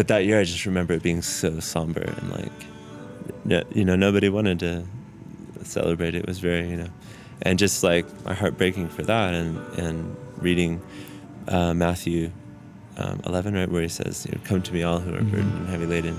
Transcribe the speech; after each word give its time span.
but 0.00 0.08
that 0.08 0.24
year 0.24 0.40
I 0.40 0.44
just 0.44 0.64
remember 0.64 0.94
it 0.94 1.02
being 1.02 1.20
so 1.20 1.60
somber 1.60 2.00
and 2.00 2.30
like, 2.32 3.66
you 3.76 3.84
know, 3.84 3.96
nobody 3.96 4.30
wanted 4.30 4.58
to 4.60 4.86
celebrate. 5.62 6.14
It 6.14 6.26
was 6.26 6.38
very, 6.38 6.70
you 6.70 6.76
know, 6.76 6.88
and 7.42 7.58
just 7.58 7.82
like 7.82 8.06
my 8.24 8.32
heart 8.32 8.56
breaking 8.56 8.88
for 8.88 9.02
that 9.02 9.34
and, 9.34 9.58
and 9.78 10.16
reading 10.38 10.80
uh, 11.48 11.74
Matthew 11.74 12.30
um, 12.96 13.20
11, 13.26 13.52
right, 13.52 13.70
where 13.70 13.82
he 13.82 13.88
says, 13.88 14.24
you 14.24 14.32
know, 14.34 14.40
come 14.42 14.62
to 14.62 14.72
me 14.72 14.82
all 14.82 15.00
who 15.00 15.14
are 15.14 15.20
burdened 15.20 15.52
and 15.52 15.68
heavy 15.68 15.84
laden. 15.84 16.18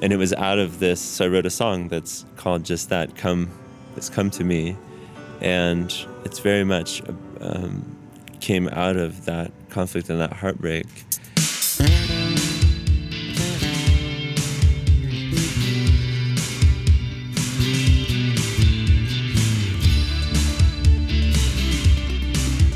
And 0.00 0.12
it 0.12 0.16
was 0.16 0.32
out 0.34 0.60
of 0.60 0.78
this, 0.78 1.00
so 1.00 1.24
I 1.24 1.28
wrote 1.30 1.46
a 1.46 1.50
song 1.50 1.88
that's 1.88 2.24
called 2.36 2.64
just 2.64 2.90
that, 2.90 3.16
come, 3.16 3.50
it's 3.96 4.08
come 4.08 4.30
to 4.30 4.44
me. 4.44 4.76
And 5.40 5.92
it's 6.24 6.38
very 6.38 6.62
much 6.62 7.02
um, 7.40 7.96
came 8.38 8.68
out 8.68 8.96
of 8.96 9.24
that 9.24 9.50
conflict 9.68 10.10
and 10.10 10.20
that 10.20 10.32
heartbreak. 10.32 10.86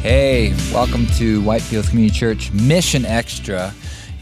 Hey, 0.05 0.51
welcome 0.71 1.07
to 1.17 1.41
Whitefield 1.41 1.87
Community 1.87 2.15
Church 2.15 2.53
Mission 2.53 3.07
Extra. 3.07 3.73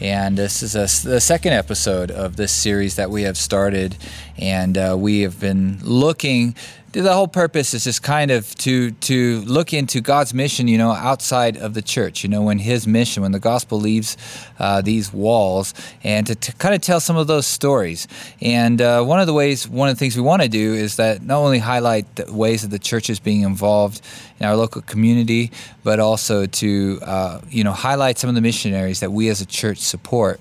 And 0.00 0.38
this 0.38 0.62
is 0.62 0.76
a, 0.76 0.82
the 1.08 1.20
second 1.20 1.54
episode 1.54 2.12
of 2.12 2.36
this 2.36 2.52
series 2.52 2.94
that 2.94 3.10
we 3.10 3.22
have 3.22 3.36
started. 3.36 3.96
And 4.38 4.78
uh, 4.78 4.94
we 4.96 5.22
have 5.22 5.40
been 5.40 5.80
looking 5.82 6.54
the 6.92 7.12
whole 7.12 7.28
purpose 7.28 7.72
is 7.72 7.84
just 7.84 8.02
kind 8.02 8.30
of 8.30 8.54
to 8.56 8.90
to 8.90 9.40
look 9.42 9.72
into 9.72 10.00
God's 10.00 10.34
mission, 10.34 10.68
you 10.68 10.76
know, 10.76 10.90
outside 10.90 11.56
of 11.56 11.72
the 11.74 11.80
church. 11.80 12.22
You 12.22 12.28
know, 12.28 12.42
when 12.42 12.58
His 12.58 12.86
mission, 12.86 13.22
when 13.22 13.32
the 13.32 13.38
gospel 13.38 13.80
leaves 13.80 14.16
uh, 14.58 14.82
these 14.82 15.12
walls, 15.12 15.72
and 16.04 16.26
to, 16.26 16.52
kind 16.54 16.74
of 16.74 16.82
tell 16.82 17.00
some 17.00 17.16
of 17.16 17.26
those 17.26 17.46
stories. 17.46 18.06
And 18.42 18.80
uh, 18.80 19.02
one 19.04 19.20
of 19.20 19.26
the 19.26 19.32
ways, 19.32 19.66
one 19.68 19.88
of 19.88 19.96
the 19.96 19.98
things 19.98 20.16
we 20.16 20.22
want 20.22 20.42
to 20.42 20.48
do 20.48 20.74
is 20.74 20.96
that 20.96 21.22
not 21.22 21.38
only 21.38 21.58
highlight 21.58 22.14
the 22.16 22.32
ways 22.32 22.62
that 22.62 22.68
the 22.68 22.78
church 22.78 23.08
is 23.08 23.18
being 23.18 23.40
involved 23.42 24.02
in 24.38 24.46
our 24.46 24.56
local 24.56 24.82
community, 24.82 25.50
but 25.84 25.98
also 25.98 26.46
to 26.46 26.98
uh, 27.02 27.40
you 27.48 27.64
know 27.64 27.72
highlight 27.72 28.18
some 28.18 28.28
of 28.28 28.34
the 28.34 28.42
missionaries 28.42 29.00
that 29.00 29.12
we 29.12 29.28
as 29.28 29.40
a 29.40 29.46
church 29.46 29.78
support. 29.78 30.40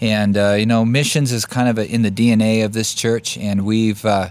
And 0.00 0.36
uh, 0.36 0.56
you 0.58 0.66
know, 0.66 0.84
missions 0.84 1.32
is 1.32 1.46
kind 1.46 1.68
of 1.68 1.78
a, 1.78 1.90
in 1.90 2.02
the 2.02 2.10
DNA 2.10 2.64
of 2.64 2.72
this 2.72 2.94
church, 2.94 3.38
and 3.38 3.64
we've 3.64 4.04
uh, 4.04 4.28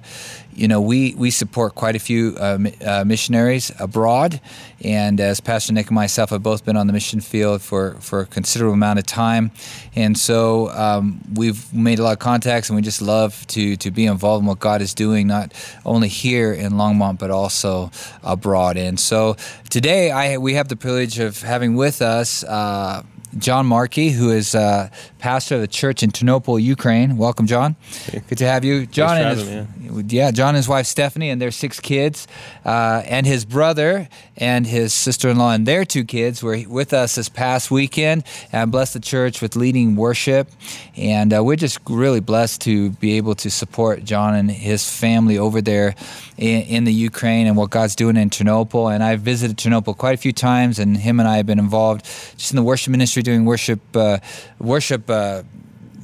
you 0.56 0.70
know, 0.70 0.80
we, 0.80 1.14
we 1.16 1.32
support 1.32 1.76
quite 1.76 1.96
a 1.96 2.00
few 2.00 2.36
uh, 2.40 2.58
uh, 2.86 3.04
missionaries 3.06 3.72
abroad. 3.80 4.40
And 4.82 5.20
as 5.20 5.42
Pastor 5.42 5.74
Nick 5.74 5.88
and 5.88 5.96
myself 5.96 6.30
have 6.30 6.44
both 6.44 6.64
been 6.64 6.78
on 6.78 6.88
the 6.88 6.94
mission 6.94 7.20
field 7.20 7.62
for, 7.62 7.96
for 7.96 8.22
a 8.22 8.26
considerable 8.26 8.74
amount 8.74 9.00
of 9.00 9.06
time. 9.06 9.52
And 9.96 10.18
so 10.18 10.70
um, 10.70 11.22
we've 11.34 11.74
made 11.74 12.00
a 12.00 12.04
lot 12.04 12.14
of 12.14 12.20
contacts 12.20 12.70
and 12.70 12.76
we 12.76 12.82
just 12.82 13.02
love 13.02 13.46
to, 13.48 13.76
to 13.78 13.92
be 13.92 14.06
involved 14.06 14.44
in 14.44 14.48
what 14.48 14.60
God 14.60 14.82
is 14.82 14.94
doing, 14.94 15.28
not 15.28 15.54
only 15.86 16.08
here 16.08 16.54
in 16.54 16.74
Longmont, 16.74 17.20
but 17.20 17.32
also 17.32 17.92
abroad. 18.24 18.78
And 18.78 19.00
so 19.00 19.36
today 19.70 20.12
I, 20.12 20.38
we 20.38 20.54
have 20.54 20.70
the 20.70 20.78
privilege 20.78 21.20
of 21.20 21.42
having 21.42 21.76
with 21.76 22.02
us 22.02 22.44
uh, 22.46 23.04
John 23.38 23.66
Markey, 23.66 24.10
who 24.10 24.32
is 24.32 24.56
uh, 24.56 24.90
pastor 25.20 25.56
of 25.56 25.62
the 25.62 25.68
church 25.68 26.04
in 26.04 26.12
Ternopil, 26.12 26.62
Ukraine. 26.62 27.18
Welcome, 27.18 27.48
John. 27.48 27.76
Good 28.12 28.38
to 28.38 28.46
have 28.46 28.64
you, 28.64 28.86
John. 28.86 29.18
and 29.18 29.40
his, 29.40 30.14
yeah, 30.14 30.32
John 30.32 30.50
and 30.50 30.58
his 30.58 30.68
wife 30.68 30.86
Stephanie 30.86 31.30
and 31.30 31.42
their 31.42 31.52
six 31.52 31.80
kids, 31.80 32.28
uh, 32.64 33.02
and 33.06 33.26
his 33.26 33.44
brother 33.46 34.08
and 34.38 34.66
his 34.66 34.94
sister-in-law 34.94 35.52
and 35.52 35.66
their 35.66 35.86
two 35.86 36.04
kids 36.04 36.44
were 36.44 36.60
with 36.68 36.94
us 36.94 37.16
this 37.16 37.30
past 37.30 37.72
weekend 37.72 38.24
and 38.52 38.72
blessed 38.72 38.94
the 38.94 39.00
church 39.00 39.42
with 39.42 39.56
leading 39.56 39.96
worship. 39.96 40.50
And 40.96 41.34
uh, 41.34 41.44
we're 41.44 41.56
just 41.56 41.80
really 41.90 42.20
blessed 42.22 42.62
to 42.62 42.92
be 42.92 43.18
able 43.18 43.36
to 43.36 43.50
support 43.50 44.04
John 44.04 44.36
and 44.36 44.50
his 44.50 44.90
family 44.90 45.38
over 45.38 45.62
there 45.62 45.96
in, 46.38 46.62
in 46.64 46.84
the 46.84 46.94
Ukraine 46.94 47.48
and 47.48 47.56
what 47.56 47.70
God's 47.70 47.96
doing 47.96 48.18
in 48.18 48.30
Ternopil. 48.30 48.94
And 48.94 49.04
I've 49.04 49.22
visited 49.22 49.58
Ternopil 49.58 49.98
quite 49.98 50.14
a 50.14 50.18
few 50.18 50.34
times, 50.34 50.80
and 50.80 50.98
him 50.98 51.20
and 51.20 51.28
I 51.28 51.38
have 51.38 51.46
been 51.46 51.60
involved 51.60 52.06
just 52.38 52.52
in 52.52 52.56
the 52.56 52.64
worship 52.64 52.92
ministry, 52.92 53.22
doing 53.22 53.46
worship, 53.46 53.82
uh, 53.96 54.20
worship, 54.60 55.10
uh, 55.10 55.44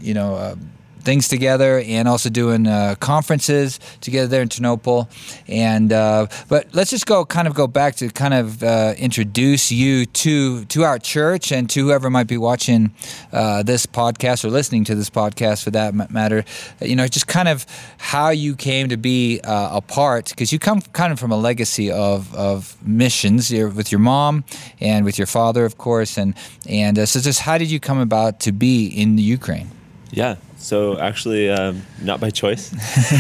you 0.01 0.13
know 0.13 0.35
uh, 0.35 0.55
things 1.01 1.27
together 1.27 1.79
and 1.79 2.07
also 2.07 2.29
doing 2.29 2.67
uh, 2.67 2.95
conferences 2.99 3.79
together 4.01 4.27
there 4.27 4.41
in 4.41 4.49
Ternopil. 4.49 5.09
And 5.47 5.91
uh, 5.91 6.27
but 6.47 6.73
let's 6.73 6.89
just 6.89 7.05
go 7.05 7.25
kind 7.25 7.47
of 7.47 7.53
go 7.53 7.67
back 7.67 7.95
to 7.97 8.09
kind 8.09 8.33
of 8.33 8.63
uh, 8.63 8.93
introduce 8.97 9.71
you 9.71 10.05
to 10.05 10.65
to 10.65 10.83
our 10.83 10.99
church 10.99 11.51
and 11.51 11.69
to 11.71 11.85
whoever 11.85 12.09
might 12.09 12.27
be 12.27 12.37
watching 12.37 12.93
uh, 13.31 13.63
this 13.63 13.85
podcast 13.85 14.43
or 14.45 14.49
listening 14.49 14.83
to 14.85 14.95
this 14.95 15.09
podcast 15.09 15.63
for 15.63 15.71
that 15.71 15.93
matter. 16.11 16.43
You 16.81 16.95
know, 16.95 17.07
just 17.07 17.27
kind 17.27 17.47
of 17.47 17.65
how 17.97 18.29
you 18.29 18.55
came 18.55 18.89
to 18.89 18.97
be 18.97 19.39
uh, 19.41 19.77
a 19.77 19.81
part 19.81 20.29
because 20.29 20.51
you 20.51 20.59
come 20.59 20.81
kind 20.93 21.11
of 21.11 21.19
from 21.19 21.31
a 21.31 21.37
legacy 21.37 21.91
of 21.91 22.33
of 22.35 22.77
missions 22.85 23.51
with 23.51 23.91
your 23.91 23.99
mom 23.99 24.43
and 24.79 25.05
with 25.05 25.17
your 25.17 25.27
father, 25.27 25.65
of 25.65 25.77
course, 25.77 26.17
and 26.17 26.35
and 26.67 26.97
uh, 26.99 27.05
so 27.05 27.19
just 27.19 27.41
how 27.41 27.57
did 27.57 27.71
you 27.71 27.79
come 27.79 27.99
about 27.99 28.39
to 28.41 28.51
be 28.51 28.87
in 28.87 29.15
the 29.15 29.23
Ukraine? 29.23 29.69
Yeah, 30.11 30.35
so 30.61 30.99
actually, 30.99 31.49
um, 31.49 31.81
not 32.01 32.19
by 32.19 32.29
choice. 32.29 32.71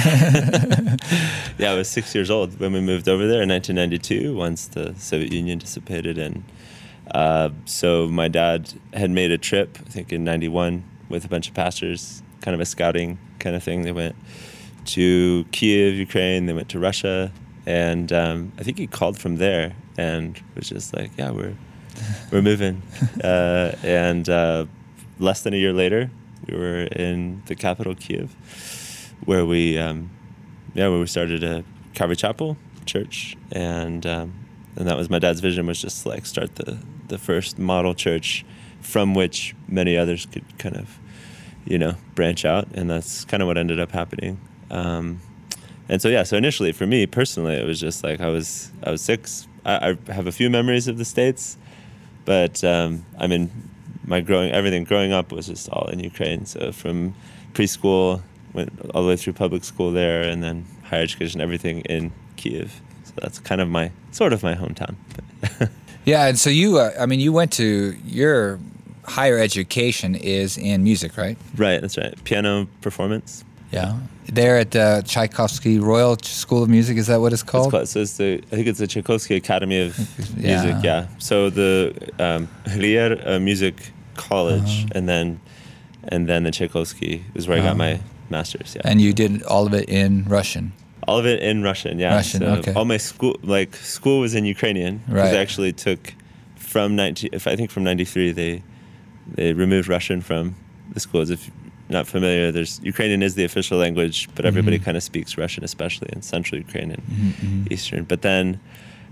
yeah, 1.57 1.71
I 1.71 1.73
was 1.73 1.89
six 1.89 2.13
years 2.13 2.29
old 2.29 2.59
when 2.59 2.71
we 2.71 2.81
moved 2.81 3.09
over 3.09 3.27
there 3.27 3.41
in 3.41 3.49
1992. 3.49 4.35
Once 4.35 4.67
the 4.67 4.93
Soviet 4.97 5.33
Union 5.33 5.57
dissipated, 5.57 6.19
and 6.19 6.43
uh, 7.09 7.49
so 7.65 8.07
my 8.07 8.27
dad 8.27 8.73
had 8.93 9.09
made 9.09 9.31
a 9.31 9.39
trip, 9.39 9.79
I 9.85 9.89
think 9.89 10.13
in 10.13 10.23
'91, 10.23 10.83
with 11.09 11.25
a 11.25 11.27
bunch 11.27 11.47
of 11.47 11.55
pastors, 11.55 12.21
kind 12.41 12.53
of 12.53 12.61
a 12.61 12.65
scouting 12.65 13.17
kind 13.39 13.55
of 13.55 13.63
thing. 13.63 13.81
They 13.81 13.91
went 13.91 14.15
to 14.85 15.43
Kiev, 15.51 15.95
Ukraine. 15.95 16.45
They 16.45 16.53
went 16.53 16.69
to 16.69 16.79
Russia, 16.79 17.31
and 17.65 18.13
um, 18.13 18.51
I 18.59 18.63
think 18.63 18.77
he 18.77 18.85
called 18.85 19.17
from 19.17 19.37
there 19.37 19.75
and 19.97 20.39
was 20.55 20.69
just 20.69 20.93
like, 20.93 21.09
"Yeah, 21.17 21.31
we're 21.31 21.55
we're 22.31 22.43
moving." 22.43 22.83
Uh, 23.23 23.75
and 23.83 24.29
uh, 24.29 24.65
less 25.19 25.43
than 25.43 25.53
a 25.53 25.57
year 25.57 25.73
later, 25.73 26.09
we 26.47 26.57
were 26.57 26.83
in 26.83 27.41
the 27.45 27.55
capital, 27.55 27.95
Kiev, 27.95 28.35
where 29.25 29.45
we, 29.45 29.77
um, 29.77 30.09
yeah, 30.73 30.87
where 30.87 30.99
we 30.99 31.07
started 31.07 31.43
a 31.43 31.63
Calvary 31.93 32.15
Chapel 32.15 32.57
church, 32.85 33.37
and 33.51 34.05
um, 34.05 34.33
and 34.75 34.87
that 34.87 34.97
was 34.97 35.09
my 35.09 35.19
dad's 35.19 35.39
vision 35.39 35.67
was 35.67 35.81
just 35.81 36.05
like 36.05 36.25
start 36.25 36.55
the 36.55 36.77
the 37.07 37.17
first 37.17 37.59
model 37.59 37.93
church 37.93 38.45
from 38.79 39.13
which 39.13 39.55
many 39.67 39.95
others 39.97 40.25
could 40.25 40.57
kind 40.57 40.75
of, 40.75 40.97
you 41.65 41.77
know, 41.77 41.95
branch 42.15 42.45
out, 42.45 42.67
and 42.73 42.89
that's 42.89 43.25
kind 43.25 43.43
of 43.43 43.47
what 43.47 43.57
ended 43.57 43.79
up 43.79 43.91
happening. 43.91 44.39
Um, 44.69 45.19
and 45.89 46.01
so 46.01 46.07
yeah, 46.07 46.23
so 46.23 46.37
initially 46.37 46.71
for 46.71 46.87
me 46.87 47.05
personally, 47.05 47.55
it 47.55 47.65
was 47.65 47.79
just 47.79 48.03
like 48.03 48.21
I 48.21 48.29
was 48.29 48.71
I 48.83 48.91
was 48.91 49.01
six. 49.01 49.47
I, 49.65 49.91
I 50.07 50.11
have 50.11 50.25
a 50.25 50.31
few 50.31 50.49
memories 50.49 50.87
of 50.87 50.97
the 50.97 51.05
states, 51.05 51.57
but 52.25 52.63
um, 52.63 53.05
I'm 53.17 53.31
in 53.31 53.70
my 54.11 54.19
growing 54.21 54.51
everything 54.51 54.83
growing 54.83 55.11
up 55.11 55.31
was 55.31 55.47
just 55.47 55.69
all 55.69 55.87
in 55.87 55.99
Ukraine. 55.99 56.45
So 56.45 56.71
from 56.71 57.15
preschool 57.53 58.21
went 58.53 58.69
all 58.93 59.01
the 59.03 59.07
way 59.07 59.15
through 59.15 59.33
public 59.33 59.63
school 59.63 59.91
there, 59.91 60.21
and 60.21 60.43
then 60.43 60.65
higher 60.83 61.03
education, 61.03 61.41
everything 61.41 61.81
in 61.81 62.11
Kiev. 62.35 62.81
So 63.05 63.13
that's 63.21 63.39
kind 63.39 63.61
of 63.61 63.69
my 63.69 63.91
sort 64.11 64.33
of 64.33 64.43
my 64.43 64.55
hometown. 64.55 64.95
yeah, 66.05 66.27
and 66.27 66.37
so 66.37 66.49
you, 66.49 66.77
uh, 66.77 66.91
I 66.99 67.05
mean, 67.05 67.19
you 67.19 67.33
went 67.33 67.51
to 67.53 67.95
your 68.05 68.59
higher 69.05 69.39
education 69.39 70.15
is 70.15 70.57
in 70.57 70.83
music, 70.83 71.17
right? 71.17 71.37
Right, 71.55 71.81
that's 71.81 71.97
right. 71.97 72.13
Piano 72.23 72.67
performance. 72.81 73.43
Yeah, 73.71 73.99
there 74.27 74.57
at 74.57 74.71
the 74.71 75.01
Tchaikovsky 75.05 75.79
Royal 75.79 76.17
School 76.17 76.63
of 76.63 76.69
Music. 76.69 76.97
Is 76.97 77.07
that 77.07 77.21
what 77.21 77.31
it's 77.31 77.43
called? 77.43 77.67
It's 77.67 77.71
called 77.71 77.87
so 77.87 77.99
it's 78.01 78.17
the 78.17 78.43
I 78.51 78.55
think 78.55 78.67
it's 78.67 78.79
the 78.79 78.87
Tchaikovsky 78.87 79.35
Academy 79.35 79.79
of 79.81 79.97
yeah. 80.37 80.63
Music. 80.63 80.83
Yeah. 80.83 81.07
So 81.19 81.49
the 81.49 81.95
um, 82.19 82.49
uh, 82.67 83.39
Music 83.39 83.91
College, 84.15 84.83
uh-huh. 84.83 84.91
and 84.95 85.09
then 85.09 85.39
and 86.03 86.27
then 86.27 86.43
the 86.43 86.51
Tchaikovsky 86.51 87.25
is 87.35 87.47
where 87.47 87.57
uh-huh. 87.57 87.67
I 87.67 87.69
got 87.69 87.77
my 87.77 87.93
uh-huh. 87.93 88.03
master's. 88.29 88.75
Yeah. 88.75 88.81
And 88.85 89.01
you 89.01 89.13
did 89.13 89.43
all 89.43 89.67
of 89.67 89.73
it 89.73 89.89
in 89.89 90.25
Russian. 90.25 90.73
All 91.07 91.19
of 91.19 91.25
it 91.25 91.41
in 91.41 91.63
Russian. 91.63 91.99
Yeah. 91.99 92.15
Russian. 92.15 92.41
So 92.41 92.47
okay. 92.47 92.73
All 92.73 92.85
my 92.85 92.97
school 92.97 93.37
like 93.43 93.75
school 93.75 94.19
was 94.21 94.35
in 94.35 94.45
Ukrainian. 94.45 95.01
Right. 95.07 95.33
I 95.33 95.37
actually 95.37 95.73
took 95.73 96.13
from 96.55 96.95
19. 96.95 97.31
If 97.33 97.47
I 97.47 97.55
think 97.55 97.71
from 97.71 97.83
93 97.83 98.31
they 98.31 98.63
they 99.27 99.53
removed 99.53 99.87
Russian 99.87 100.21
from 100.21 100.55
the 100.93 100.99
schools. 100.99 101.29
If 101.29 101.49
not 101.89 102.07
familiar, 102.07 102.51
there's 102.51 102.79
Ukrainian 102.83 103.21
is 103.21 103.35
the 103.35 103.43
official 103.43 103.77
language, 103.77 104.29
but 104.35 104.45
everybody 104.45 104.77
mm-hmm. 104.77 104.85
kind 104.85 104.97
of 104.97 105.03
speaks 105.03 105.37
Russian, 105.37 105.63
especially 105.63 106.09
in 106.13 106.21
central 106.21 106.59
Ukraine 106.59 106.91
and 106.91 107.03
mm-hmm. 107.03 107.45
mm-hmm. 107.45 107.73
eastern. 107.73 108.03
But 108.05 108.21
then 108.21 108.59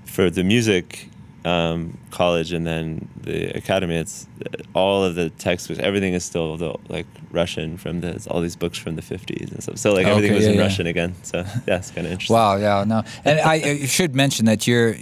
for 0.06 0.30
the 0.30 0.44
music 0.44 1.10
um, 1.46 1.98
college 2.12 2.52
and 2.52 2.66
then 2.68 3.08
the 3.22 3.56
academy, 3.58 3.96
it's 3.96 4.28
all 4.74 5.04
of 5.04 5.16
the 5.16 5.30
textbooks, 5.32 5.80
everything 5.80 6.14
is 6.14 6.24
still 6.26 6.58
the, 6.58 6.76
like 6.90 7.08
Russian 7.32 7.78
from 7.78 8.02
the 8.02 8.26
all 8.30 8.42
these 8.42 8.56
books 8.56 8.78
from 8.78 8.96
the 8.96 9.02
50s 9.02 9.52
and 9.52 9.64
stuff. 9.64 9.78
So 9.78 9.94
like 9.94 10.06
everything 10.08 10.32
okay, 10.32 10.36
was 10.36 10.46
yeah, 10.46 10.52
in 10.52 10.58
yeah. 10.58 10.64
Russian 10.64 10.88
again. 10.88 11.16
So 11.24 11.38
yeah, 11.68 11.78
it's 11.78 11.92
kind 11.92 12.06
of 12.08 12.12
interesting. 12.14 12.36
Wow, 12.36 12.58
yeah, 12.58 12.84
no, 12.86 13.04
and 13.26 13.40
I, 13.40 13.54
I 13.54 13.86
should 13.86 14.16
mention 14.16 14.46
that 14.46 14.68
you're, 14.68 14.96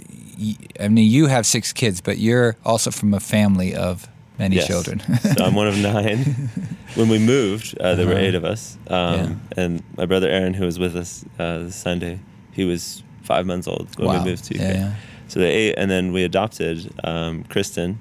I 0.80 0.88
mean, 0.88 1.10
you 1.10 1.26
have 1.26 1.46
six 1.46 1.72
kids, 1.72 2.00
but 2.00 2.18
you're 2.18 2.56
also 2.64 2.90
from 2.90 3.14
a 3.14 3.20
family 3.20 3.74
of 3.74 4.06
many 4.38 4.56
Yes. 4.56 4.68
children. 4.68 5.00
so 5.36 5.44
I'm 5.44 5.54
one 5.54 5.66
of 5.68 5.76
nine. 5.94 6.50
When 6.94 7.08
we 7.08 7.18
moved, 7.18 7.76
uh, 7.78 7.94
there 7.96 8.06
were 8.06 8.12
Uh-huh. 8.12 8.20
eight 8.22 8.34
of 8.34 8.44
us, 8.44 8.78
um, 8.88 9.40
and 9.56 9.82
my 9.96 10.06
brother 10.06 10.28
Aaron, 10.28 10.54
who 10.54 10.64
was 10.64 10.78
with 10.78 10.96
us 10.96 11.24
uh, 11.38 11.58
this 11.64 11.76
Sunday, 11.76 12.20
he 12.52 12.64
was 12.64 13.02
five 13.22 13.46
months 13.46 13.68
old 13.68 13.88
when 13.98 14.08
wow. 14.08 14.18
we 14.24 14.30
moved 14.30 14.44
to 14.44 14.56
yeah, 14.56 14.72
yeah. 14.72 14.92
So 15.28 15.40
they 15.40 15.50
eight, 15.52 15.74
and 15.76 15.90
then 15.90 16.12
we 16.12 16.24
adopted 16.24 16.90
um, 17.04 17.44
Kristen 17.44 17.98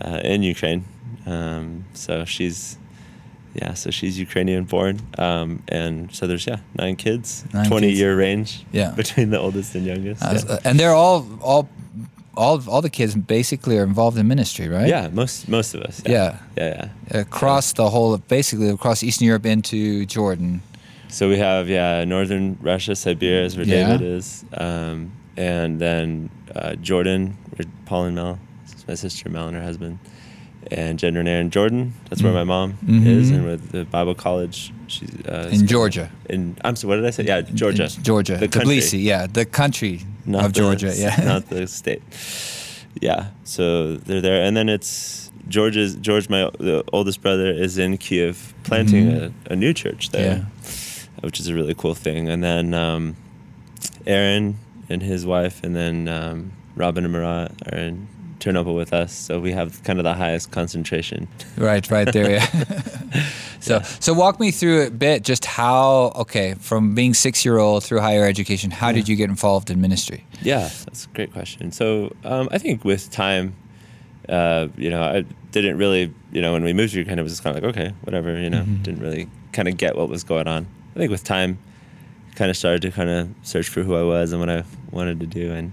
uh, 0.00 0.20
in 0.24 0.42
Ukraine. 0.42 0.84
Um, 1.26 1.84
so 1.94 2.24
she's, 2.24 2.78
yeah, 3.54 3.74
so 3.74 3.90
she's 3.90 4.18
Ukrainian 4.18 4.64
born, 4.64 5.00
um, 5.18 5.62
and 5.68 6.12
so 6.14 6.26
there's 6.26 6.46
yeah 6.46 6.58
nine 6.78 6.96
kids, 6.96 7.44
Nine 7.52 7.66
twenty 7.66 7.88
kids. 7.88 8.00
year 8.00 8.16
range 8.16 8.64
Yeah. 8.72 8.90
between 9.02 9.30
the 9.30 9.38
oldest 9.38 9.74
and 9.74 9.84
youngest. 9.86 10.22
Uh, 10.22 10.38
yeah. 10.48 10.58
and 10.64 10.78
they're 10.78 10.94
all 10.94 11.26
all 11.40 11.68
all 12.36 12.60
all 12.68 12.82
the 12.82 12.90
kids 12.90 13.14
basically 13.14 13.78
are 13.78 13.84
involved 13.84 14.16
in 14.18 14.26
ministry, 14.28 14.68
right? 14.68 14.88
yeah, 14.88 15.08
most 15.12 15.48
most 15.48 15.74
of 15.74 15.80
us. 15.82 16.02
Yeah. 16.06 16.38
yeah, 16.56 16.88
yeah. 17.10 17.20
Across 17.20 17.74
the 17.74 17.88
whole 17.90 18.12
of 18.14 18.26
basically 18.28 18.68
across 18.68 19.02
Eastern 19.02 19.26
Europe 19.26 19.46
into 19.46 20.04
Jordan. 20.06 20.60
So 21.08 21.28
we 21.28 21.38
have 21.38 21.68
yeah, 21.68 22.04
northern 22.04 22.58
Russia, 22.60 22.94
Siberia 22.96 23.44
is 23.44 23.56
where 23.56 23.64
Yeah. 23.66 23.86
David 23.86 24.02
is, 24.18 24.44
um, 24.54 25.12
and 25.36 25.80
then 25.80 26.30
uh, 26.54 26.74
Jordan, 26.76 27.36
Paul 27.86 28.04
and 28.06 28.14
Mel, 28.16 28.38
my 28.88 28.94
sister 28.94 29.28
Mel 29.28 29.48
and 29.48 29.56
her 29.56 29.62
husband, 29.62 29.98
and 30.70 30.98
Jen 30.98 31.14
Renee 31.14 31.40
in 31.40 31.50
Jordan. 31.50 31.92
That's 32.08 32.22
where 32.22 32.32
Mm. 32.32 32.36
my 32.36 32.44
mom 32.44 32.78
Mhm. 32.86 33.06
is, 33.06 33.30
and 33.30 33.44
with 33.44 33.70
the 33.70 33.84
Bible 33.84 34.14
college. 34.14 34.72
She's 34.86 35.10
uh, 35.28 35.48
In 35.52 35.66
Georgia. 35.66 36.10
In 36.28 36.56
I'm 36.64 36.76
sorry, 36.76 36.88
what 36.90 36.96
did 36.96 37.06
I 37.06 37.10
say? 37.10 37.24
Yeah, 37.24 37.40
Georgia. 37.42 37.84
In 37.96 38.02
Georgia. 38.02 38.36
The 38.36 38.48
country. 38.48 38.76
Tbilisi, 38.76 39.02
yeah. 39.02 39.26
The 39.26 39.44
country 39.44 40.00
Not 40.26 40.44
of 40.46 40.52
the- 40.52 40.60
Georgia, 40.60 40.92
yeah. 40.96 41.24
not 41.24 41.48
the 41.48 41.66
state. 41.66 42.02
Yeah, 43.00 43.26
so 43.44 43.96
they're 43.96 44.20
there, 44.20 44.44
and 44.46 44.56
then 44.56 44.68
it's 44.68 45.30
George's 45.48 45.96
George, 45.96 46.28
my 46.28 46.48
the 46.58 46.84
oldest 46.92 47.20
brother, 47.22 47.50
is 47.50 47.76
in 47.76 47.98
Kiev 47.98 48.54
planting 48.62 49.06
Mhm. 49.10 49.32
a, 49.48 49.52
a 49.52 49.56
new 49.56 49.72
church 49.74 50.10
there, 50.10 50.46
which 51.22 51.40
is 51.40 51.48
a 51.48 51.54
really 51.54 51.74
cool 51.74 51.94
thing. 51.94 52.28
And 52.28 52.42
then 52.44 52.72
um, 52.72 53.16
Aaron 54.06 54.56
and 54.88 55.02
his 55.02 55.24
wife, 55.26 55.62
and 55.64 55.74
then 55.74 56.08
um, 56.08 56.52
Robin 56.76 57.04
and 57.04 57.12
Marat 57.12 57.50
are 57.72 57.78
in 57.78 58.08
Ternopil 58.40 58.74
with 58.76 58.92
us, 58.92 59.12
so 59.14 59.40
we 59.40 59.52
have 59.52 59.82
kind 59.84 59.98
of 59.98 60.04
the 60.04 60.14
highest 60.14 60.50
concentration. 60.50 61.28
Right, 61.56 61.88
right 61.90 62.12
there, 62.12 62.30
yeah. 62.32 62.46
so, 63.60 63.80
so 64.00 64.12
walk 64.12 64.38
me 64.38 64.50
through 64.50 64.82
a 64.86 64.90
bit 64.90 65.22
just 65.22 65.44
how, 65.46 66.12
okay, 66.16 66.54
from 66.54 66.94
being 66.94 67.14
six 67.14 67.44
year 67.44 67.58
old 67.58 67.84
through 67.84 68.00
higher 68.00 68.24
education, 68.26 68.70
how 68.70 68.92
did 68.92 69.08
you 69.08 69.16
get 69.16 69.30
involved 69.30 69.70
in 69.70 69.80
ministry? 69.80 70.26
Yeah, 70.42 70.68
that's 70.84 71.06
a 71.06 71.08
great 71.10 71.32
question. 71.32 71.72
So 71.72 72.14
um, 72.24 72.48
I 72.52 72.58
think 72.58 72.84
with 72.84 73.10
time, 73.10 73.54
uh, 74.28 74.68
you 74.76 74.90
know, 74.90 75.02
I 75.02 75.24
didn't 75.52 75.78
really, 75.78 76.12
you 76.32 76.42
know, 76.42 76.52
when 76.52 76.64
we 76.64 76.72
moved 76.72 76.92
here, 76.92 77.04
kind 77.04 77.20
of 77.20 77.24
was 77.24 77.32
just 77.32 77.44
kind 77.44 77.56
of 77.56 77.62
like, 77.62 77.76
okay, 77.76 77.94
whatever, 78.02 78.38
you 78.38 78.50
know, 78.50 78.62
Mhm. 78.62 78.82
didn't 78.82 79.00
really 79.00 79.28
kind 79.52 79.68
of 79.68 79.76
get 79.76 79.96
what 79.96 80.08
was 80.08 80.24
going 80.24 80.48
on. 80.48 80.66
I 80.94 80.98
think 80.98 81.10
with 81.10 81.24
time, 81.24 81.58
kind 82.34 82.50
of 82.50 82.56
started 82.56 82.82
to 82.82 82.90
kind 82.90 83.10
of 83.10 83.28
search 83.42 83.68
for 83.68 83.82
who 83.82 83.94
I 83.94 84.02
was 84.02 84.32
and 84.32 84.40
what 84.40 84.50
I 84.50 84.64
wanted 84.90 85.20
to 85.20 85.26
do, 85.26 85.52
and 85.52 85.72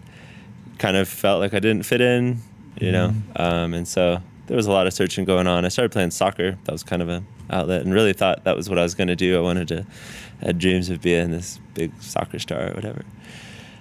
kind 0.77 0.97
of 0.97 1.07
felt 1.07 1.39
like 1.39 1.53
I 1.53 1.59
didn't 1.59 1.83
fit 1.83 2.01
in, 2.01 2.39
you 2.79 2.91
know, 2.91 3.13
um, 3.35 3.73
and 3.73 3.87
so 3.87 4.21
there 4.47 4.57
was 4.57 4.65
a 4.65 4.71
lot 4.71 4.87
of 4.87 4.93
searching 4.93 5.23
going 5.25 5.47
on. 5.47 5.65
I 5.65 5.69
started 5.69 5.91
playing 5.91 6.11
soccer. 6.11 6.57
That 6.65 6.71
was 6.71 6.83
kind 6.83 7.01
of 7.01 7.09
a 7.09 7.23
outlet, 7.49 7.81
and 7.81 7.93
really 7.93 8.13
thought 8.13 8.43
that 8.43 8.55
was 8.55 8.69
what 8.69 8.79
I 8.79 8.83
was 8.83 8.95
going 8.95 9.07
to 9.07 9.15
do. 9.15 9.37
I 9.37 9.41
wanted 9.41 9.67
to, 9.69 9.85
I 10.41 10.47
had 10.47 10.59
dreams 10.59 10.89
of 10.89 11.01
being 11.01 11.31
this 11.31 11.59
big 11.73 11.91
soccer 12.01 12.39
star 12.39 12.69
or 12.69 12.73
whatever. 12.73 13.03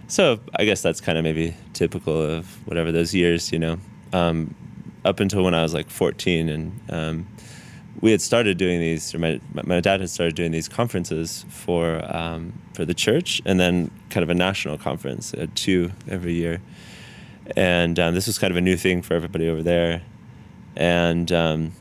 So 0.08 0.40
I 0.56 0.64
guess 0.64 0.82
that's 0.82 1.00
kind 1.00 1.16
of 1.16 1.24
maybe 1.24 1.56
typical 1.72 2.20
of 2.20 2.46
whatever 2.66 2.92
those 2.92 3.14
years, 3.14 3.52
you 3.52 3.58
know. 3.58 3.78
Um, 4.12 4.54
up 5.04 5.20
until 5.20 5.42
when 5.42 5.54
I 5.54 5.62
was 5.62 5.72
like 5.72 5.88
14, 5.88 6.48
and 6.48 6.80
um, 6.90 7.26
we 8.00 8.10
had 8.10 8.20
started 8.20 8.58
doing 8.58 8.80
these. 8.80 9.14
Or 9.14 9.18
my 9.18 9.40
my 9.52 9.80
dad 9.80 10.00
had 10.00 10.10
started 10.10 10.34
doing 10.34 10.52
these 10.52 10.68
conferences 10.68 11.44
for 11.48 12.02
um, 12.14 12.52
for 12.74 12.84
the 12.84 12.94
church, 12.94 13.42
and 13.44 13.58
then 13.58 13.90
kind 14.10 14.22
of 14.22 14.30
a 14.30 14.34
national 14.34 14.78
conference, 14.78 15.34
uh, 15.34 15.46
two 15.54 15.92
every 16.08 16.34
year. 16.34 16.60
And 17.56 17.98
um, 17.98 18.14
this 18.14 18.26
was 18.26 18.38
kind 18.38 18.50
of 18.50 18.56
a 18.56 18.60
new 18.60 18.76
thing 18.76 19.02
for 19.02 19.14
everybody 19.14 19.48
over 19.48 19.62
there, 19.62 20.02
and 20.76 21.30
um, 21.32 21.72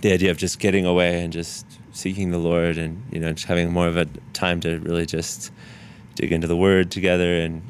the 0.00 0.12
idea 0.12 0.30
of 0.30 0.38
just 0.38 0.58
getting 0.58 0.86
away 0.86 1.22
and 1.22 1.32
just 1.32 1.66
seeking 1.92 2.30
the 2.30 2.38
Lord, 2.38 2.78
and 2.78 3.02
you 3.12 3.20
know, 3.20 3.32
just 3.32 3.46
having 3.46 3.72
more 3.72 3.86
of 3.86 3.96
a 3.96 4.06
time 4.32 4.60
to 4.60 4.78
really 4.80 5.06
just 5.06 5.52
dig 6.16 6.32
into 6.32 6.46
the 6.46 6.56
Word 6.56 6.90
together, 6.90 7.36
and 7.36 7.62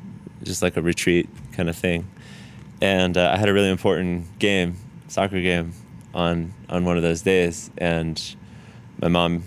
just 0.43 0.63
like 0.63 0.77
a 0.77 0.83
retreat 0.83 1.29
kind 1.53 1.69
of 1.69 1.77
thing. 1.77 2.09
And 2.81 3.17
uh, 3.17 3.33
I 3.35 3.39
had 3.39 3.49
a 3.49 3.53
really 3.53 3.71
important 3.71 4.39
game, 4.39 4.77
soccer 5.09 5.41
game, 5.41 5.73
on 6.15 6.53
on 6.69 6.85
one 6.85 6.97
of 6.97 7.03
those 7.03 7.23
days, 7.23 7.71
and 7.79 8.21
my 9.01 9.09
mom. 9.09 9.43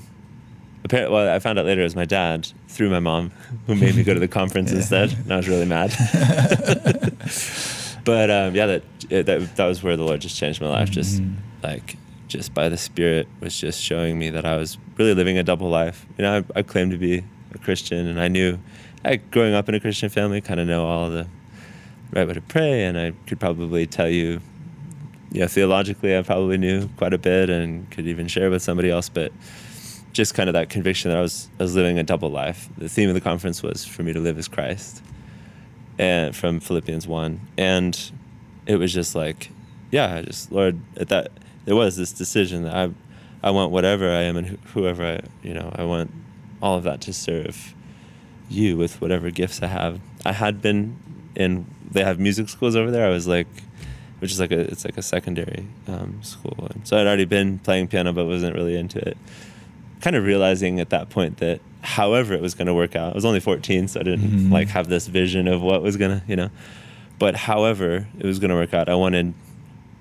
Apparently, 0.84 1.14
well, 1.14 1.36
I 1.36 1.40
found 1.40 1.60
out 1.60 1.66
later 1.66 1.82
it 1.82 1.84
was 1.84 1.98
my 1.98 2.06
dad 2.06 2.48
through 2.70 2.90
my 2.90 3.02
mom 3.02 3.32
who 3.68 3.76
made 3.76 3.96
me 3.96 4.04
go 4.04 4.14
to 4.14 4.20
the 4.22 4.28
conference 4.28 4.72
Yeah. 4.72 4.78
instead, 4.78 5.12
and 5.12 5.34
I 5.34 5.38
was 5.38 5.50
really 5.50 5.66
mad. 5.66 5.90
but 8.06 8.30
um, 8.30 8.56
yeah, 8.56 8.66
that, 8.68 8.84
that 9.10 9.56
that 9.56 9.66
was 9.66 9.84
where 9.84 9.98
the 9.98 10.04
Lord 10.04 10.22
just 10.22 10.38
changed 10.38 10.62
my 10.62 10.70
life. 10.70 10.90
Just 10.90 11.22
Mhm. 11.22 11.36
like 11.64 11.98
just 12.28 12.54
by 12.54 12.70
the 12.70 12.78
Spirit 12.78 13.28
was 13.40 13.58
just 13.58 13.82
showing 13.82 14.20
me 14.20 14.30
that 14.30 14.46
I 14.46 14.58
was 14.58 14.78
really 14.98 15.14
living 15.14 15.38
a 15.38 15.44
double 15.44 15.70
life. 15.70 16.06
You 16.18 16.24
know, 16.24 16.44
I, 16.56 16.60
I 16.60 16.64
claimed 16.64 16.92
to 16.92 16.98
be 16.98 17.24
a 17.54 17.58
Christian, 17.58 18.08
and 18.08 18.20
I 18.20 18.28
knew, 18.28 18.60
I 19.04 19.18
growing 19.18 19.54
up 19.54 19.68
in 19.70 19.76
a 19.76 19.80
Christian 19.80 20.10
family, 20.10 20.42
kind 20.42 20.60
of 20.60 20.68
know 20.68 20.86
all 20.86 21.10
the 21.10 21.28
right 22.12 22.28
way 22.28 22.34
to 22.34 22.42
pray, 22.42 22.84
and 22.86 22.98
I 22.98 23.12
could 23.28 23.40
probably 23.40 23.88
tell 23.88 24.10
you, 24.10 24.42
know, 25.42 25.48
theologically, 25.48 26.18
I 26.18 26.22
probably 26.22 26.58
knew 26.58 26.90
quite 26.98 27.14
a 27.14 27.18
bit, 27.18 27.50
and 27.50 27.90
could 27.92 28.08
even 28.08 28.28
share 28.28 28.50
with 28.50 28.62
somebody 28.62 28.90
else, 28.90 29.10
but. 29.10 29.32
Just 30.14 30.34
kind 30.34 30.50
of 30.50 30.54
that 30.54 30.70
conviction 30.70 31.12
that 31.12 31.18
I 31.18 31.22
was 31.22 31.48
I 31.60 31.64
was 31.64 31.76
living 31.76 32.00
a 32.00 32.04
double 32.04 32.32
life. 32.32 32.70
The 32.76 32.90
theme 32.90 33.08
of 33.08 33.14
the 33.14 33.22
conference 33.22 33.62
was 33.62 33.86
for 33.86 34.02
me 34.02 34.14
to 34.14 34.20
live 34.20 34.40
as 34.40 34.48
Christ, 34.48 35.04
and 36.00 36.36
from 36.36 36.60
Philippians 36.60 37.06
one, 37.06 37.42
and 37.56 38.12
it 38.66 38.78
was 38.78 38.92
just 38.92 39.14
like, 39.14 39.52
yeah, 39.92 40.16
I 40.16 40.22
just 40.24 40.52
Lord, 40.52 40.80
at 40.96 41.10
that 41.10 41.32
there 41.66 41.76
was 41.76 41.98
this 41.98 42.14
decision 42.14 42.64
that 42.64 42.74
I, 42.76 42.90
I 43.44 43.52
want 43.52 43.72
whatever 43.72 44.10
I 44.10 44.22
am 44.22 44.38
and 44.38 44.48
wh- 44.48 44.68
whoever 44.70 45.06
I, 45.06 45.20
you 45.44 45.54
know, 45.54 45.72
I 45.76 45.84
want 45.84 46.12
all 46.64 46.78
of 46.78 46.84
that 46.86 47.02
to 47.02 47.14
serve 47.14 47.76
you 48.50 48.76
with 48.78 49.00
whatever 49.02 49.30
gifts 49.30 49.62
I 49.62 49.68
have. 49.68 50.00
I 50.26 50.32
had 50.32 50.62
been 50.62 50.98
in, 51.36 51.68
they 51.92 52.04
have 52.04 52.20
music 52.20 52.50
schools 52.50 52.76
over 52.76 52.90
there. 52.90 53.06
I 53.06 53.10
was 53.10 53.28
like, 53.28 53.48
which 54.20 54.32
is 54.32 54.40
like 54.40 54.52
a, 54.52 54.60
it's 54.60 54.84
like 54.86 54.98
a 54.98 55.02
secondary 55.02 55.68
um, 55.88 56.20
school. 56.24 56.68
And 56.74 56.88
so 56.88 56.98
I'd 56.98 57.06
already 57.08 57.26
been 57.26 57.60
playing 57.60 57.88
piano, 57.88 58.14
but 58.14 58.26
wasn't 58.26 58.56
really 58.56 58.76
into 58.76 59.00
it. 59.00 59.18
Kind 60.02 60.16
of 60.16 60.24
realizing 60.26 60.80
at 60.80 60.90
that 60.90 61.10
point 61.10 61.38
that 61.38 61.60
however 61.82 62.34
it 62.34 62.42
was 62.42 62.54
going 62.56 62.68
to 62.68 62.74
work 62.74 62.96
out, 62.96 63.12
I 63.14 63.16
was 63.16 63.26
only 63.26 63.40
14, 63.40 63.88
so 63.88 64.00
I 64.00 64.04
didn't 64.04 64.30
Mhm. 64.30 64.52
like 64.52 64.70
have 64.70 64.88
this 64.90 65.08
vision 65.08 65.48
of 65.48 65.62
what 65.62 65.82
was 65.82 65.98
going 65.98 66.20
to, 66.20 66.26
you 66.28 66.36
know, 66.36 66.50
but 67.20 67.36
however 67.36 68.08
it 68.20 68.26
was 68.26 68.40
going 68.40 68.50
to 68.50 68.56
work 68.56 68.74
out, 68.74 68.90
I 68.90 68.96
wanted 68.96 69.34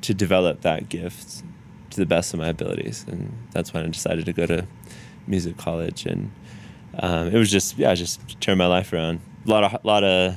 to 0.03 0.15
develop 0.15 0.61
that 0.63 0.89
gift 0.89 1.43
to 1.91 1.97
the 1.97 2.07
best 2.07 2.35
of 2.35 2.41
my 2.41 2.49
abilities, 2.49 3.05
and 3.09 3.33
that's 3.53 3.73
when 3.73 3.85
I 3.85 3.89
decided 3.89 4.27
to 4.27 4.33
go 4.33 4.47
to 4.47 4.67
music 5.27 5.57
college, 5.57 6.05
and 6.07 6.31
um, 6.99 7.29
it 7.29 7.35
was 7.39 7.51
just 7.51 7.79
yeah, 7.79 7.95
just 7.95 8.21
turned 8.41 8.59
my 8.59 8.67
life 8.67 8.93
around. 8.93 9.21
A 9.47 9.51
lot 9.51 9.65
of 9.65 9.85
lot 9.85 10.05
of 10.05 10.37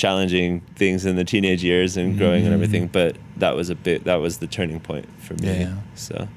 challenging 0.00 0.60
things 0.76 1.04
in 1.04 1.16
the 1.16 1.24
teenage 1.24 1.62
years 1.62 1.96
and 1.96 2.16
growing 2.18 2.42
and 2.44 2.50
Mhm. 2.52 2.58
everything, 2.58 2.86
but 2.86 3.16
that 3.36 3.54
was 3.54 3.68
a 3.70 3.74
bit 3.74 4.04
that 4.04 4.16
was 4.20 4.38
the 4.38 4.46
turning 4.46 4.80
point 4.80 5.06
for 5.26 5.34
me. 5.34 5.48
Yeah. 5.60 5.74
So 5.94 6.28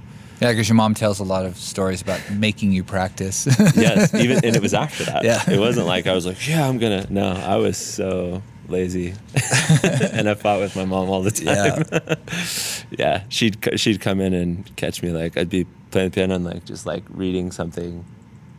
Yeah, 0.41 0.51
because 0.51 0.67
your 0.67 0.75
mom 0.75 0.93
tells 0.93 1.19
a 1.19 1.23
lot 1.23 1.45
of 1.45 1.55
stories 1.57 2.01
about 2.01 2.19
making 2.31 2.73
you 2.73 2.83
practice. 2.83 3.47
yes, 3.75 4.13
even 4.13 4.37
and 4.45 4.55
it 4.55 4.61
was 4.61 4.73
after 4.85 5.05
that. 5.05 5.23
Yeah. 5.23 5.41
It 5.49 5.59
wasn't 5.59 5.87
like 5.87 6.05
I 6.07 6.13
was 6.13 6.25
like, 6.25 6.45
yeah, 6.47 6.67
I'm 6.67 6.77
gonna. 6.79 7.05
No, 7.09 7.27
I 7.31 7.55
was 7.55 7.77
so 7.77 8.41
lazy, 8.67 9.13
and 10.17 10.27
I 10.29 10.33
fought 10.35 10.59
with 10.59 10.75
my 10.75 10.85
mom 10.85 11.09
all 11.09 11.21
the 11.21 11.31
time. 11.31 11.83
Yeah, 11.91 12.15
yeah, 12.97 13.23
she'd 13.29 13.55
she'd 13.79 13.99
come 14.01 14.19
in 14.19 14.33
and 14.33 14.75
catch 14.75 15.01
me 15.03 15.11
like 15.11 15.37
I'd 15.37 15.49
be 15.49 15.65
playing 15.91 16.09
the 16.09 16.15
piano 16.15 16.35
and 16.35 16.45
like 16.45 16.65
just 16.65 16.85
like 16.85 17.03
reading 17.09 17.51
something 17.51 18.03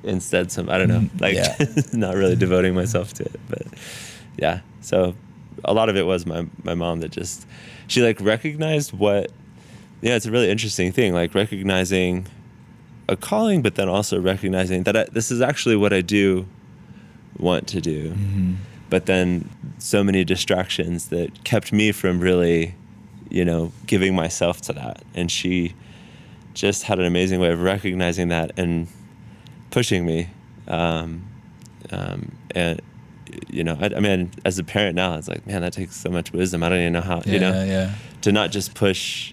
instead. 0.05 0.51
Some 0.53 0.69
I 0.71 0.79
don't 0.79 0.89
know, 0.89 1.01
Mm, 1.01 1.21
like 1.21 1.35
yeah. 1.37 1.57
not 1.93 2.15
really 2.17 2.37
devoting 2.37 2.75
myself 2.75 3.13
to 3.15 3.25
it, 3.25 3.41
but 3.49 3.67
yeah. 4.37 4.61
So 4.81 5.15
a 5.65 5.73
lot 5.73 5.89
of 5.89 5.97
it 5.97 6.07
was 6.07 6.27
my 6.27 6.47
my 6.63 6.75
mom 6.75 7.01
that 7.01 7.11
just 7.11 7.47
she 7.87 8.03
like 8.03 8.21
recognized 8.21 8.93
what. 8.93 9.31
Yeah, 10.03 10.17
it's 10.17 10.27
a 10.27 10.31
really 10.31 10.51
interesting 10.51 10.93
thing, 10.93 11.15
like 11.15 11.35
recognizing 11.35 12.27
a 13.09 13.17
calling, 13.17 13.63
but 13.63 13.75
then 13.77 13.89
also 13.89 14.21
recognizing 14.21 14.83
that 14.83 14.97
I, 14.97 15.05
this 15.05 15.31
is 15.31 15.41
actually 15.41 15.77
what 15.77 15.95
I 15.95 16.03
do 16.03 16.47
want 17.39 17.67
to 17.69 17.81
do. 17.81 18.11
Mhm. 18.11 18.57
But 18.91 19.07
then 19.07 19.49
so 19.79 20.05
many 20.05 20.23
distractions 20.25 21.09
that 21.09 21.45
kept 21.45 21.73
me 21.73 21.91
from 21.91 22.21
really, 22.21 22.75
you 23.31 23.45
know, 23.45 23.73
giving 23.87 24.15
myself 24.15 24.61
to 24.63 24.73
that. 24.75 25.03
And 25.15 25.31
she 25.31 25.75
just 26.53 26.85
had 26.85 26.99
an 26.99 27.07
amazing 27.07 27.41
way 27.41 27.51
of 27.51 27.63
recognizing 27.63 28.29
that 28.29 28.53
and 28.59 28.89
pushing 29.71 30.05
me. 30.05 30.29
Um, 30.69 31.25
um, 31.91 32.33
and 32.55 32.81
you 33.49 33.65
know, 33.65 33.77
I, 33.81 33.87
I 33.97 34.01
mean, 34.01 34.31
as 34.45 34.59
a 34.59 34.65
parent 34.65 34.97
now, 34.97 35.17
it's 35.17 35.29
like, 35.29 35.47
man, 35.47 35.63
that 35.63 35.73
takes 35.73 35.97
so 35.97 36.11
much 36.11 36.33
wisdom. 36.33 36.63
I 36.63 36.69
don't 36.69 36.79
even 36.81 36.93
know 36.93 37.01
how, 37.01 37.23
Yeah, 37.25 37.33
you 37.33 37.41
know, 37.41 37.65
yeah. 37.65 37.95
to 38.23 38.33
not 38.33 38.51
just 38.51 38.75
push 38.75 39.33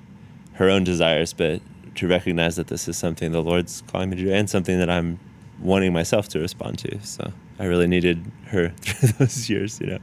her 0.53 0.69
own 0.69 0.83
desires, 0.83 1.33
but 1.33 1.61
to 1.95 2.07
recognize 2.07 2.55
that 2.55 2.67
this 2.67 2.87
is 2.87 2.97
something 2.97 3.31
the 3.31 3.41
Lord's 3.41 3.83
calling 3.87 4.09
me 4.09 4.15
to 4.17 4.23
do 4.23 4.31
and 4.31 4.49
something 4.49 4.77
that 4.79 4.89
I'm 4.89 5.19
wanting 5.59 5.93
myself 5.93 6.27
to 6.29 6.39
respond 6.39 6.79
to. 6.79 6.99
So 7.01 7.31
I 7.59 7.65
really 7.65 7.87
needed 7.87 8.23
her 8.47 8.69
through 8.81 9.09
those 9.19 9.49
years, 9.49 9.79
you 9.79 9.87
know. 9.87 9.99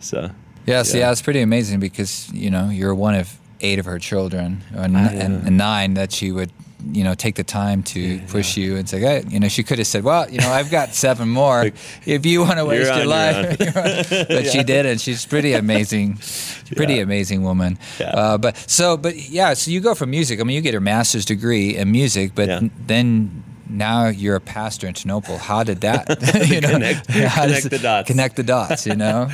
So 0.00 0.30
Yes, 0.66 0.92
yeah. 0.94 1.00
yeah, 1.00 1.12
it's 1.12 1.22
pretty 1.22 1.40
amazing 1.40 1.80
because 1.80 2.30
you 2.32 2.50
know 2.50 2.68
you're 2.70 2.94
one 2.94 3.14
of 3.14 3.38
eight 3.60 3.78
of 3.78 3.84
her 3.86 3.98
children, 3.98 4.62
and, 4.74 4.96
and 4.96 5.56
nine 5.56 5.94
that 5.94 6.12
she 6.12 6.32
would 6.32 6.50
you 6.92 7.04
know 7.04 7.14
take 7.14 7.34
the 7.36 7.44
time 7.44 7.82
to 7.82 8.00
Yeah, 8.00 8.26
push 8.28 8.56
yeah. 8.56 8.64
you 8.64 8.76
and 8.76 8.88
say, 8.88 9.00
hey, 9.00 9.24
you 9.28 9.40
know, 9.40 9.48
she 9.48 9.62
could 9.62 9.78
have 9.78 9.86
said, 9.86 10.04
well, 10.04 10.28
you 10.30 10.38
know, 10.40 10.50
I've 10.50 10.70
got 10.70 10.94
seven 10.94 11.28
more. 11.28 11.64
Like, 11.64 11.74
if 12.06 12.24
you 12.26 12.40
want 12.40 12.58
to 12.58 12.64
waste 12.64 12.90
on 12.90 12.96
your 12.98 13.06
your 13.06 13.14
life, 13.14 13.36
own. 13.36 13.56
You're 13.60 14.20
on. 14.20 14.26
but 14.28 14.46
she 14.46 14.62
didn't. 14.62 14.98
She's 15.00 15.26
pretty 15.26 15.52
amazing, 15.54 16.18
pretty 16.76 16.94
Yeah. 16.94 17.02
amazing 17.02 17.42
woman. 17.42 17.78
Yeah. 17.98 18.06
Uh, 18.10 18.38
but 18.38 18.56
so, 18.68 18.96
but 18.96 19.16
yeah, 19.30 19.54
so 19.54 19.70
you 19.70 19.80
go 19.80 19.94
from 19.94 20.10
music. 20.10 20.40
I 20.40 20.44
mean, 20.44 20.56
you 20.56 20.62
get 20.62 20.72
your 20.72 20.80
master's 20.80 21.24
degree 21.24 21.76
in 21.76 21.90
music, 21.92 22.32
but 22.34 22.48
Yeah. 22.48 22.60
then. 22.86 23.44
Now 23.72 24.08
you're 24.08 24.34
a 24.34 24.40
pastor 24.40 24.88
in 24.88 24.94
Ternopil. 24.94 25.38
How 25.38 25.62
did 25.62 25.82
that, 25.82 26.08
you 26.48 26.60
know, 26.60 26.70
Connect- 26.72 27.06
connect 27.06 27.70
the 27.70 27.78
dots. 27.78 28.06
Connect 28.08 28.34
the 28.34 28.42
dots, 28.42 28.84
you 28.84 28.96
know. 28.96 29.28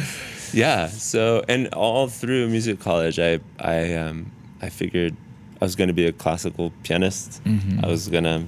Yeah. 0.53 0.89
So, 0.89 1.43
and 1.49 1.69
all 1.73 2.09
through 2.09 2.49
music 2.51 2.79
college, 2.79 3.19
I 3.19 3.41
I 3.59 3.95
um 3.95 4.31
I 4.61 4.69
figured 4.69 5.17
I 5.61 5.65
was 5.65 5.75
going 5.77 5.89
to 5.89 5.95
be 5.95 6.07
a 6.07 6.13
classical 6.13 6.73
pianist. 6.83 7.43
Mhm. 7.45 7.83
I 7.85 7.89
was 7.89 8.09
going 8.09 8.25
to 8.25 8.45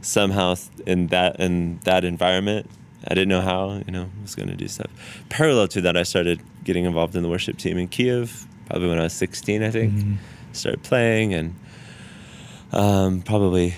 somehow 0.00 0.54
in 0.86 1.08
that 1.08 1.40
in 1.40 1.78
that 1.84 2.04
environment. 2.04 2.68
I 3.06 3.14
didn't 3.14 3.28
know 3.28 3.40
how. 3.42 3.82
You 3.86 3.92
know, 3.92 4.02
I 4.04 4.22
was 4.22 4.34
going 4.34 4.48
to 4.48 4.56
do 4.56 4.68
stuff. 4.68 4.90
Parallel 5.28 5.68
to 5.68 5.80
that, 5.82 5.96
I 5.96 6.02
started 6.04 6.40
getting 6.64 6.84
involved 6.84 7.14
in 7.16 7.22
the 7.22 7.28
worship 7.28 7.56
team 7.58 7.78
in 7.78 7.88
Kiev. 7.88 8.46
Probably 8.66 8.88
when 8.88 8.98
I 8.98 9.04
was 9.04 9.12
16, 9.12 9.62
I 9.62 9.70
think. 9.70 9.94
Mhm. 9.94 10.16
Started 10.52 10.82
playing 10.82 11.34
and 11.34 11.54
um, 12.72 13.22
probably 13.22 13.74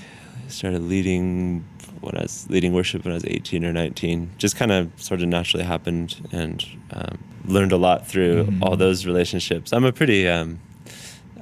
started 0.48 0.82
leading 0.82 1.64
when 2.00 2.16
I 2.16 2.22
was 2.22 2.46
leading 2.48 2.72
worship 2.72 3.04
when 3.04 3.12
I 3.12 3.14
was 3.16 3.24
18 3.26 3.64
or 3.64 3.72
19. 3.72 4.30
Just 4.38 4.56
kind 4.56 4.72
of 4.72 4.90
sort 4.96 5.20
of 5.22 5.28
naturally 5.28 5.64
happened 5.64 6.16
and 6.32 6.64
um, 6.92 7.18
learned 7.44 7.72
a 7.72 7.76
lot 7.76 8.06
through 8.08 8.44
Mhm. 8.46 8.62
all 8.62 8.76
those 8.76 9.06
relationships. 9.06 9.72
I'm 9.72 9.84
a 9.84 9.92
pretty, 9.92 10.26
um, 10.26 10.58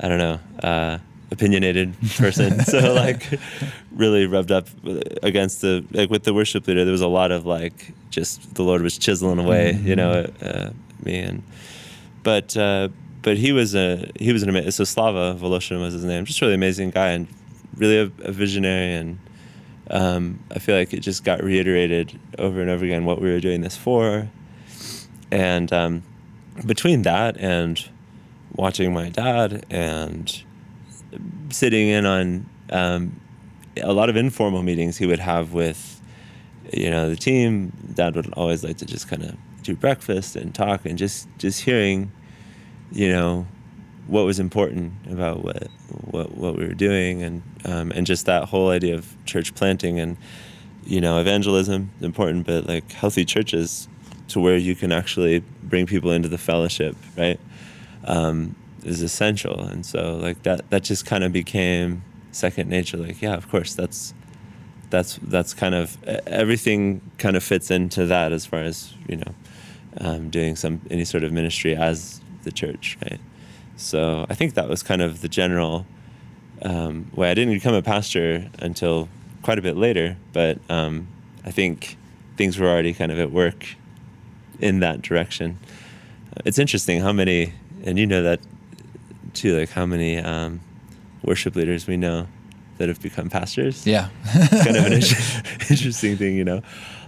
I 0.00 0.08
don't 0.08 0.18
know, 0.18 0.40
uh, 0.62 0.99
opinionated 1.30 1.94
person. 2.16 2.61
so 2.64 2.94
like 2.94 3.38
really 3.92 4.26
rubbed 4.26 4.52
up 4.52 4.68
against 5.23 5.61
the, 5.61 5.85
like 5.92 6.11
with 6.11 6.25
the 6.25 6.35
worship 6.35 6.66
leader, 6.66 6.85
there 6.85 6.92
was 6.92 7.00
a 7.00 7.08
lot 7.08 7.30
of 7.30 7.47
like, 7.47 7.92
just 8.11 8.54
the 8.54 8.62
Lord 8.62 8.82
was 8.82 8.99
chiseling 8.99 9.38
away, 9.38 9.73
you 9.73 9.97
know, 9.97 10.26
uh, 10.42 10.70
me 11.04 11.18
and, 11.18 11.42
but, 12.23 12.56
uh, 12.56 12.88
but 13.23 13.37
he 13.37 13.52
was 13.52 13.75
a 13.75 14.11
he 14.18 14.32
was 14.32 14.42
an 14.42 14.49
amazing. 14.49 14.70
So 14.70 14.85
Slava 14.85 15.37
Voloshin 15.38 15.80
was 15.80 15.92
his 15.92 16.04
name. 16.04 16.25
Just 16.25 16.40
really 16.40 16.54
amazing 16.54 16.90
guy 16.90 17.08
and 17.08 17.26
really 17.76 17.99
a, 17.99 18.04
a 18.26 18.32
visionary. 18.32 18.94
And 18.94 19.18
um, 19.90 20.38
I 20.50 20.58
feel 20.58 20.76
like 20.76 20.92
it 20.92 21.00
just 21.00 21.25
got 21.25 21.42
reiterated 21.42 22.18
over 22.38 22.61
and 22.61 22.70
over 22.70 22.85
again 22.85 23.04
what 23.04 23.20
we 23.20 23.30
were 23.30 23.40
doing 23.40 23.61
this 23.61 23.76
for. 23.76 24.30
And 25.30 25.73
um, 25.73 26.02
between 26.64 27.02
that 27.02 27.37
and 27.38 27.87
watching 28.54 28.92
my 28.92 29.11
dad 29.11 29.66
and 29.68 30.42
sitting 31.50 31.88
in 31.88 32.07
on 32.07 32.49
um, 32.71 33.21
a 33.83 33.93
lot 33.93 34.09
of 34.09 34.17
informal 34.17 34.62
meetings 34.62 34.97
he 34.97 35.07
would 35.07 35.19
have 35.19 35.53
with 35.53 36.00
you 36.73 36.91
know 36.91 37.09
the 37.09 37.17
team. 37.17 37.73
Dad 37.95 38.17
would 38.17 38.33
always 38.35 38.65
like 38.65 38.79
to 38.79 38.87
just 38.87 39.09
kind 39.09 39.23
of 39.23 39.37
do 39.62 39.75
breakfast 39.75 40.37
and 40.37 40.55
talk 40.55 40.85
and 40.85 40.99
just 40.99 41.29
just 41.38 41.62
hearing 41.62 42.11
you 42.93 43.11
know 43.11 43.47
what 44.07 44.25
was 44.25 44.41
important 44.41 44.93
about 45.11 45.45
what 45.45 45.69
what, 46.11 46.35
what 46.37 46.57
we 46.57 46.67
were 46.67 46.75
doing 46.75 47.23
and 47.23 47.43
um, 47.65 47.91
and 47.93 48.07
just 48.07 48.27
that 48.27 48.45
whole 48.45 48.71
idea 48.71 48.95
of 48.95 49.15
church 49.27 49.55
planting 49.55 50.00
and 50.00 50.17
you 50.85 51.00
know 51.00 51.21
evangelism 51.21 51.91
is 51.99 52.05
important 52.05 52.47
but 52.47 52.67
like 52.67 52.91
healthy 52.93 53.25
churches 53.25 53.88
to 54.29 54.41
where 54.41 54.57
you 54.57 54.75
can 54.75 54.93
actually 54.93 55.41
bring 55.62 55.87
people 55.87 56.11
into 56.11 56.29
the 56.29 56.38
fellowship 56.38 56.97
right? 57.17 57.41
Um, 58.05 58.57
is 58.85 59.02
essential. 59.02 59.61
And 59.61 59.85
so 59.85 60.16
like 60.16 60.42
that 60.42 60.68
that 60.70 60.85
just 60.85 61.06
kind 61.06 61.25
of 61.25 61.32
became 61.32 62.02
second 62.30 62.68
nature 62.68 62.97
like 62.97 63.20
yeah 63.23 63.35
of 63.35 63.49
course 63.49 63.75
that's 63.75 64.14
that's 64.90 65.18
that's 65.23 65.54
kind 65.54 65.75
of 65.75 65.97
everything 66.26 67.00
kind 67.18 67.37
of 67.37 67.42
fits 67.42 67.70
into 67.70 68.04
that 68.06 68.32
as 68.32 68.47
far 68.47 68.61
as 68.61 68.94
you 69.08 69.16
know 69.16 69.35
um, 70.00 70.30
doing 70.30 70.54
some 70.54 70.80
any 70.90 71.04
sort 71.04 71.25
of 71.25 71.32
ministry 71.32 71.75
as 71.75 72.20
the 72.44 72.52
church 72.52 72.99
right? 73.02 73.20
So 73.76 74.26
i 74.28 74.35
think 74.35 74.54
that 74.54 74.68
was 74.68 74.82
kind 74.82 75.02
of 75.02 75.20
the 75.20 75.28
general 75.28 75.87
um, 76.62 77.11
way. 77.14 77.30
I 77.30 77.35
didn't 77.35 77.54
become 77.54 77.75
a 77.75 77.82
pastor 77.82 78.50
until 78.58 79.08
quite 79.42 79.58
a 79.58 79.62
bit 79.62 79.76
later 79.76 80.16
but 80.32 80.58
um, 80.68 81.08
i 81.44 81.50
think 81.50 81.97
things 82.37 82.58
were 82.58 82.68
already 82.68 82.94
kind 82.94 83.11
of 83.11 83.18
at 83.18 83.32
work 83.32 83.66
in 84.61 84.80
that 84.80 85.02
direction. 85.02 85.58
It's 86.44 86.58
interesting 86.58 87.00
how 87.00 87.12
many 87.12 87.52
and 87.85 87.99
you 87.99 88.06
know 88.06 88.23
that 88.23 88.40
too 89.35 89.58
like 89.58 89.70
how 89.70 89.87
many 89.87 90.18
um, 90.18 90.61
worship 91.23 91.56
leaders 91.56 91.87
we 91.87 91.97
know 91.97 92.26
that 92.78 92.88
have 92.88 93.00
become 93.02 93.28
pastors 93.28 93.87
Yeah. 93.87 94.08
it's 94.25 94.64
kind 94.64 94.76
of 94.76 94.87
an 94.87 94.92
interesting 95.70 96.16
thing, 96.16 96.37
you 96.37 96.44
know. 96.44 96.62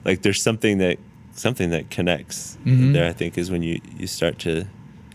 Like 0.04 0.22
there's 0.22 0.42
something 0.42 0.78
that 0.78 0.98
something 1.32 1.70
that 1.70 1.90
connects 1.90 2.58
Mhm. 2.66 2.92
there. 2.92 3.08
I 3.08 3.12
think 3.12 3.38
is 3.38 3.50
when 3.50 3.62
you 3.62 3.80
you 3.98 4.06
start 4.06 4.38
to, 4.40 4.66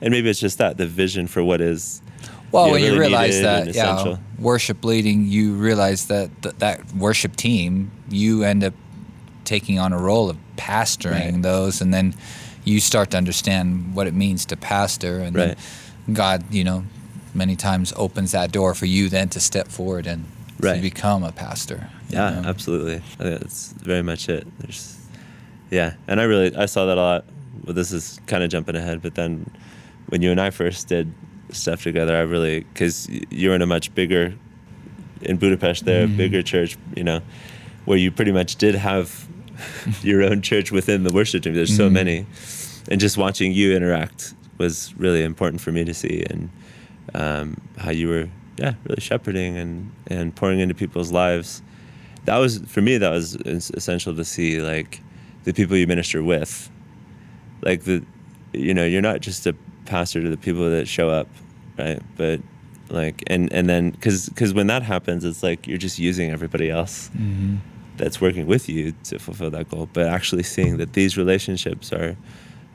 and 0.01 0.11
maybe 0.11 0.29
it's 0.29 0.39
just 0.39 0.57
that 0.59 0.77
the 0.77 0.87
vision 0.87 1.27
for 1.27 1.43
what 1.43 1.59
is. 1.61 2.01
Well, 2.51 2.67
you 2.67 2.73
know, 2.73 2.73
when 2.73 2.93
you 2.93 2.99
realize 2.99 3.41
that, 3.41 3.73
yeah, 3.75 3.93
essential. 3.95 4.19
worship 4.39 4.85
leading, 4.85 5.25
you 5.27 5.55
realize 5.55 6.05
that 6.07 6.29
th- 6.41 6.55
that 6.59 6.93
worship 6.95 7.35
team, 7.35 7.91
you 8.09 8.43
end 8.43 8.63
up 8.63 8.73
taking 9.43 9.77
on 9.77 9.91
a 9.91 9.97
role 9.99 10.29
of 10.29 10.37
pastoring 10.55 11.33
Right. 11.33 11.41
those, 11.41 11.81
and 11.81 11.93
then 11.93 12.13
you 12.63 12.79
start 12.79 13.11
to 13.11 13.17
understand 13.17 13.93
what 13.93 14.07
it 14.07 14.13
means 14.13 14.45
to 14.45 14.55
pastor, 14.55 15.19
and 15.19 15.35
Right. 15.35 15.57
then 16.05 16.13
God, 16.15 16.43
you 16.53 16.63
know, 16.63 16.85
many 17.35 17.55
times 17.55 17.93
opens 17.95 18.31
that 18.31 18.51
door 18.51 18.73
for 18.73 18.85
you 18.85 19.09
then 19.09 19.29
to 19.29 19.39
step 19.39 19.67
forward 19.67 20.07
and 20.07 20.25
to 20.61 20.79
become 20.81 21.23
a 21.23 21.31
pastor. 21.31 21.89
Yeah, 22.09 22.41
know? 22.41 22.49
absolutely. 22.49 22.95
I 23.19 23.23
think 23.23 23.39
that's 23.41 23.73
very 23.73 24.01
much 24.01 24.29
it. 24.29 24.47
There's, 24.59 24.97
yeah, 25.69 25.93
and 26.07 26.19
I 26.21 26.23
really 26.23 26.55
I 26.55 26.65
saw 26.65 26.85
that 26.85 26.97
a 26.97 27.01
lot. 27.01 27.25
Well, 27.65 27.73
this 27.73 27.91
is 27.91 28.19
kind 28.27 28.43
of 28.43 28.49
jumping 28.49 28.75
ahead, 28.75 29.01
but 29.01 29.15
then 29.15 29.49
when 30.09 30.21
you 30.21 30.31
and 30.31 30.39
I 30.39 30.49
first 30.51 30.87
did 30.87 31.13
stuff 31.51 31.83
together, 31.83 32.15
I 32.15 32.21
really 32.21 32.61
because 32.61 33.09
you 33.29 33.49
were 33.49 33.55
in 33.55 33.61
a 33.61 33.65
much 33.67 33.93
bigger 33.93 34.33
in 35.21 35.37
Budapest 35.37 35.85
there, 35.85 36.07
Mhm. 36.07 36.17
bigger 36.17 36.41
church, 36.43 36.77
you 36.95 37.03
know, 37.03 37.21
where 37.85 37.97
you 37.97 38.11
pretty 38.11 38.31
much 38.31 38.55
did 38.57 38.75
have 38.75 39.27
your 40.03 40.21
own 40.23 40.41
church 40.41 40.71
within 40.71 41.03
the 41.03 41.11
worship 41.11 41.43
team. 41.43 41.53
There's 41.53 41.75
so 41.75 41.89
Mhm. 41.89 41.93
many, 41.93 42.25
and 42.89 42.99
just 43.01 43.17
watching 43.17 43.51
you 43.51 43.75
interact 43.75 44.33
was 44.57 44.93
really 44.97 45.23
important 45.23 45.61
for 45.61 45.71
me 45.71 45.83
to 45.85 45.93
see, 45.93 46.23
and 46.29 46.49
um, 47.13 47.57
how 47.77 47.91
you 47.91 48.07
were, 48.07 48.29
yeah, 48.57 48.73
really 48.87 49.01
shepherding 49.01 49.57
and 49.57 49.91
and 50.07 50.35
pouring 50.35 50.59
into 50.59 50.73
people's 50.75 51.11
lives. 51.11 51.61
That 52.25 52.37
was 52.37 52.59
for 52.67 52.81
me. 52.81 52.97
That 52.97 53.11
was 53.11 53.35
essential 53.35 54.15
to 54.15 54.25
see, 54.25 54.59
like 54.61 55.01
the 55.43 55.53
people 55.53 55.77
you 55.77 55.85
minister 55.87 56.23
with, 56.23 56.69
like 57.61 57.83
the, 57.83 58.03
you 58.53 58.73
know, 58.73 58.85
you're 58.85 59.01
not 59.01 59.21
just 59.21 59.45
a 59.45 59.53
pastor 59.85 60.21
to 60.23 60.29
the 60.29 60.37
people 60.37 60.69
that 60.71 60.87
show 60.87 61.09
up, 61.09 61.27
right? 61.77 62.01
But 62.17 62.41
like, 62.89 63.23
and 63.27 63.51
and 63.53 63.69
then 63.69 63.91
because 63.91 64.29
because 64.29 64.53
when 64.53 64.67
that 64.67 64.81
happens, 64.83 65.23
it's 65.23 65.43
like 65.43 65.67
you're 65.67 65.77
just 65.77 65.99
using 65.99 66.31
everybody 66.31 66.69
else 66.71 67.09
Mhm. 67.15 67.57
that's 67.97 68.19
working 68.19 68.47
with 68.47 68.67
you 68.69 68.93
to 69.05 69.19
fulfill 69.19 69.51
that 69.51 69.69
goal, 69.69 69.87
but 69.93 70.07
actually 70.07 70.43
seeing 70.43 70.77
that 70.77 70.93
these 70.93 71.17
relationships 71.17 71.91
are 71.93 72.15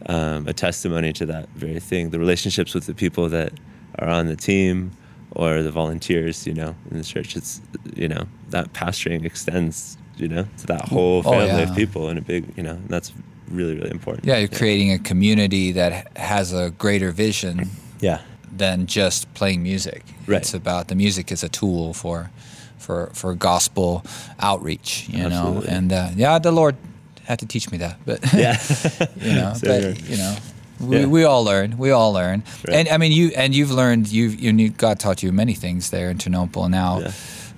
um, 0.07 0.47
a 0.49 0.53
testimony 0.53 1.13
to 1.15 1.27
that 1.27 1.49
very 1.57 1.79
thing. 1.81 2.11
The 2.11 2.19
relationships 2.19 2.73
with 2.75 2.87
the 2.87 2.95
people 2.95 3.29
that 3.31 3.53
are 3.99 4.09
on 4.09 4.27
the 4.27 4.37
team 4.37 4.93
or 5.33 5.63
the 5.63 5.71
volunteers, 5.71 6.47
you 6.47 6.55
know, 6.55 6.75
in 6.91 6.99
the 6.99 7.05
church, 7.05 7.37
it's, 7.37 7.61
you 7.95 8.09
know, 8.09 8.27
that 8.51 8.73
pastoring 8.73 9.25
extends, 9.25 9.97
you 10.17 10.29
know, 10.29 10.47
to 10.59 10.67
that 10.67 10.89
whole 10.89 11.19
Oh, 11.25 11.31
family 11.33 11.63
yeah. 11.63 11.71
of 11.71 11.77
people 11.77 12.09
in 12.09 12.19
a 12.19 12.21
big, 12.23 12.45
you 12.57 12.63
know, 12.63 12.73
and 12.73 12.89
that's 12.89 13.13
really, 13.49 13.75
really 13.77 13.91
important. 13.91 14.27
Yeah, 14.27 14.39
you're 14.39 14.49
creating 14.49 14.93
a 14.93 14.99
community 14.99 15.73
that 15.73 16.17
has 16.17 16.53
a 16.53 16.71
greater 16.71 17.11
vision 17.13 17.69
Yeah. 18.01 18.21
than 18.57 18.87
just 18.87 19.33
playing 19.35 19.63
music. 19.63 20.03
Right. 20.27 20.39
It's 20.41 20.55
about 20.55 20.89
the 20.89 20.95
music 20.95 21.31
is 21.33 21.43
a 21.45 21.49
tool 21.49 21.93
for 21.95 22.31
for 22.79 23.11
for 23.13 23.35
gospel 23.35 24.03
outreach, 24.41 25.07
you 25.09 25.29
know. 25.29 25.63
And 25.69 25.93
uh, 25.93 26.09
yeah, 26.17 26.39
the 26.39 26.51
Lord 26.51 26.77
had 27.25 27.39
to 27.41 27.47
teach 27.47 27.71
me 27.71 27.79
that, 27.79 27.99
but 28.07 28.21
Yeah. 28.33 28.57
you 29.21 29.33
know, 29.35 29.53
Same 29.57 29.83
but 29.95 30.09
you 30.11 30.17
know. 30.17 30.37
We, 30.81 31.01
Yeah. 31.01 31.07
we 31.07 31.25
all 31.25 31.45
learn. 31.45 31.77
We 31.79 31.91
all 31.91 32.13
learn, 32.13 32.43
Right. 32.67 32.77
and 32.77 32.89
I 32.89 32.97
mean 32.99 33.13
you. 33.13 33.31
And 33.37 33.55
you've 33.55 33.71
learned. 33.71 34.09
You've 34.09 34.41
you 34.41 34.71
God 34.71 34.99
taught 34.99 35.23
you 35.23 35.33
many 35.33 35.55
things 35.55 35.91
there 35.91 36.11
in 36.11 36.19
Ternopil. 36.19 36.69
Now, 36.71 37.01
Yeah. 37.01 37.13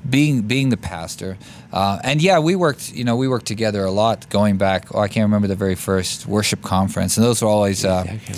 being 0.08 0.42
being 0.42 0.70
the 0.70 0.76
pastor, 0.76 1.36
uh, 1.72 1.98
and 2.02 2.20
yeah, 2.20 2.38
we 2.40 2.56
worked. 2.56 2.92
You 2.92 3.04
know, 3.04 3.16
we 3.16 3.28
worked 3.28 3.46
together 3.46 3.84
a 3.84 3.90
lot 3.92 4.28
going 4.30 4.56
back. 4.58 4.86
Oh, 4.92 4.98
I 5.00 5.08
can't 5.08 5.24
remember 5.24 5.46
the 5.48 5.54
very 5.56 5.76
first 5.76 6.26
worship 6.26 6.62
conference, 6.62 7.16
and 7.16 7.24
those 7.24 7.40
were 7.42 7.48
always. 7.50 7.84
Uh, 7.84 8.04
Yeah, 8.06 8.34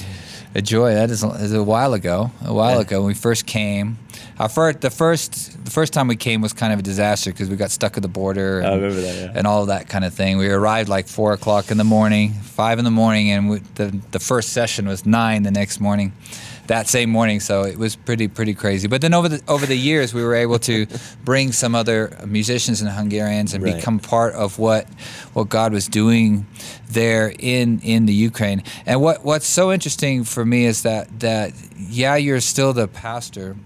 a 0.54 0.62
joy. 0.62 0.94
That 0.94 1.10
is, 1.10 1.22
is 1.24 1.52
a 1.52 1.62
while 1.62 1.94
ago. 1.94 2.30
A 2.44 2.52
while 2.54 2.76
Yeah. 2.76 2.80
ago 2.82 2.98
when 3.00 3.08
we 3.08 3.14
first 3.14 3.46
came. 3.46 3.98
Our 4.38 4.48
first, 4.48 4.80
the 4.80 4.90
first, 4.90 5.64
the 5.64 5.70
first 5.70 5.92
time 5.92 6.08
we 6.08 6.16
came 6.16 6.40
was 6.40 6.52
kind 6.52 6.72
of 6.72 6.78
a 6.78 6.82
disaster 6.82 7.30
because 7.30 7.48
we 7.50 7.56
got 7.56 7.70
stuck 7.70 7.96
at 7.96 8.02
the 8.02 8.08
border. 8.08 8.62
I 8.64 8.72
and- 8.72 8.82
remember 8.82 9.00
that, 9.02 9.14
yeah. 9.16 9.32
And 9.34 9.46
all 9.46 9.62
of 9.62 9.68
that 9.68 9.88
kind 9.88 10.04
of 10.04 10.12
thing. 10.14 10.38
We 10.38 10.48
arrived 10.48 10.88
like 10.88 11.06
four 11.08 11.32
o'clock 11.32 11.70
in 11.70 11.76
the 11.78 11.84
morning, 11.84 12.32
five 12.32 12.78
in 12.78 12.84
the 12.84 12.90
morning, 12.90 13.30
and 13.30 13.48
we, 13.48 13.58
the 13.76 13.96
the 14.10 14.18
first 14.20 14.52
session 14.52 14.86
was 14.88 15.06
nine 15.06 15.42
the 15.44 15.50
next 15.52 15.80
morning. 15.80 16.12
That 16.66 16.88
same 16.88 17.10
morning, 17.10 17.40
so 17.40 17.64
it 17.64 17.76
was 17.78 17.94
pretty 17.94 18.26
pretty 18.28 18.54
crazy. 18.54 18.88
But 18.88 19.00
then 19.02 19.12
over 19.12 19.28
the 19.28 19.42
over 19.48 19.66
the 19.66 19.76
years, 19.76 20.14
we 20.14 20.22
were 20.22 20.34
able 20.34 20.58
to 20.60 20.86
bring 21.24 21.52
some 21.52 21.74
other 21.74 22.16
musicians 22.26 22.80
and 22.80 22.90
Hungarians 22.90 23.52
and 23.52 23.62
Right. 23.62 23.76
become 23.76 23.98
part 23.98 24.34
of 24.34 24.58
what 24.58 24.86
what 25.34 25.48
God 25.50 25.72
was 25.72 25.88
doing 25.88 26.46
there 26.90 27.32
in 27.38 27.80
in 27.80 28.06
the 28.06 28.14
Ukraine. 28.14 28.62
And 28.86 29.02
what 29.02 29.24
what's 29.24 29.46
so 29.46 29.72
interesting 29.72 30.24
for 30.24 30.44
me 30.46 30.64
is 30.64 30.82
that 30.82 31.20
that 31.20 31.52
yeah, 31.76 32.16
you're 32.16 32.40
still 32.40 32.72
the 32.72 32.88
pastor 32.88 33.56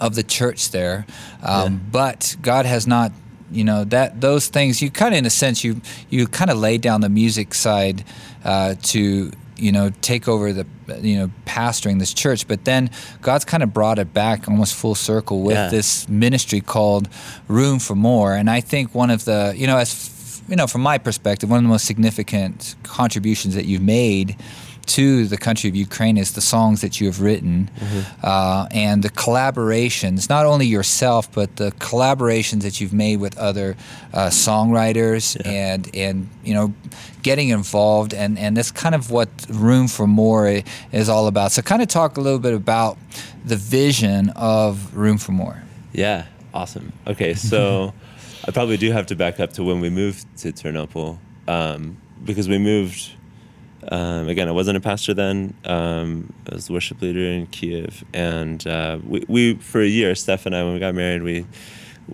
of 0.00 0.14
the 0.14 0.22
church 0.22 0.70
there, 0.70 1.06
um, 1.42 1.80
but 1.90 2.36
God 2.42 2.66
has 2.66 2.86
not. 2.86 3.12
You 3.50 3.64
know 3.64 3.84
that 3.84 4.20
those 4.20 4.48
things 4.48 4.82
you 4.82 4.90
kind 4.90 5.14
of, 5.14 5.18
in 5.20 5.24
a 5.24 5.30
sense, 5.30 5.64
you 5.64 5.80
you 6.10 6.26
kind 6.26 6.50
of 6.50 6.58
laid 6.58 6.82
down 6.82 7.00
the 7.00 7.08
music 7.08 7.54
side 7.54 8.04
uh, 8.44 8.74
to 8.92 9.32
you 9.58 9.72
know 9.72 9.90
take 10.00 10.28
over 10.28 10.52
the 10.52 10.66
you 11.00 11.18
know 11.18 11.30
pastoring 11.46 11.98
this 11.98 12.14
church, 12.14 12.46
but 12.48 12.64
then 12.64 12.90
God's 13.22 13.44
kind 13.44 13.62
of 13.62 13.72
brought 13.74 13.98
it 13.98 14.12
back 14.14 14.48
almost 14.48 14.74
full 14.74 14.94
circle 14.94 15.42
with 15.42 15.56
Yeah. 15.56 15.68
this 15.68 16.08
ministry 16.08 16.60
called 16.60 17.08
Room 17.48 17.78
for 17.78 17.94
More, 17.94 18.34
and 18.34 18.48
I 18.50 18.60
think 18.60 18.94
one 18.94 19.10
of 19.10 19.24
the 19.24 19.54
you 19.56 19.66
know 19.66 19.76
as 19.78 20.42
you 20.48 20.56
know 20.56 20.66
from 20.66 20.80
my 20.82 20.98
perspective, 20.98 21.50
one 21.50 21.58
of 21.58 21.64
the 21.64 21.68
most 21.68 21.84
significant 21.86 22.74
contributions 22.82 23.54
that 23.54 23.66
you've 23.66 23.82
made 23.82 24.36
to 24.88 25.26
the 25.26 25.36
country 25.36 25.68
of 25.68 25.76
Ukraine 25.76 26.16
is 26.16 26.32
the 26.32 26.40
songs 26.40 26.80
that 26.80 27.00
you 27.00 27.06
have 27.06 27.20
written 27.20 27.70
uh, 28.22 28.66
and 28.70 29.02
the 29.02 29.10
collaborations, 29.10 30.28
not 30.28 30.46
only 30.46 30.66
yourself, 30.66 31.30
but 31.32 31.56
the 31.56 31.72
collaborations 31.72 32.62
that 32.62 32.80
you've 32.80 32.92
made 32.92 33.20
with 33.20 33.36
other 33.38 33.76
uh, 34.12 34.28
songwriters 34.28 35.40
and, 35.46 35.94
and, 35.94 36.28
you 36.42 36.54
know, 36.54 36.72
getting 37.22 37.50
involved. 37.50 38.14
And, 38.14 38.38
and 38.38 38.56
that's 38.56 38.70
kind 38.70 38.94
of 38.94 39.10
what 39.10 39.28
Room 39.48 39.88
for 39.88 40.06
More 40.06 40.62
is 40.92 41.08
all 41.08 41.26
about. 41.26 41.52
So, 41.52 41.62
kind 41.62 41.82
of 41.82 41.88
talk 41.88 42.16
a 42.16 42.20
little 42.20 42.38
bit 42.38 42.54
about 42.54 42.98
the 43.44 43.56
vision 43.56 44.30
of 44.30 44.96
Room 44.96 45.18
for 45.18 45.32
More. 45.32 45.62
Yeah, 45.92 46.26
awesome. 46.54 46.92
Okay, 47.06 47.34
so 47.34 47.92
I 48.46 48.50
probably 48.50 48.76
do 48.76 48.90
have 48.92 49.06
to 49.06 49.16
back 49.16 49.40
up 49.40 49.52
to 49.54 49.64
when 49.64 49.80
we 49.80 49.90
moved 49.90 50.24
to 50.38 50.52
Ternopil 50.52 51.18
um, 51.46 51.98
because 52.24 52.48
we 52.48 52.58
moved. 52.58 53.12
Um, 53.86 54.28
again, 54.28 54.48
I 54.48 54.52
wasn't 54.52 54.76
a 54.76 54.80
pastor 54.80 55.14
then. 55.14 55.54
Um, 55.64 56.32
I 56.50 56.56
was 56.56 56.70
worship 56.70 57.00
leader 57.00 57.20
in 57.20 57.46
Kiev, 57.46 58.04
and 58.12 58.66
uh, 58.66 58.98
we, 59.06 59.24
we 59.28 59.54
for 59.54 59.80
a 59.80 59.86
year, 59.86 60.14
Steph 60.14 60.46
and 60.46 60.56
I, 60.56 60.64
when 60.64 60.74
we 60.74 60.80
got 60.80 60.94
married, 60.94 61.22
we 61.22 61.46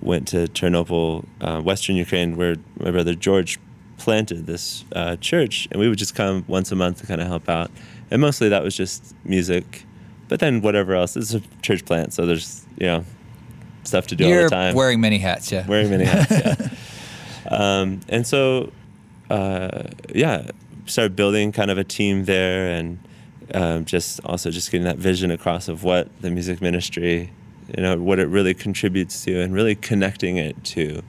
went 0.01 0.29
to 0.29 0.47
Ternopil, 0.49 1.25
uh, 1.41 1.61
Western 1.63 1.97
Ukraine, 1.97 2.37
where 2.37 2.57
my 2.79 2.91
brother 2.91 3.15
George 3.15 3.59
planted 3.97 4.47
this 4.47 4.85
uh, 4.95 5.17
church, 5.17 5.67
and 5.71 5.81
we 5.81 5.89
would 5.89 5.99
just 5.99 6.15
come 6.15 6.45
once 6.49 6.71
a 6.71 6.77
month 6.77 7.01
to 7.01 7.07
kind 7.07 7.21
of 7.21 7.27
help 7.27 7.49
out, 7.49 7.71
and 8.11 8.21
mostly 8.21 8.49
that 8.51 8.63
was 8.63 8.77
just 8.77 9.15
music, 9.25 9.85
but 10.29 10.41
then 10.41 10.61
whatever 10.61 10.95
else. 10.95 11.17
It's 11.17 11.35
a 11.35 11.41
church 11.63 11.85
plant, 11.85 12.13
so 12.13 12.27
there's 12.27 12.67
you 12.79 12.87
know 12.87 13.05
stuff 13.85 14.07
to 14.09 14.17
do 14.17 14.25
all 14.25 14.31
You're 14.31 14.45
the 14.45 14.51
time. 14.51 14.75
wearing 14.75 15.01
many 15.01 15.19
hats, 15.19 15.51
yeah. 15.51 15.67
Wearing 15.67 15.91
many 15.91 16.05
hats, 16.05 16.31
yeah. 16.31 16.69
um, 17.51 18.01
and 18.09 18.27
so, 18.27 18.71
uh, 19.31 19.85
yeah, 20.15 20.51
started 20.87 21.17
building 21.17 21.53
kind 21.53 21.71
of 21.71 21.79
a 21.79 21.85
team 21.85 22.25
there, 22.25 22.69
and 22.69 22.99
um, 23.53 23.85
just 23.85 24.21
also 24.25 24.51
just 24.51 24.71
getting 24.71 24.85
that 24.85 24.97
vision 24.99 25.31
across 25.31 25.69
of 25.69 25.85
what 25.85 26.09
the 26.23 26.31
music 26.31 26.61
ministry, 26.61 27.31
you 27.77 27.83
know, 27.83 27.97
what 28.01 28.19
it 28.19 28.27
really 28.29 28.55
contributes 28.55 29.25
to, 29.25 29.41
and 29.41 29.55
really 29.55 29.75
connecting 29.75 30.37
it 30.37 30.63
to 30.65 31.03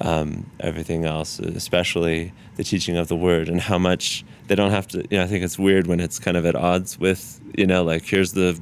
um, 0.00 0.48
everything 0.60 1.04
else, 1.04 1.38
especially 1.38 2.32
the 2.56 2.64
teaching 2.64 2.96
of 2.96 3.08
the 3.08 3.16
word 3.16 3.48
and 3.48 3.60
how 3.60 3.78
much 3.78 4.24
they 4.46 4.54
don't 4.54 4.70
have 4.70 4.86
to. 4.88 4.98
You 5.10 5.18
know, 5.18 5.22
I 5.24 5.26
think 5.26 5.42
it's 5.44 5.58
weird 5.58 5.86
when 5.86 6.00
it's 6.00 6.18
kind 6.18 6.36
of 6.36 6.44
at 6.46 6.54
odds 6.54 6.98
with, 6.98 7.40
you 7.56 7.66
know, 7.66 7.82
like 7.82 8.04
here's 8.04 8.32
the 8.32 8.58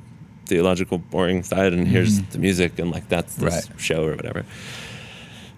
theological 0.47 0.99
boring 0.99 1.43
side 1.43 1.73
and 1.73 1.89
here's 1.89 2.21
the 2.23 2.39
music 2.39 2.79
and 2.79 2.91
like 2.91 3.09
that's 3.09 3.35
the 3.37 3.47
Right. 3.47 3.65
show 3.79 4.05
or 4.05 4.15
whatever. 4.15 4.45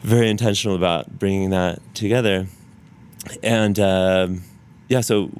Very 0.03 0.31
intentional 0.31 0.77
about 0.77 1.19
bringing 1.19 1.51
that 1.51 1.81
together, 1.95 2.47
and 3.43 3.79
um, 3.81 4.43
yeah, 4.89 5.01
so 5.01 5.31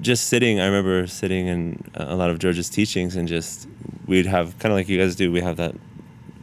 just 0.00 0.28
sitting. 0.28 0.60
I 0.60 0.66
remember 0.66 1.06
sitting 1.06 1.46
in 1.46 1.90
a 1.94 2.16
lot 2.16 2.30
of 2.30 2.38
George's 2.38 2.70
teachings 2.70 3.16
and 3.16 3.28
just 3.28 3.68
we'd 4.06 4.26
have 4.26 4.58
kind 4.58 4.72
of 4.72 4.76
like 4.76 4.88
you 4.88 4.98
guys 4.98 5.16
do. 5.16 5.30
We 5.32 5.40
have 5.40 5.56
that 5.56 5.74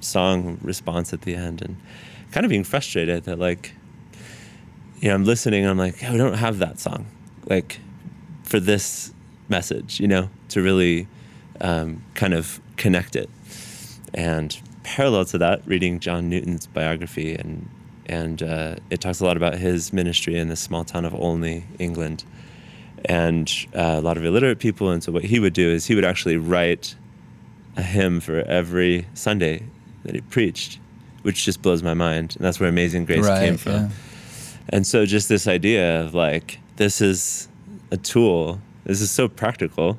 song 0.04 0.58
response 0.62 1.14
at 1.14 1.22
the 1.22 1.36
end 1.36 1.62
and 1.62 1.78
kind 2.32 2.46
of 2.46 2.50
being 2.50 2.64
frustrated 2.64 3.24
that 3.24 3.40
like 3.40 3.74
you 5.00 5.08
know 5.08 5.16
i'm 5.16 5.24
listening 5.24 5.64
and 5.64 5.70
i'm 5.70 5.78
like 5.78 6.02
yeah, 6.02 6.12
we 6.12 6.18
don't 6.18 6.34
have 6.34 6.60
that 6.60 6.80
song 6.80 7.06
like 7.46 7.80
for 8.44 8.60
this 8.60 9.14
message 9.50 10.00
you 10.00 10.08
know 10.08 10.30
to 10.50 10.62
really 10.62 11.08
um, 11.62 12.04
kind 12.16 12.34
of 12.34 12.60
connect 12.78 13.16
it 13.16 13.30
and 14.14 14.60
parallel 14.84 15.26
to 15.26 15.38
that 15.38 15.66
reading 15.66 16.00
john 16.00 16.30
newton's 16.30 16.68
biography 16.68 17.36
and 17.36 17.70
and 18.06 18.44
uh, 18.44 18.76
it 18.90 19.00
talks 19.00 19.22
a 19.22 19.26
lot 19.26 19.38
about 19.38 19.56
his 19.56 19.94
ministry 19.94 20.38
in 20.38 20.50
the 20.50 20.56
small 20.56 20.84
town 20.84 21.06
of 21.06 21.14
olney 21.14 21.66
england 21.80 22.24
and 23.06 23.52
uh, 23.76 23.96
a 23.98 24.02
lot 24.02 24.18
of 24.18 24.26
illiterate 24.26 24.60
people 24.60 24.90
and 24.90 25.04
so 25.04 25.12
what 25.12 25.24
he 25.24 25.40
would 25.40 25.54
do 25.54 25.70
is 25.70 25.86
he 25.86 25.96
would 25.96 26.06
actually 26.06 26.38
write 26.38 26.96
a 27.76 27.82
hymn 27.82 28.20
for 28.20 28.40
every 28.42 29.06
Sunday 29.14 29.64
that 30.04 30.16
he 30.16 30.22
preached, 30.22 30.80
which 31.24 31.44
just 31.46 31.62
blows 31.62 31.82
my 31.82 31.94
mind. 31.94 32.36
And 32.36 32.46
that's 32.46 32.60
where 32.60 32.70
Amazing 32.70 33.06
Grace 33.06 33.26
Right, 33.26 33.46
came 33.46 33.58
from. 33.58 33.72
yeah. 33.74 33.90
And 34.70 34.86
so 34.86 35.06
just 35.06 35.28
this 35.28 35.48
idea 35.48 36.02
of 36.02 36.14
like, 36.14 36.60
this 36.76 37.02
is 37.02 37.48
a 37.92 37.98
tool. 37.98 38.60
This 38.86 39.02
is 39.02 39.10
so 39.12 39.28
practical, 39.28 39.98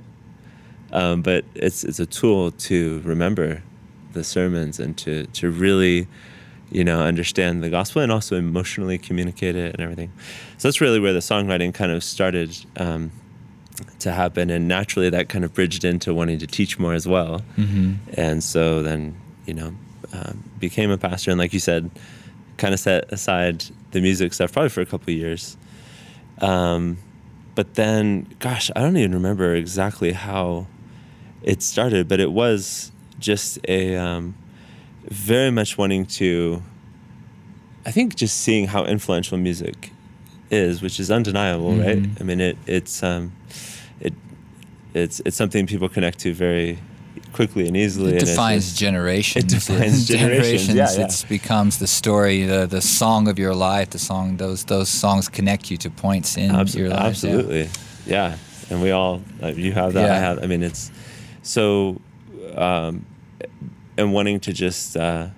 um, 0.93 1.23
but 1.23 1.45
it's 1.55 1.85
it's 1.85 1.99
a 1.99 2.07
tool 2.07 2.51
to 2.53 3.01
remember 3.05 3.63
the 4.13 4.23
sermons 4.23 4.79
and 4.79 4.97
to 4.99 5.27
to 5.27 5.51
really, 5.51 6.07
you 6.75 6.83
know, 6.83 7.01
understand 7.01 7.63
the 7.63 7.71
gospel 7.71 8.03
and 8.03 8.11
also 8.11 8.37
emotionally 8.37 8.99
communicate 8.99 9.55
it 9.55 9.73
and 9.75 9.81
everything. 9.81 10.13
So 10.59 10.69
that's 10.69 10.81
really 10.81 10.99
where 10.99 11.13
the 11.13 11.21
songwriting 11.21 11.73
kind 11.73 11.93
of 11.93 12.03
started 12.03 12.51
um, 12.77 13.13
to 14.01 14.13
happen, 14.13 14.51
and 14.51 14.67
naturally 14.67 15.09
that 15.09 15.29
kind 15.29 15.45
of 15.45 15.55
bridged 15.55 15.85
into 15.85 16.13
wanting 16.13 16.41
to 16.41 16.47
teach 16.47 16.79
more 16.79 16.93
as 16.93 17.07
well. 17.07 17.43
Mm-hmm. 17.57 17.95
And 18.15 18.43
so 18.43 18.83
then, 18.83 19.15
you 19.47 19.55
know, 19.55 19.73
um, 20.13 20.43
became 20.59 20.91
a 20.91 20.99
pastor, 20.99 21.31
and 21.31 21.39
like 21.39 21.53
you 21.53 21.61
said, 21.61 21.91
kind 22.57 22.75
of 22.75 22.81
set 22.81 23.11
aside 23.13 23.65
the 23.93 24.01
music 24.01 24.35
stuff 24.35 24.53
probably 24.53 24.69
for 24.69 24.81
a 24.81 24.87
couple 24.87 25.13
of 25.13 25.19
years. 25.19 25.57
Um, 26.41 26.99
but 27.55 27.75
then, 27.75 28.27
gosh, 28.41 28.71
I 28.75 28.81
don't 28.81 28.97
even 28.97 29.15
remember 29.15 29.55
exactly 29.55 30.13
how 30.13 30.67
it 31.43 31.63
started, 31.63 32.09
but 32.09 32.19
it 32.19 32.33
was 32.33 32.91
just 33.21 33.59
a 33.69 33.97
um, 33.97 34.35
very 35.09 35.51
much 35.51 35.77
wanting 35.79 36.07
to. 36.07 36.63
I 37.87 37.91
think 37.91 38.15
just 38.17 38.41
seeing 38.41 38.67
how 38.69 38.85
influential 38.85 39.37
music 39.39 39.91
is, 40.51 40.81
which 40.83 40.99
is 40.99 41.11
undeniable, 41.11 41.75
right? 41.77 41.99
Mhm. 42.03 42.21
I 42.21 42.25
mean, 42.25 42.41
it 42.41 42.57
it's 42.67 43.03
um, 43.03 43.33
it 44.01 44.15
it's 44.95 45.21
it's 45.25 45.37
something 45.37 45.67
people 45.67 45.89
connect 45.89 46.19
to 46.21 46.33
very 46.33 46.79
quickly 47.33 47.67
and 47.67 47.77
easily. 47.77 48.15
It 48.17 48.21
defines 48.21 48.65
just- 48.71 48.79
generations. 48.79 49.45
It 49.53 49.59
defines 49.59 50.07
generations, 50.09 50.75
yeah, 50.77 50.89
yeah. 50.97 51.07
It 51.07 51.25
becomes 51.29 51.79
the 51.79 51.87
story, 51.87 52.45
the 52.47 52.67
the 52.67 52.81
song 52.81 53.29
of 53.29 53.39
your 53.39 53.55
life. 53.55 53.91
The 53.91 53.99
song, 53.99 54.39
those 54.39 54.65
those 54.65 54.89
songs 54.89 55.29
connect 55.29 55.71
you 55.71 55.77
to 55.79 55.91
points 55.91 56.37
in 56.37 56.51
Abso- 56.53 56.77
your 56.79 56.89
life. 56.89 57.01
Absolutely, 57.01 57.69
yeah. 58.07 58.37
And 58.71 58.81
we 58.81 58.93
all, 58.93 59.21
you 59.43 59.73
have 59.73 59.93
that. 59.93 60.11
I 60.11 60.19
have. 60.19 60.43
I 60.43 60.47
mean, 60.47 60.63
it's 60.63 60.91
so, 61.43 62.01
um, 62.57 63.05
and 63.97 64.13
wanting 64.13 64.41
to 64.41 64.53
just, 64.53 64.97
uh, 64.97 65.29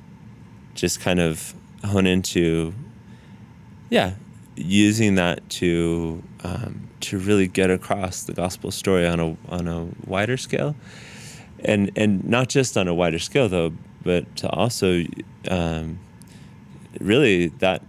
just 0.74 1.00
kind 1.00 1.20
of 1.20 1.54
hone 1.84 2.06
into, 2.06 2.74
yeah, 3.90 4.14
using 4.56 5.16
that 5.16 5.48
to 5.50 6.22
um, 6.42 6.88
to 7.00 7.18
really 7.18 7.46
get 7.46 7.70
across 7.70 8.24
the 8.24 8.32
gospel 8.32 8.70
story 8.70 9.06
on 9.06 9.20
a 9.20 9.36
on 9.48 9.68
a 9.68 9.86
wider 10.06 10.36
scale, 10.36 10.74
and 11.60 11.90
and 11.96 12.24
not 12.24 12.48
just 12.48 12.76
on 12.76 12.88
a 12.88 12.94
wider 12.94 13.18
scale 13.18 13.48
though, 13.48 13.72
but 14.02 14.34
to 14.36 14.48
also 14.50 15.04
um, 15.48 15.98
really 17.00 17.48
that 17.48 17.82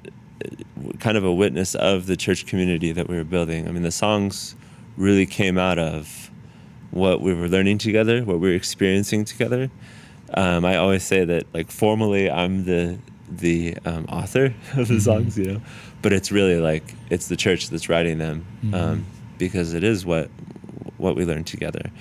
kind 1.00 1.18
of 1.18 1.24
a 1.24 1.34
witness 1.34 1.74
of 1.76 2.06
the 2.06 2.16
church 2.16 2.46
community 2.46 2.92
that 2.92 3.08
we 3.08 3.16
were 3.16 3.24
building. 3.24 3.68
I 3.68 3.72
mean, 3.72 3.84
the 3.84 3.92
songs 3.92 4.56
really 4.98 5.26
came 5.26 5.58
out 5.58 5.80
of 5.80 6.30
what 6.92 7.22
we 7.22 7.34
were 7.34 7.48
learning 7.48 7.78
together, 7.78 8.24
what 8.24 8.40
we 8.40 8.50
were 8.50 8.56
experiencing 8.56 9.26
together. 9.26 9.70
Um, 10.34 10.66
I 10.66 10.78
always 10.78 11.04
say 11.04 11.26
that, 11.26 11.46
like, 11.54 11.72
formally, 11.72 12.30
I'm 12.30 12.66
the 12.66 13.00
the 13.30 13.78
um, 13.86 14.06
author 14.06 14.54
of 14.76 14.88
the 14.88 15.00
songs, 15.02 15.38
you 15.38 15.46
know, 15.54 15.62
but 16.02 16.14
it's 16.14 16.32
really 16.32 16.60
like 16.60 16.96
it's 17.10 17.28
the 17.28 17.36
church 17.36 17.70
that's 17.70 17.90
writing 17.90 18.18
them 18.18 18.46
um, 18.74 19.06
because 19.38 19.74
it 19.74 19.84
is 19.84 20.06
what 20.06 20.30
what 20.98 21.16
we 21.16 21.26
learned 21.26 21.48
together. 21.48 21.92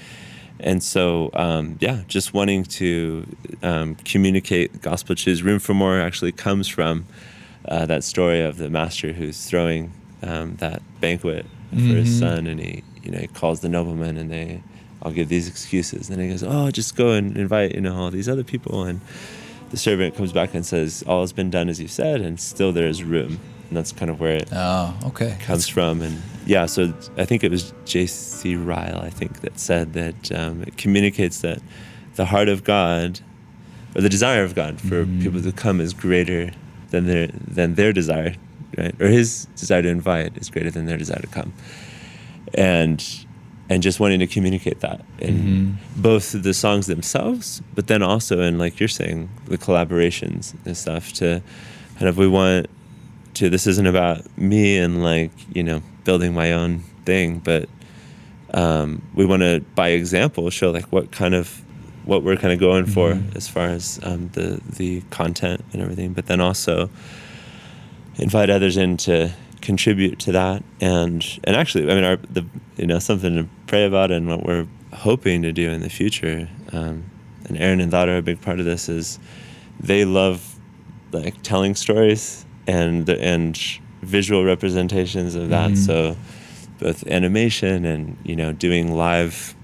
and 0.60 0.82
so 0.82 1.30
um, 1.34 1.76
yeah, 1.80 2.02
just 2.08 2.32
wanting 2.32 2.64
to 2.64 3.26
um, 3.62 3.94
communicate 3.96 4.80
gospel 4.80 5.14
truths. 5.14 5.42
Room 5.42 5.58
for 5.58 5.74
more 5.74 6.00
actually 6.00 6.32
comes 6.32 6.68
from 6.68 7.06
uh, 7.68 7.86
that 7.86 8.04
story 8.04 8.40
of 8.40 8.56
the 8.56 8.70
master 8.70 9.12
who's 9.12 9.44
throwing 9.44 9.92
um, 10.22 10.56
that 10.56 10.82
banquet 11.00 11.44
for 11.70 11.76
mm-hmm. 11.76 11.96
his 11.96 12.18
son, 12.18 12.46
and 12.46 12.60
he 12.60 12.84
you 13.06 13.12
know 13.12 13.18
he 13.18 13.28
calls 13.28 13.60
the 13.60 13.68
nobleman, 13.68 14.16
and 14.16 14.30
they 14.30 14.62
I'll 15.02 15.12
give 15.12 15.28
these 15.28 15.48
excuses. 15.48 16.10
And 16.10 16.20
he 16.20 16.28
goes, 16.28 16.42
oh, 16.42 16.70
just 16.70 16.96
go 16.96 17.12
and 17.12 17.36
invite 17.36 17.74
you 17.74 17.80
know 17.80 17.96
all 17.96 18.10
these 18.10 18.28
other 18.28 18.44
people, 18.44 18.84
and 18.84 19.00
the 19.70 19.76
servant 19.76 20.14
comes 20.14 20.32
back 20.32 20.54
and 20.54 20.64
says, 20.64 21.02
all 21.06 21.22
has 21.22 21.32
been 21.32 21.50
done 21.50 21.68
as 21.68 21.80
you 21.80 21.88
said, 21.88 22.20
and 22.20 22.38
still 22.38 22.72
there 22.72 22.86
is 22.86 23.02
room 23.02 23.40
and 23.68 23.76
that's 23.76 23.92
kind 23.92 24.10
of 24.10 24.20
where 24.20 24.36
it 24.36 24.48
oh, 24.52 24.96
okay. 25.06 25.36
comes 25.40 25.64
that's... 25.64 25.68
from. 25.68 26.02
And 26.02 26.22
yeah, 26.46 26.66
so 26.66 26.92
I 27.16 27.24
think 27.24 27.42
it 27.42 27.50
was 27.50 27.72
J.C. 27.84 28.56
Ryle, 28.56 29.00
I 29.00 29.10
think, 29.10 29.40
that 29.40 29.58
said 29.58 29.92
that 29.94 30.32
um, 30.32 30.62
it 30.62 30.76
communicates 30.76 31.40
that 31.40 31.60
the 32.14 32.26
heart 32.26 32.48
of 32.48 32.64
God, 32.64 33.20
or 33.94 34.00
the 34.00 34.08
desire 34.08 34.44
of 34.44 34.54
God 34.54 34.80
for 34.80 35.04
mm. 35.04 35.22
people 35.22 35.42
to 35.42 35.52
come 35.52 35.80
is 35.80 35.92
greater 35.92 36.52
than 36.90 37.06
their 37.06 37.28
than 37.28 37.74
their 37.74 37.92
desire, 37.92 38.36
right? 38.78 38.94
Or 39.00 39.08
His 39.08 39.46
desire 39.56 39.82
to 39.82 39.88
invite 39.88 40.36
is 40.36 40.48
greater 40.48 40.70
than 40.70 40.86
their 40.86 40.98
desire 40.98 41.20
to 41.20 41.26
come, 41.26 41.52
and 42.54 43.26
and 43.68 43.82
just 43.82 43.98
wanting 43.98 44.20
to 44.20 44.26
communicate 44.26 44.80
that 44.80 45.04
in 45.18 45.34
mm-hmm. 45.34 46.00
both 46.00 46.30
the 46.30 46.54
songs 46.54 46.86
themselves, 46.86 47.60
but 47.74 47.88
then 47.88 48.02
also 48.02 48.40
in 48.40 48.58
like 48.58 48.78
you're 48.78 48.88
saying 48.88 49.28
the 49.46 49.58
collaborations 49.58 50.54
and 50.64 50.76
stuff 50.76 51.12
to 51.14 51.42
kind 51.98 52.08
of 52.08 52.16
we 52.16 52.28
want 52.28 52.68
to 53.34 53.50
this 53.50 53.66
isn't 53.66 53.86
about 53.86 54.24
me 54.38 54.78
and 54.78 55.02
like 55.02 55.30
you 55.54 55.62
know 55.62 55.82
building 56.04 56.32
my 56.32 56.52
own 56.52 56.78
thing 57.04 57.38
but 57.38 57.68
um, 58.54 59.02
we 59.14 59.26
want 59.26 59.42
to 59.42 59.60
by 59.74 59.88
example 59.88 60.48
show 60.50 60.70
like 60.70 60.86
what 60.92 61.10
kind 61.10 61.34
of 61.34 61.62
what 62.04 62.22
we're 62.22 62.36
kind 62.36 62.52
of 62.52 62.60
going 62.60 62.86
for 62.86 63.12
mm-hmm. 63.12 63.36
as 63.36 63.48
far 63.48 63.66
as 63.66 64.00
um, 64.04 64.28
the 64.30 64.60
the 64.76 65.00
content 65.10 65.62
and 65.72 65.82
everything 65.82 66.12
but 66.12 66.26
then 66.26 66.40
also 66.40 66.88
invite 68.16 68.48
others 68.48 68.76
in 68.76 68.96
to 68.96 69.30
contribute 69.66 70.18
to 70.18 70.32
that 70.32 70.62
and 70.80 71.40
and 71.44 71.56
actually 71.56 71.90
i 71.90 71.94
mean 71.94 72.04
our 72.04 72.16
the 72.30 72.44
you 72.76 72.86
know 72.86 72.98
something 72.98 73.34
to 73.34 73.48
pray 73.66 73.84
about 73.84 74.10
and 74.10 74.28
what 74.28 74.44
we're 74.44 74.66
hoping 74.92 75.42
to 75.42 75.52
do 75.52 75.70
in 75.70 75.80
the 75.80 75.90
future 75.90 76.48
um, 76.72 77.04
and 77.46 77.58
aaron 77.58 77.80
and 77.80 77.90
thought 77.90 78.08
are 78.08 78.16
a 78.16 78.22
big 78.22 78.40
part 78.40 78.60
of 78.60 78.64
this 78.64 78.88
is 78.88 79.18
they 79.80 80.04
love 80.04 80.56
like 81.12 81.42
telling 81.42 81.74
stories 81.74 82.46
and 82.66 83.08
and 83.08 83.80
visual 84.02 84.44
representations 84.44 85.34
of 85.34 85.48
that. 85.50 85.72
Mm-hmm. 85.72 85.82
So 85.82 86.16
both 86.78 87.06
animation 87.06 87.84
and 87.84 88.16
you 88.24 88.36
know 88.36 88.52
doing 88.52 88.94
live, 88.94 89.54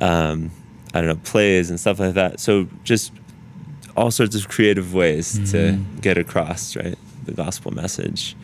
um, 0.00 0.50
I 0.94 1.00
don't 1.00 1.08
know 1.08 1.20
plays 1.24 1.70
and 1.70 1.78
stuff 1.78 1.98
like 1.98 2.14
that. 2.14 2.40
So 2.40 2.68
just 2.84 3.12
all 3.96 4.10
sorts 4.10 4.36
of 4.36 4.48
creative 4.48 4.94
ways 4.94 5.38
mm-hmm. 5.38 5.44
to 5.52 6.00
get 6.00 6.16
across 6.16 6.76
right 6.76 6.96
the 7.24 7.32
gospel 7.32 7.70
message 7.72 8.36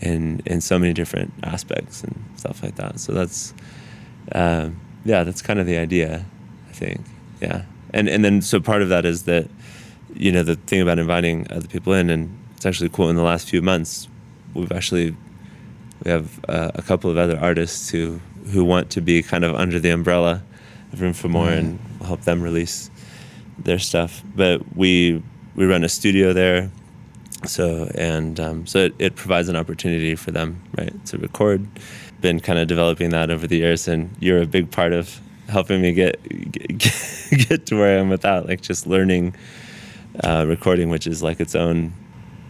in 0.00 0.40
in 0.46 0.60
so 0.60 0.78
many 0.78 0.92
different 0.92 1.32
aspects 1.42 2.02
and 2.02 2.14
stuff 2.36 2.62
like 2.62 2.76
that. 2.76 3.00
So 3.00 3.12
that's 3.12 3.54
um, 4.32 4.80
yeah, 5.04 5.24
that's 5.24 5.42
kind 5.42 5.58
of 5.58 5.66
the 5.66 5.78
idea, 5.78 6.24
I 6.68 6.72
think. 6.72 7.00
Yeah, 7.40 7.62
and 7.92 8.08
and 8.08 8.24
then 8.24 8.42
so 8.42 8.60
part 8.60 8.82
of 8.82 8.88
that 8.88 9.04
is 9.04 9.24
that 9.24 9.48
you 10.14 10.32
know 10.32 10.42
the 10.42 10.56
thing 10.56 10.80
about 10.80 10.98
inviting 10.98 11.50
other 11.50 11.68
people 11.68 11.92
in 11.92 12.10
and 12.10 12.36
it's 12.56 12.66
actually 12.66 12.88
cool. 12.88 13.08
In 13.08 13.16
the 13.16 13.22
last 13.22 13.48
few 13.48 13.62
months, 13.62 14.08
we've 14.54 14.72
actually 14.72 15.14
we 16.04 16.10
have 16.10 16.40
uh, 16.48 16.72
a 16.74 16.82
couple 16.82 17.10
of 17.10 17.16
other 17.16 17.38
artists 17.38 17.88
who 17.90 18.20
who 18.52 18.64
want 18.64 18.90
to 18.90 19.00
be 19.00 19.22
kind 19.22 19.44
of 19.44 19.54
under 19.54 19.78
the 19.78 19.90
umbrella 19.90 20.42
of 20.92 21.00
Room 21.00 21.12
for 21.12 21.28
More 21.28 21.48
mm. 21.48 21.58
and 21.58 21.78
help 22.02 22.22
them 22.22 22.42
release 22.42 22.90
their 23.58 23.78
stuff. 23.78 24.22
But 24.34 24.76
we 24.76 25.22
we 25.54 25.66
run 25.66 25.84
a 25.84 25.88
studio 25.88 26.32
there, 26.32 26.70
so 27.44 27.90
and 27.94 28.38
um, 28.40 28.66
so 28.66 28.78
it, 28.78 28.94
it 28.98 29.16
provides 29.16 29.48
an 29.48 29.56
opportunity 29.56 30.14
for 30.14 30.30
them 30.30 30.62
right 30.76 31.06
to 31.06 31.18
record. 31.18 31.66
Been 32.20 32.40
kind 32.40 32.58
of 32.58 32.66
developing 32.66 33.10
that 33.10 33.30
over 33.30 33.46
the 33.46 33.58
years, 33.58 33.86
and 33.86 34.14
you're 34.18 34.42
a 34.42 34.46
big 34.46 34.70
part 34.70 34.92
of 34.92 35.20
helping 35.48 35.80
me 35.80 35.92
get 35.92 36.20
get, 36.52 37.28
get 37.48 37.66
to 37.66 37.76
where 37.76 37.98
I 37.98 38.00
am 38.00 38.08
with 38.08 38.22
that. 38.22 38.46
Like 38.46 38.60
just 38.60 38.86
learning 38.86 39.34
uh, 40.24 40.44
recording, 40.48 40.88
which 40.88 41.06
is 41.06 41.22
like 41.22 41.40
its 41.40 41.54
own 41.54 41.92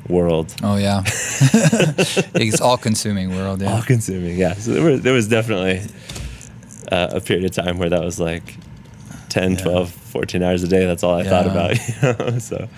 world. 0.09 0.55
Oh 0.62 0.77
yeah, 0.77 1.03
it's 1.07 2.61
all 2.61 2.79
consuming 2.79 3.37
world. 3.37 3.61
Yeah, 3.61 3.74
all 3.74 3.83
consuming. 3.83 4.38
Yeah. 4.38 4.55
So 4.55 4.72
there 4.72 4.83
was 4.83 5.03
there 5.03 5.12
was 5.12 5.29
definitely 5.29 5.83
uh, 6.90 7.09
a 7.12 7.20
period 7.20 7.44
of 7.44 7.51
time 7.51 7.79
where 7.79 7.90
that 7.90 8.03
was 8.03 8.18
like 8.18 8.57
10, 9.29 9.53
yeah. 9.53 9.57
12, 9.59 9.90
14 9.90 10.42
hours 10.42 10.62
a 10.62 10.68
day. 10.68 10.87
That's 10.87 11.03
all 11.03 11.14
I 11.14 11.22
yeah. 11.22 11.31
thought 11.31 11.46
about. 11.46 11.77
You 11.77 12.31
know? 12.33 12.38
So, 12.38 12.68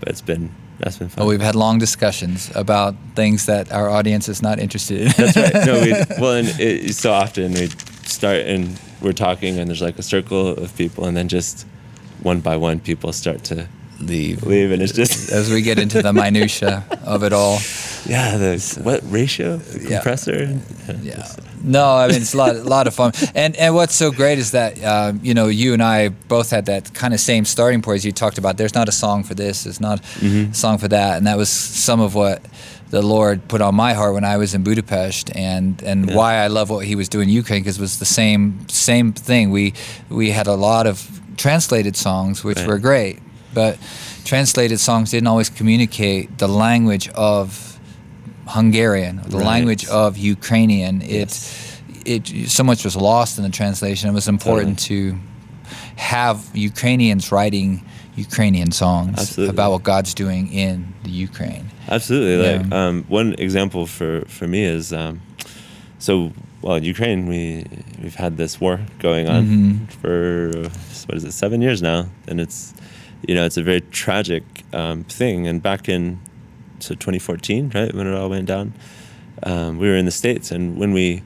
but 0.00 0.08
it's 0.08 0.20
been 0.20 0.50
that's 0.78 0.98
been 0.98 1.08
fun. 1.08 1.24
Well, 1.24 1.28
we've 1.28 1.40
had 1.40 1.54
long 1.54 1.78
discussions 1.78 2.50
about 2.54 2.94
things 3.14 3.46
that 3.46 3.72
our 3.72 3.88
audience 3.90 4.28
is 4.28 4.42
not 4.42 4.58
interested 4.58 5.00
in. 5.00 5.08
That's 5.16 5.36
right. 5.36 5.66
No, 5.66 5.80
we 5.80 5.92
well, 6.20 6.34
and 6.34 6.48
it, 6.60 6.94
so 6.94 7.12
often 7.12 7.52
we 7.52 7.68
start 8.04 8.38
and 8.42 8.78
we're 9.00 9.12
talking, 9.12 9.58
and 9.58 9.68
there's 9.68 9.82
like 9.82 9.98
a 9.98 10.02
circle 10.02 10.48
of 10.48 10.76
people, 10.76 11.06
and 11.06 11.16
then 11.16 11.28
just 11.28 11.66
one 12.22 12.40
by 12.40 12.56
one, 12.56 12.80
people 12.80 13.12
start 13.12 13.44
to 13.44 13.68
leave. 14.00 14.44
Leave, 14.44 14.70
and 14.70 14.82
it's 14.82 14.92
just 14.92 15.30
as 15.30 15.50
we 15.50 15.62
get 15.62 15.78
into 15.78 16.02
the 16.02 16.12
minutia 16.24 16.84
of 17.04 17.22
it 17.22 17.32
all. 17.32 17.58
Yeah, 18.06 18.36
the 18.36 18.80
what 18.82 19.00
ratio 19.04 19.58
compressor? 19.58 20.60
Yeah. 20.86 20.96
yeah. 21.02 21.32
No, 21.62 21.96
I 21.96 22.08
mean 22.08 22.22
it's 22.22 22.34
a 22.34 22.36
lot, 22.36 22.56
a 22.56 22.62
lot 22.62 22.86
of 22.86 22.94
fun. 22.94 23.12
And 23.34 23.56
and 23.56 23.74
what's 23.74 23.94
so 23.94 24.10
great 24.10 24.38
is 24.38 24.52
that 24.52 24.82
uh, 24.82 25.12
you 25.22 25.34
know 25.34 25.48
you 25.48 25.72
and 25.72 25.82
I 25.82 26.08
both 26.08 26.50
had 26.50 26.66
that 26.66 26.94
kind 26.94 27.14
of 27.14 27.20
same 27.20 27.44
starting 27.44 27.82
point 27.82 27.96
as 27.96 28.04
you 28.04 28.12
talked 28.12 28.38
about. 28.38 28.56
There's 28.56 28.74
not 28.74 28.88
a 28.88 28.92
song 28.92 29.24
for 29.24 29.34
this. 29.34 29.64
There's 29.64 29.80
not 29.80 30.02
mm-hmm. 30.02 30.52
a 30.52 30.54
song 30.54 30.78
for 30.78 30.88
that, 30.88 31.18
and 31.18 31.26
that 31.26 31.36
was 31.36 31.48
some 31.48 32.00
of 32.00 32.14
what 32.14 32.42
the 32.90 33.02
Lord 33.02 33.46
put 33.48 33.60
on 33.60 33.74
my 33.74 33.92
heart 33.92 34.14
when 34.14 34.24
I 34.24 34.36
was 34.38 34.54
in 34.54 34.62
Budapest, 34.62 35.34
and 35.36 35.82
and 35.82 36.08
yeah. 36.08 36.16
why 36.16 36.36
I 36.36 36.48
love 36.48 36.70
what 36.70 36.86
He 36.86 36.94
was 36.94 37.08
doing 37.08 37.28
in 37.28 37.34
Ukraine 37.34 37.62
because 37.62 37.78
it 37.78 37.80
was 37.80 37.98
the 37.98 38.06
same 38.06 38.68
same 38.68 39.12
thing. 39.12 39.50
We 39.50 39.74
we 40.08 40.30
had 40.30 40.46
a 40.46 40.54
lot 40.54 40.86
of 40.86 41.20
translated 41.36 41.96
songs 41.96 42.42
which 42.42 42.58
right. 42.58 42.66
were 42.66 42.78
great, 42.78 43.20
but 43.54 43.78
translated 44.24 44.80
songs 44.80 45.10
didn't 45.10 45.26
always 45.26 45.50
communicate 45.50 46.38
the 46.38 46.48
language 46.48 47.08
of 47.10 47.67
Hungarian, 48.48 49.16
the 49.26 49.38
right. 49.38 49.46
language 49.46 49.86
of 49.88 50.16
Ukrainian. 50.16 51.00
Yes. 51.00 51.80
It, 52.04 52.32
it 52.32 52.48
so 52.48 52.64
much 52.64 52.84
was 52.84 52.96
lost 52.96 53.38
in 53.38 53.44
the 53.44 53.50
translation. 53.50 54.08
It 54.08 54.12
was 54.12 54.28
important 54.28 54.78
to 54.90 55.18
have 55.96 56.44
Ukrainians 56.54 57.30
writing 57.30 57.84
Ukrainian 58.16 58.72
songs 58.72 59.18
Absolutely. 59.18 59.52
about 59.54 59.70
what 59.72 59.82
God's 59.82 60.14
doing 60.14 60.52
in 60.52 60.94
the 61.04 61.10
Ukraine. 61.10 61.66
Absolutely. 61.88 62.36
Yeah. 62.44 62.56
Like 62.56 62.72
um, 62.72 63.04
one 63.08 63.34
example 63.34 63.86
for 63.86 64.22
for 64.26 64.46
me 64.48 64.64
is 64.64 64.92
um, 64.92 65.20
so 65.98 66.32
well 66.62 66.76
in 66.76 66.84
Ukraine 66.84 67.26
we 67.26 67.66
we've 68.02 68.20
had 68.24 68.36
this 68.36 68.60
war 68.60 68.80
going 68.98 69.28
on 69.28 69.44
mm-hmm. 69.44 69.84
for 70.00 70.68
what 71.06 71.16
is 71.18 71.24
it 71.24 71.32
seven 71.32 71.60
years 71.60 71.80
now, 71.82 72.00
and 72.26 72.40
it's 72.40 72.74
you 73.26 73.34
know, 73.34 73.44
it's 73.44 73.56
a 73.56 73.62
very 73.62 73.80
tragic 73.80 74.44
um, 74.72 75.04
thing. 75.04 75.46
And 75.46 75.62
back 75.62 75.88
in 75.88 76.18
so 76.82 76.94
2014, 76.94 77.70
right 77.74 77.94
when 77.94 78.06
it 78.06 78.14
all 78.14 78.30
went 78.30 78.46
down, 78.46 78.74
um, 79.42 79.78
we 79.78 79.88
were 79.88 79.96
in 79.96 80.04
the 80.04 80.10
states, 80.10 80.50
and 80.50 80.78
when 80.78 80.92
we 80.92 81.22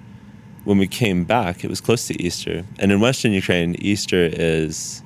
when 0.65 0.79
we 0.79 0.87
came 0.87 1.25
back, 1.25 1.65
it 1.65 1.71
was 1.71 1.81
close 1.81 2.07
to 2.07 2.23
Easter. 2.23 2.65
And 2.79 2.93
in 2.93 3.01
Western 3.01 3.33
Ukraine, 3.33 3.75
Easter 3.79 4.29
is 4.33 5.03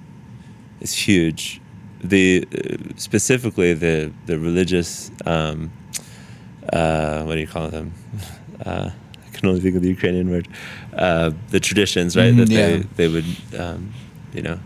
is 0.80 0.92
huge. 0.92 1.60
The 2.02 2.46
uh, 2.52 2.76
specifically 2.96 3.72
the 3.74 4.12
the 4.26 4.38
religious 4.38 5.10
um, 5.24 5.70
uh, 6.72 7.22
what 7.24 7.34
do 7.34 7.40
you 7.40 7.46
call 7.46 7.68
them? 7.68 7.92
Uh, 8.64 8.90
I 8.90 9.36
can 9.36 9.50
only 9.50 9.60
think 9.60 9.76
of 9.76 9.82
the 9.82 9.90
Ukrainian 9.90 10.30
word. 10.30 10.48
Uh, 10.94 11.32
the 11.50 11.60
traditions, 11.60 12.16
right? 12.16 12.32
Mm, 12.32 12.38
that 12.38 12.48
yeah. 12.48 12.66
they 12.66 12.78
they 12.96 13.08
would 13.08 13.26
um, 13.60 13.92
you 14.32 14.40
know 14.40 14.58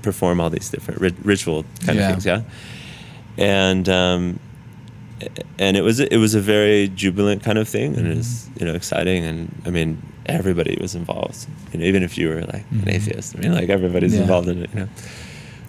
perform 0.00 0.40
all 0.40 0.48
these 0.48 0.70
different 0.70 1.02
rit- 1.02 1.22
ritual 1.22 1.66
kind 1.84 1.98
yeah. 1.98 2.06
of 2.06 2.10
things. 2.12 2.24
Yeah, 2.24 2.42
and 3.36 3.86
um, 3.90 4.40
and 5.58 5.76
it 5.76 5.82
was 5.82 6.00
it 6.00 6.18
was 6.18 6.34
a 6.34 6.40
very 6.40 6.88
jubilant 6.88 7.42
kind 7.42 7.58
of 7.58 7.68
thing, 7.68 7.96
and 7.96 8.06
it 8.06 8.16
was 8.16 8.26
mm-hmm. 8.26 8.60
you 8.60 8.66
know 8.66 8.74
exciting, 8.74 9.24
and 9.24 9.62
I 9.64 9.70
mean 9.70 10.02
everybody 10.26 10.76
was 10.80 10.94
involved. 10.94 11.46
You 11.72 11.80
know, 11.80 11.86
even 11.86 12.02
if 12.02 12.18
you 12.18 12.28
were 12.28 12.42
like 12.42 12.68
mm-hmm. 12.70 12.82
an 12.82 12.88
atheist, 12.90 13.36
I 13.36 13.40
mean 13.40 13.54
like 13.54 13.68
everybody's 13.68 14.14
yeah. 14.14 14.22
involved 14.22 14.48
in 14.48 14.62
it. 14.62 14.70
You 14.74 14.80
know, 14.80 14.88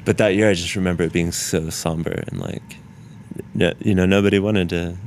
but 0.05 0.17
that 0.17 0.35
year 0.35 0.49
I 0.49 0.53
just 0.53 0.75
remember 0.75 1.03
it 1.03 1.13
being 1.13 1.31
so 1.31 1.69
somber 1.69 2.23
and 2.27 2.39
like 2.39 2.77
you 3.79 3.95
know 3.95 4.05
nobody 4.05 4.39
wanted 4.39 4.69
to 4.69 4.97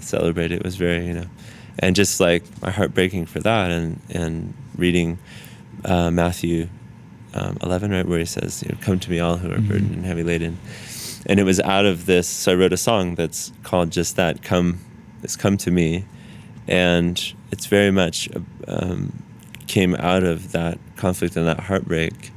celebrate. 0.00 0.52
It 0.52 0.62
was 0.62 0.76
very 0.76 1.06
you 1.06 1.14
know, 1.14 1.26
and 1.78 1.96
just 1.96 2.20
like 2.20 2.44
my 2.62 2.70
heart 2.70 2.94
breaking 2.94 3.26
for 3.26 3.40
that, 3.40 3.70
and 3.70 4.00
and 4.10 4.54
reading 4.76 5.18
uh, 5.84 6.10
Matthew 6.10 6.68
um, 7.34 7.58
11, 7.62 7.90
right, 7.90 8.06
where 8.06 8.20
he 8.20 8.24
says, 8.24 8.62
you 8.62 8.70
know, 8.70 8.78
"Come 8.80 9.00
to 9.00 9.10
me, 9.10 9.18
all 9.18 9.36
who 9.36 9.50
are 9.50 9.56
mm-hmm. 9.56 9.68
burdened 9.68 9.94
and 9.96 10.04
heavy 10.04 10.22
laden." 10.22 10.58
And 11.26 11.40
it 11.40 11.44
was 11.44 11.60
out 11.60 11.86
of 11.86 12.06
this. 12.06 12.28
So 12.28 12.52
I 12.52 12.54
wrote 12.54 12.72
a 12.72 12.76
song 12.76 13.14
that's 13.14 13.52
called 13.62 13.90
just 13.90 14.16
that. 14.16 14.42
Come, 14.42 14.78
it's 15.22 15.36
come 15.36 15.56
to 15.58 15.70
me, 15.70 16.04
and 16.68 17.32
it's 17.50 17.66
very 17.66 17.90
much 17.90 18.28
um, 18.68 19.22
came 19.66 19.94
out 19.94 20.22
of 20.22 20.52
that 20.52 20.78
conflict 20.96 21.36
and 21.36 21.46
that 21.46 21.60
heartbreak, 21.60 22.30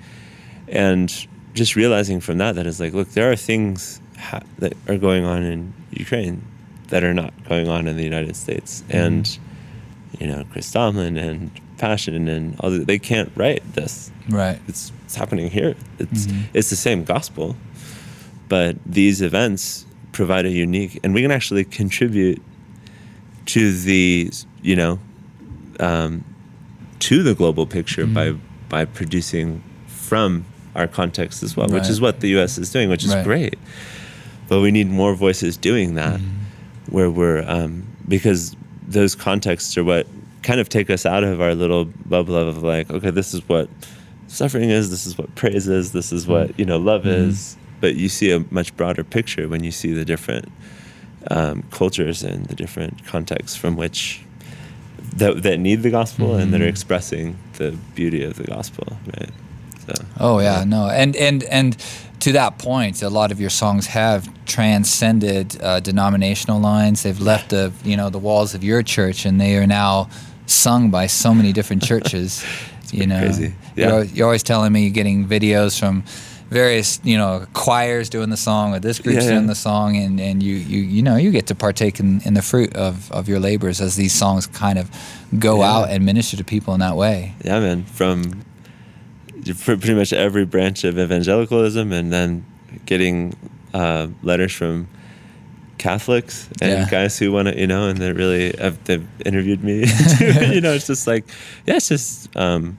and 0.68 1.28
just 1.54 1.76
realizing 1.76 2.20
from 2.22 2.38
that 2.38 2.56
that 2.56 2.68
it's 2.68 2.80
like, 2.80 2.94
look, 2.94 3.10
there 3.10 3.32
are 3.32 3.36
things 3.36 4.00
ha- 4.18 4.42
that 4.60 4.74
are 4.88 4.98
going 4.98 5.26
on 5.26 5.44
in 5.44 5.74
Ukraine 5.92 6.44
that 6.90 7.04
are 7.04 7.14
not 7.14 7.34
going 7.50 7.68
on 7.68 7.88
in 7.88 7.98
the 7.98 8.04
United 8.04 8.36
States, 8.36 8.84
Mm-hmm. 8.88 8.98
and 8.98 9.40
you 10.20 10.28
know, 10.28 10.46
Chris 10.52 10.72
Tomlin 10.72 11.18
and 11.18 11.52
Passion 11.78 12.28
and 12.30 12.56
all 12.62 12.72
the, 12.72 12.80
they 12.80 12.98
can't 12.98 13.32
write 13.36 13.62
this. 13.74 14.10
Right. 14.30 14.58
It's, 14.68 14.92
it's 15.06 15.16
happening 15.16 15.50
here. 15.52 15.76
It's 16.00 16.26
Mhm. 16.28 16.44
it's 16.54 16.70
the 16.70 16.76
same 16.78 17.04
gospel, 17.04 17.56
but 18.50 18.76
these 18.86 19.22
events 19.22 19.86
provide 20.12 20.46
a 20.46 20.50
unique, 20.50 21.00
and 21.04 21.14
we 21.14 21.22
can 21.22 21.32
actually 21.32 21.64
contribute 21.64 22.42
to 23.48 23.72
the 23.72 24.30
you 24.62 24.76
know 24.76 25.00
um, 25.80 26.24
to 27.00 27.24
the 27.24 27.34
global 27.36 27.66
picture 27.66 28.06
Mhm. 28.06 28.14
by 28.14 28.34
by 28.70 28.86
producing 28.86 29.62
from 29.88 30.46
our 30.76 30.88
context 30.88 31.42
as 31.44 31.56
well, 31.58 31.68
which 31.70 31.90
is 31.90 32.00
what 32.02 32.20
the 32.20 32.28
U.S. 32.30 32.58
is 32.58 32.70
doing, 32.72 32.90
which 32.90 33.04
is 33.04 33.14
Right. 33.14 33.24
great. 33.24 33.56
But 34.48 34.62
we 34.62 34.72
need 34.72 34.88
more 34.90 35.16
voices 35.16 35.58
doing 35.58 35.96
that, 35.96 36.20
Mm-hmm. 36.20 36.96
where 36.96 37.10
we're 37.10 37.44
um, 37.48 37.84
because 38.08 38.56
those 38.88 39.16
contexts 39.16 39.78
are 39.78 39.84
what 39.84 40.08
kind 40.44 40.60
of 40.62 40.70
take 40.70 40.90
us 40.90 41.06
out 41.06 41.24
of 41.24 41.42
our 41.42 41.54
little 41.56 41.86
bubble 42.06 42.36
of 42.38 42.64
like, 42.64 42.90
okay, 42.90 43.10
this 43.10 43.34
is 43.34 43.42
what 43.50 43.70
suffering 44.28 44.70
is, 44.70 44.90
this 44.90 45.06
is 45.06 45.18
what 45.18 45.34
praise 45.36 45.68
is, 45.68 45.92
this 45.92 46.14
is 46.14 46.26
what 46.28 46.58
you 46.60 46.66
know 46.66 46.78
love 46.78 47.04
Mhm. 47.04 47.30
is. 47.30 47.57
But 47.80 47.96
you 47.96 48.10
see 48.10 48.32
a 48.32 48.44
much 48.50 48.76
broader 48.76 49.04
picture 49.04 49.48
when 49.48 49.64
you 49.64 49.72
see 49.72 49.94
the 49.94 50.06
different 50.06 50.50
um, 51.30 51.64
cultures 51.72 52.24
and 52.24 52.46
the 52.48 52.56
different 52.56 53.06
contexts 53.06 53.56
from 53.58 53.76
which 53.76 54.22
that 55.16 55.44
that 55.44 55.60
need 55.60 55.82
the 55.84 55.90
gospel 55.90 56.36
and 56.36 56.54
that 56.54 56.62
are 56.62 56.66
Mhm. 56.66 56.70
expressing 56.70 57.36
the 57.58 57.72
beauty 57.96 58.24
of 58.24 58.36
the 58.36 58.44
gospel, 58.44 58.98
right? 59.18 59.32
So. 59.86 59.94
Oh 60.20 60.40
yeah, 60.40 60.64
no, 60.66 60.88
and 60.90 61.16
and 61.16 61.44
and 61.44 61.76
to 62.20 62.32
that 62.34 62.58
point, 62.58 63.02
a 63.04 63.10
lot 63.10 63.32
of 63.32 63.40
your 63.40 63.50
songs 63.50 63.88
have 63.88 64.28
transcended 64.46 65.58
uh, 65.62 65.80
denominational 65.80 66.60
lines. 66.60 67.04
They've 67.04 67.20
left 67.20 67.50
the 67.50 67.72
you 67.84 67.96
know 67.98 68.10
the 68.10 68.20
walls 68.20 68.54
of 68.56 68.64
your 68.64 68.84
church, 68.84 69.26
and 69.26 69.40
they 69.40 69.56
are 69.58 69.68
now 69.68 70.10
sung 70.46 70.90
by 70.92 71.08
so 71.08 71.34
many 71.34 71.54
different 71.54 71.84
churches. 71.84 72.44
you 72.92 73.06
know, 73.06 73.20
crazy. 73.20 73.54
You're, 73.76 74.04
you're 74.04 74.26
always 74.26 74.44
telling 74.44 74.72
me 74.72 74.82
you're 74.82 74.92
getting 74.94 75.28
videos 75.28 75.78
from 75.80 76.04
various 76.50 77.00
you 77.04 77.18
know 77.18 77.46
choirs 77.54 78.10
doing 78.10 78.30
the 78.30 78.38
song 78.38 78.74
or 78.74 78.80
this 78.80 79.00
group's 79.00 79.26
Yeah, 79.26 79.32
doing 79.34 79.48
the 79.48 79.56
song 79.56 79.98
and, 79.98 80.20
and 80.20 80.42
you, 80.42 80.56
you 80.56 80.80
you 80.82 81.02
know 81.04 81.18
you 81.18 81.32
get 81.32 81.48
to 81.48 81.56
partake 81.56 82.00
in, 82.00 82.22
in 82.24 82.34
the 82.36 82.42
fruit 82.42 82.74
of, 82.76 83.12
of 83.12 83.28
your 83.28 83.40
labors 83.40 83.82
as 83.82 83.96
these 83.98 84.14
songs 84.14 84.48
kind 84.48 84.80
of 84.80 84.90
go 85.40 85.60
Yeah. 85.60 85.72
out 85.74 85.90
and 85.90 86.06
minister 86.06 86.38
to 86.38 86.44
people 86.46 86.74
in 86.74 86.80
that 86.80 86.96
way 86.96 87.34
yeah, 87.44 87.60
man, 87.60 87.84
from 87.84 88.44
pretty 89.56 89.94
much 89.94 90.12
every 90.14 90.46
branch 90.46 90.84
of 90.84 90.98
evangelicalism, 91.00 91.92
and 91.94 92.12
then 92.12 92.46
getting 92.86 93.34
uh, 93.74 94.08
letters 94.24 94.52
from 94.52 94.88
Catholics 95.78 96.50
and 96.62 96.72
Yeah. 96.72 96.90
guys 96.90 97.18
who 97.20 97.32
want 97.32 97.48
to, 97.50 97.58
you 97.60 97.68
know, 97.68 97.88
and 97.88 97.98
they 98.00 98.12
really 98.12 98.54
have 98.60 98.84
they've 98.86 99.06
interviewed 99.26 99.64
me. 99.64 99.80
you 100.54 100.60
know, 100.62 100.74
it's 100.74 100.88
just 100.88 101.08
like, 101.08 101.24
yeah, 101.66 101.76
it's 101.76 101.88
just, 101.88 102.36
um, 102.36 102.78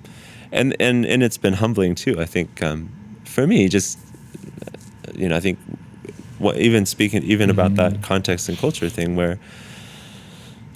and 0.53 0.75
and 0.81 1.07
and 1.07 1.23
it's 1.23 1.39
been 1.39 1.55
humbling 1.55 1.95
too. 1.95 2.21
I 2.21 2.25
think 2.27 2.63
um, 2.63 2.91
for 3.29 3.47
me, 3.47 3.69
just 3.69 3.99
you 5.15 5.29
know, 5.29 5.37
I 5.37 5.41
think 5.41 5.59
what 6.39 6.57
even 6.59 6.87
speaking 6.87 7.23
even 7.25 7.51
about 7.51 7.75
that 7.77 7.93
Mhm. 7.95 8.03
context 8.03 8.49
and 8.49 8.57
culture 8.59 8.89
thing 8.89 9.17
where 9.17 9.39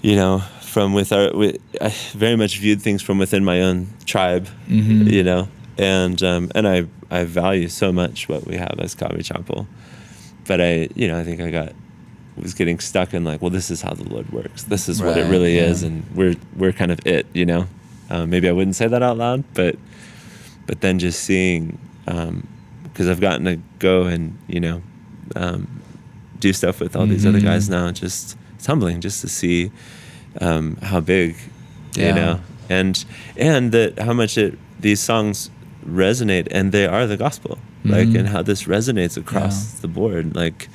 you 0.03 0.17
know 0.17 0.43
from 0.63 0.93
with 0.95 1.13
our 1.13 1.31
with, 1.37 1.57
I 1.81 1.91
very 2.15 2.37
much 2.37 2.59
viewed 2.59 2.81
things 2.83 3.03
from 3.03 3.19
within 3.19 3.45
my 3.45 3.61
own 3.61 3.87
tribe 4.07 4.49
Mhm. 4.69 5.11
you 5.13 5.23
know 5.23 5.49
and 5.79 6.21
um, 6.23 6.51
and 6.55 6.67
I 6.67 6.87
I 7.11 7.25
value 7.25 7.69
so 7.69 7.93
much 7.93 8.29
what 8.29 8.47
we 8.47 8.57
have 8.57 8.75
as 8.81 8.95
Calvary 8.95 9.23
Chapel 9.23 9.67
but 10.47 10.61
I 10.61 10.89
you 10.97 11.07
know 11.09 11.19
I 11.21 11.25
think 11.25 11.41
I 11.41 11.51
got 11.51 11.73
was 12.37 12.55
getting 12.55 12.81
stuck 12.81 13.15
in 13.15 13.23
like 13.25 13.41
well 13.43 13.51
this 13.51 13.71
is 13.71 13.83
how 13.83 13.93
the 13.95 14.09
Lord 14.09 14.33
works 14.33 14.65
this 14.65 14.89
is 14.89 15.01
what 15.01 15.17
it 15.17 15.27
really 15.31 15.57
yeah. 15.57 15.71
is 15.71 15.83
and 15.85 16.03
we're 16.15 16.35
we're 16.57 16.73
kind 16.73 16.91
of 16.91 16.99
it 17.07 17.27
you 17.35 17.47
know 17.47 17.67
um, 18.11 18.31
maybe 18.31 18.49
I 18.49 18.53
wouldn't 18.53 18.75
say 18.77 18.89
that 18.89 19.03
out 19.03 19.17
loud 19.19 19.45
but 19.55 19.77
but 20.67 20.81
then 20.81 20.99
just 20.99 21.21
seeing 21.23 21.79
because 22.05 23.09
I've 23.09 23.21
gotten 23.21 23.45
to 23.47 23.59
go 23.79 24.05
and 24.05 24.37
you 24.49 24.61
know 24.61 24.83
um, 25.37 25.67
do 26.41 26.53
stuff 26.53 26.81
with 26.81 26.97
all 26.97 27.07
these 27.07 27.25
other 27.27 27.39
Mhm. 27.41 27.45
guys 27.45 27.69
now. 27.69 27.91
Just 27.93 28.37
it's 28.57 28.67
humbling 28.67 29.01
just 29.01 29.21
to 29.23 29.29
see 29.29 29.71
um, 30.41 30.77
how 30.83 31.01
big, 31.01 31.37
Yeah. 31.95 32.09
you 32.09 32.15
know, 32.15 32.41
and 32.71 33.05
and 33.37 33.73
that 33.73 33.99
how 33.99 34.13
much 34.15 34.39
it 34.39 34.59
these 34.81 35.01
songs 35.01 35.51
resonate 35.87 36.49
and 36.51 36.73
they 36.73 36.87
are 36.87 37.07
the 37.07 37.17
gospel, 37.17 37.59
like 37.85 38.09
Mhm. 38.09 38.19
and 38.21 38.29
how 38.29 38.43
this 38.43 38.65
resonates 38.65 39.17
across 39.17 39.75
Yeah. 39.75 39.81
the 39.83 39.89
board. 39.89 40.35
Like, 40.35 40.69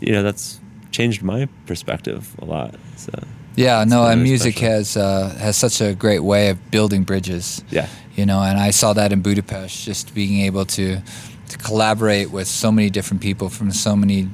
you 0.00 0.12
know, 0.12 0.22
that's 0.22 0.60
changed 0.90 1.22
my 1.22 1.48
perspective 1.66 2.34
a 2.38 2.44
lot. 2.44 2.74
So 2.96 3.12
Yeah, 3.56 3.84
no, 3.84 4.06
and 4.06 4.22
music 4.22 4.56
special. 4.56 4.74
has 4.74 4.96
uh, 4.96 5.36
has 5.38 5.56
such 5.56 5.80
a 5.80 5.94
great 5.94 6.20
way 6.20 6.48
of 6.50 6.70
building 6.70 7.04
bridges. 7.04 7.62
yeah, 7.70 7.86
You 8.16 8.24
know, 8.26 8.40
and 8.42 8.58
I 8.58 8.70
saw 8.72 8.92
that 8.94 9.12
in 9.12 9.20
Budapest, 9.22 9.84
just 9.84 10.14
being 10.14 10.40
able 10.46 10.64
to 10.66 11.00
to 11.48 11.58
collaborate 11.58 12.30
with 12.30 12.48
so 12.48 12.72
many 12.72 12.88
different 12.90 13.22
people 13.22 13.48
from 13.50 13.70
so 13.72 13.94
many, 13.94 14.28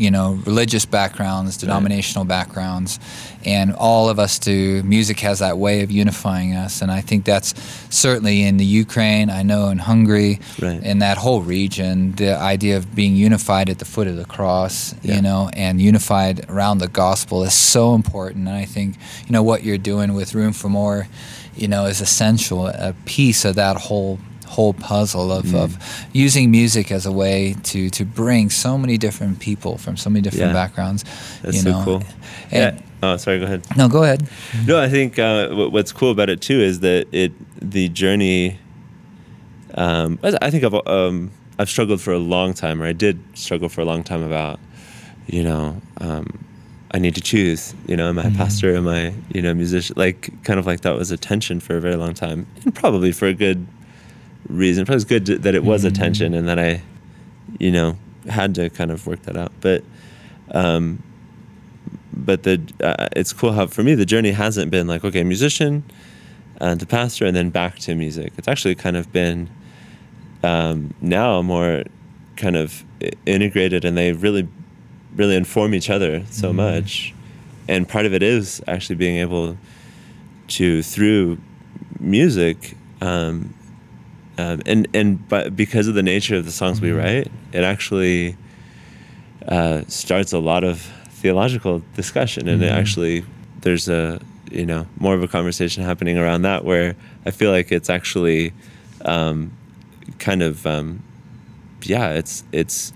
you 0.00 0.10
know, 0.10 0.38
religious 0.46 0.86
backgrounds, 0.86 1.58
denominational 1.58 2.24
backgrounds, 2.24 2.98
and 3.44 3.74
all 3.74 4.08
of 4.08 4.18
us 4.18 4.38
to 4.38 4.82
music 4.82 5.20
has 5.20 5.40
that 5.40 5.58
way 5.58 5.82
of 5.82 5.90
unifying 5.90 6.54
us, 6.54 6.80
and 6.80 6.90
I 6.90 7.02
think 7.02 7.24
that's 7.26 7.52
certainly 7.94 8.42
in 8.42 8.56
the 8.56 8.64
Ukraine. 8.64 9.28
I 9.28 9.42
know 9.42 9.68
in 9.68 9.76
Hungary, 9.78 10.40
Right. 10.60 10.82
in 10.82 11.00
that 11.00 11.18
whole 11.18 11.42
region, 11.42 12.14
the 12.16 12.34
idea 12.38 12.78
of 12.78 12.94
being 12.94 13.14
unified 13.14 13.68
at 13.68 13.78
the 13.78 13.84
foot 13.84 14.06
of 14.08 14.16
the 14.16 14.24
cross, 14.24 14.94
Yeah. 15.02 15.16
you 15.16 15.22
know, 15.22 15.50
and 15.52 15.80
unified 15.82 16.46
around 16.48 16.78
the 16.78 16.88
gospel 16.88 17.42
is 17.44 17.52
so 17.54 17.94
important. 17.94 18.48
And 18.48 18.56
I 18.56 18.64
think, 18.64 18.96
you 19.26 19.32
know, 19.32 19.42
what 19.42 19.64
you're 19.64 19.78
doing 19.92 20.14
with 20.14 20.34
Room 20.34 20.52
for 20.54 20.70
More, 20.70 21.08
you 21.56 21.68
know, 21.68 21.84
is 21.84 22.00
essential, 22.00 22.66
a 22.68 22.94
piece 23.04 23.44
of 23.44 23.54
that 23.56 23.76
whole 23.76 24.18
whole 24.56 24.74
puzzle 24.74 25.30
of, 25.32 25.44
Mm. 25.46 25.54
of 25.64 25.70
using 26.12 26.50
music 26.50 26.90
as 26.92 27.06
a 27.06 27.12
way 27.12 27.54
to 27.70 27.88
to 27.90 28.04
bring 28.04 28.50
so 28.50 28.76
many 28.76 28.96
different 28.98 29.38
people 29.38 29.78
from 29.78 29.96
so 29.96 30.10
many 30.10 30.22
different 30.22 30.50
Yeah. 30.52 30.62
backgrounds. 30.62 31.04
that's 31.42 31.56
you 31.56 31.62
so 31.62 31.70
know. 31.70 31.84
cool. 31.84 32.02
And- 32.50 32.76
yeah. 32.76 32.82
Oh, 33.02 33.16
sorry. 33.16 33.38
Go 33.38 33.46
ahead. 33.46 33.62
No, 33.76 33.88
go 33.88 34.02
ahead. 34.02 34.20
No, 34.66 34.78
I 34.86 34.88
think 34.90 35.18
uh, 35.18 35.48
what- 35.58 35.72
what's 35.72 35.92
cool 35.92 36.10
about 36.10 36.28
it 36.28 36.40
too 36.42 36.60
is 36.60 36.80
that 36.80 37.06
it 37.12 37.32
the 37.74 37.88
journey. 37.88 38.58
Um, 39.74 40.18
I 40.22 40.50
think 40.50 40.64
I've 40.64 40.74
um, 40.86 41.30
I've 41.58 41.68
struggled 41.70 42.00
for 42.00 42.12
a 42.12 42.18
long 42.18 42.54
time, 42.54 42.82
or 42.82 42.86
I 42.86 42.92
did 42.92 43.18
struggle 43.34 43.68
for 43.68 43.80
a 43.82 43.84
long 43.84 44.02
time 44.02 44.22
about, 44.22 44.58
you 45.28 45.42
know, 45.44 45.80
um, 46.00 46.26
I 46.92 46.98
need 46.98 47.14
to 47.14 47.20
choose. 47.20 47.72
You 47.86 47.96
know, 47.96 48.08
am 48.08 48.18
I 48.18 48.24
a 48.24 48.30
Mhm. 48.30 48.36
pastor? 48.36 48.74
Am 48.76 48.88
I 48.88 49.12
you 49.32 49.42
know 49.42 49.54
musician? 49.54 49.94
Like 49.96 50.30
kind 50.44 50.58
of 50.58 50.66
like 50.66 50.80
that 50.80 50.96
was 50.96 51.10
a 51.12 51.16
tension 51.16 51.60
for 51.60 51.76
a 51.76 51.80
very 51.80 51.96
long 51.96 52.14
time, 52.14 52.46
and 52.64 52.74
probably 52.74 53.12
for 53.12 53.26
a 53.28 53.34
good 53.34 53.64
reason. 54.50 54.82
It 54.82 54.90
it's 54.90 55.04
good 55.04 55.26
to- 55.26 55.38
that 55.38 55.54
it 55.54 55.64
was 55.64 55.84
a 55.84 55.90
Mhm. 55.90 55.94
tension, 55.94 56.34
and 56.34 56.48
that 56.48 56.58
I, 56.58 56.82
you 57.58 57.70
know, 57.70 57.96
had 58.28 58.54
to 58.56 58.68
kind 58.70 58.90
of 58.90 59.06
work 59.06 59.22
that 59.22 59.36
out. 59.36 59.52
But 59.60 59.82
um, 60.52 61.02
but 62.12 62.42
the 62.42 62.60
uh, 62.82 63.06
it's 63.16 63.32
cool 63.32 63.52
how 63.52 63.66
for 63.66 63.82
me 63.82 63.94
the 63.94 64.04
journey 64.04 64.32
hasn't 64.32 64.70
been 64.70 64.86
like 64.88 65.04
okay 65.04 65.22
musician 65.22 65.84
uh, 66.60 66.74
to 66.74 66.84
pastor 66.84 67.24
and 67.24 67.36
then 67.36 67.50
back 67.50 67.78
to 67.78 67.94
music 67.94 68.32
it's 68.36 68.48
actually 68.48 68.74
kind 68.74 68.96
of 68.96 69.10
been 69.12 69.48
um, 70.42 70.92
now 71.00 71.40
more 71.40 71.84
kind 72.36 72.56
of 72.56 72.84
integrated 73.26 73.84
and 73.84 73.96
they 73.96 74.12
really 74.12 74.46
really 75.16 75.36
inform 75.36 75.72
each 75.72 75.88
other 75.88 76.22
so 76.30 76.50
Mhm. 76.50 76.56
much 76.56 77.14
and 77.68 77.88
part 77.88 78.06
of 78.06 78.12
it 78.12 78.22
is 78.24 78.60
actually 78.66 78.96
being 78.96 79.16
able 79.18 79.56
to 80.48 80.82
through 80.82 81.38
music 82.00 82.76
um, 83.00 83.54
um, 84.40 84.56
and 84.66 84.88
and 84.98 85.08
but 85.28 85.44
because 85.56 85.86
of 85.90 85.94
the 85.94 86.02
nature 86.14 86.36
of 86.40 86.44
the 86.44 86.52
songs 86.60 86.80
we 86.80 86.90
Mhm. 86.90 86.98
write 87.02 87.28
it 87.58 87.64
actually 87.74 88.36
uh, 89.48 89.82
starts 89.88 90.32
a 90.32 90.38
lot 90.38 90.62
of 90.64 90.80
theological 91.22 91.82
discussion 91.96 92.48
and 92.48 92.62
it 92.62 92.70
Mhm. 92.70 92.80
actually 92.80 93.24
there's 93.62 93.88
a 93.88 94.20
you 94.50 94.66
know 94.66 94.86
more 94.98 95.14
of 95.14 95.22
a 95.22 95.28
conversation 95.28 95.84
happening 95.84 96.16
around 96.18 96.42
that 96.42 96.64
where 96.64 96.94
i 97.26 97.30
feel 97.30 97.50
like 97.52 97.70
it's 97.70 97.90
actually 97.90 98.52
um, 99.04 99.50
kind 100.18 100.42
of 100.42 100.66
um, 100.66 101.02
yeah 101.84 102.10
it's 102.20 102.44
it's 102.52 102.92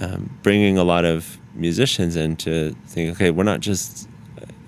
um, 0.00 0.28
bringing 0.42 0.76
a 0.78 0.84
lot 0.84 1.04
of 1.04 1.38
musicians 1.54 2.16
in 2.16 2.36
to 2.36 2.74
think 2.92 3.10
okay 3.14 3.30
we're 3.30 3.50
not 3.54 3.60
just 3.60 4.08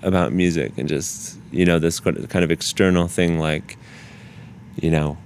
about 0.01 0.31
music 0.33 0.71
and 0.77 0.87
just 0.89 1.37
you 1.51 1.65
know 1.65 1.77
this 1.79 1.99
kind 1.99 2.43
of 2.45 2.51
external 2.51 3.07
thing 3.07 3.37
like 3.39 3.77
you 4.81 4.89
know 4.89 5.17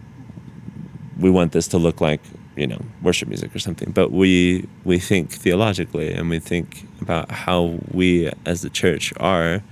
we 1.23 1.31
want 1.31 1.53
this 1.53 1.67
to 1.69 1.77
look 1.77 2.01
like 2.01 2.21
you 2.55 2.67
know 2.67 2.81
worship 3.01 3.27
music 3.27 3.55
or 3.55 3.59
something. 3.59 3.91
But 3.91 4.12
we 4.12 4.67
we 4.83 4.99
think 4.99 5.31
theologically 5.31 6.13
and 6.13 6.29
we 6.29 6.39
think 6.39 6.86
about 7.01 7.31
how 7.31 7.79
we 7.91 8.31
as 8.45 8.62
the 8.62 8.69
church 8.69 9.13
are 9.17 9.63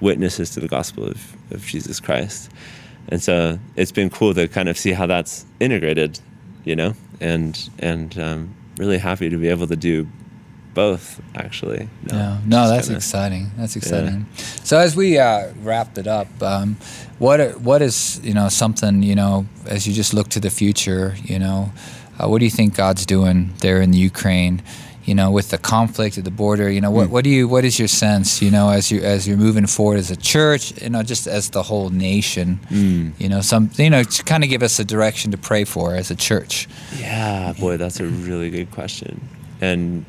witnesses 0.00 0.50
to 0.50 0.60
the 0.60 0.68
gospel 0.68 1.04
of, 1.04 1.36
of 1.52 1.64
jesus 1.64 2.00
christ. 2.00 2.50
And 3.08 3.22
so 3.22 3.58
it's 3.76 3.92
been 3.92 4.10
cool 4.10 4.32
to 4.34 4.48
kind 4.48 4.68
of 4.68 4.76
see 4.78 4.92
how 4.92 5.06
that's 5.06 5.44
integrated 5.60 6.18
you 6.64 6.76
know, 6.76 6.94
and 7.20 7.70
and 7.78 8.18
um, 8.18 8.54
really 8.78 8.98
happy 8.98 9.28
to 9.28 9.36
be 9.36 9.48
able 9.48 9.66
to 9.66 9.76
do 9.76 10.06
both 10.74 11.20
actually. 11.34 11.88
No, 12.10 12.16
yeah. 12.16 12.38
no, 12.46 12.68
that's 12.68 12.86
kinda, 12.86 12.98
exciting. 12.98 13.50
That's 13.56 13.76
exciting. 13.76 14.26
Yeah. 14.34 14.44
So 14.64 14.78
as 14.78 14.96
we 14.96 15.18
uh, 15.18 15.52
wrapped 15.62 15.98
it 15.98 16.06
up, 16.06 16.28
um, 16.42 16.76
what 17.18 17.60
what 17.60 17.82
is 17.82 18.20
you 18.22 18.34
know 18.34 18.48
something 18.48 19.02
you 19.02 19.14
know 19.14 19.46
as 19.66 19.86
you 19.86 19.92
just 19.92 20.14
look 20.14 20.28
to 20.30 20.40
the 20.40 20.50
future, 20.50 21.14
you 21.22 21.38
know, 21.38 21.72
uh, 22.18 22.28
what 22.28 22.38
do 22.38 22.44
you 22.44 22.50
think 22.50 22.76
God's 22.76 23.06
doing 23.06 23.52
there 23.60 23.80
in 23.80 23.90
the 23.90 23.98
Ukraine? 23.98 24.62
You 25.04 25.16
know, 25.16 25.32
with 25.32 25.50
the 25.50 25.58
conflict 25.58 26.16
at 26.16 26.22
the 26.22 26.30
border, 26.30 26.70
you 26.70 26.80
know, 26.80 26.92
what, 26.92 27.08
mm. 27.08 27.10
what 27.10 27.24
do 27.24 27.30
you 27.30 27.48
what 27.48 27.64
is 27.64 27.76
your 27.76 27.88
sense? 27.88 28.40
You 28.40 28.52
know, 28.52 28.70
as 28.70 28.92
you 28.92 29.00
as 29.02 29.26
you're 29.26 29.36
moving 29.36 29.66
forward 29.66 29.98
as 29.98 30.12
a 30.12 30.16
church, 30.16 30.80
you 30.80 30.90
know, 30.90 31.02
just 31.02 31.26
as 31.26 31.50
the 31.50 31.64
whole 31.64 31.90
nation, 31.90 32.60
mm. 32.70 33.12
you 33.18 33.28
know, 33.28 33.40
some 33.40 33.68
you 33.76 33.90
know, 33.90 34.04
to 34.04 34.22
kind 34.22 34.44
of 34.44 34.50
give 34.50 34.62
us 34.62 34.78
a 34.78 34.84
direction 34.84 35.32
to 35.32 35.38
pray 35.38 35.64
for 35.64 35.96
as 35.96 36.12
a 36.12 36.14
church. 36.14 36.68
Yeah, 36.96 37.52
boy, 37.58 37.78
that's 37.78 37.98
a 37.98 38.06
really 38.06 38.48
good 38.48 38.70
question, 38.70 39.20
and 39.60 40.04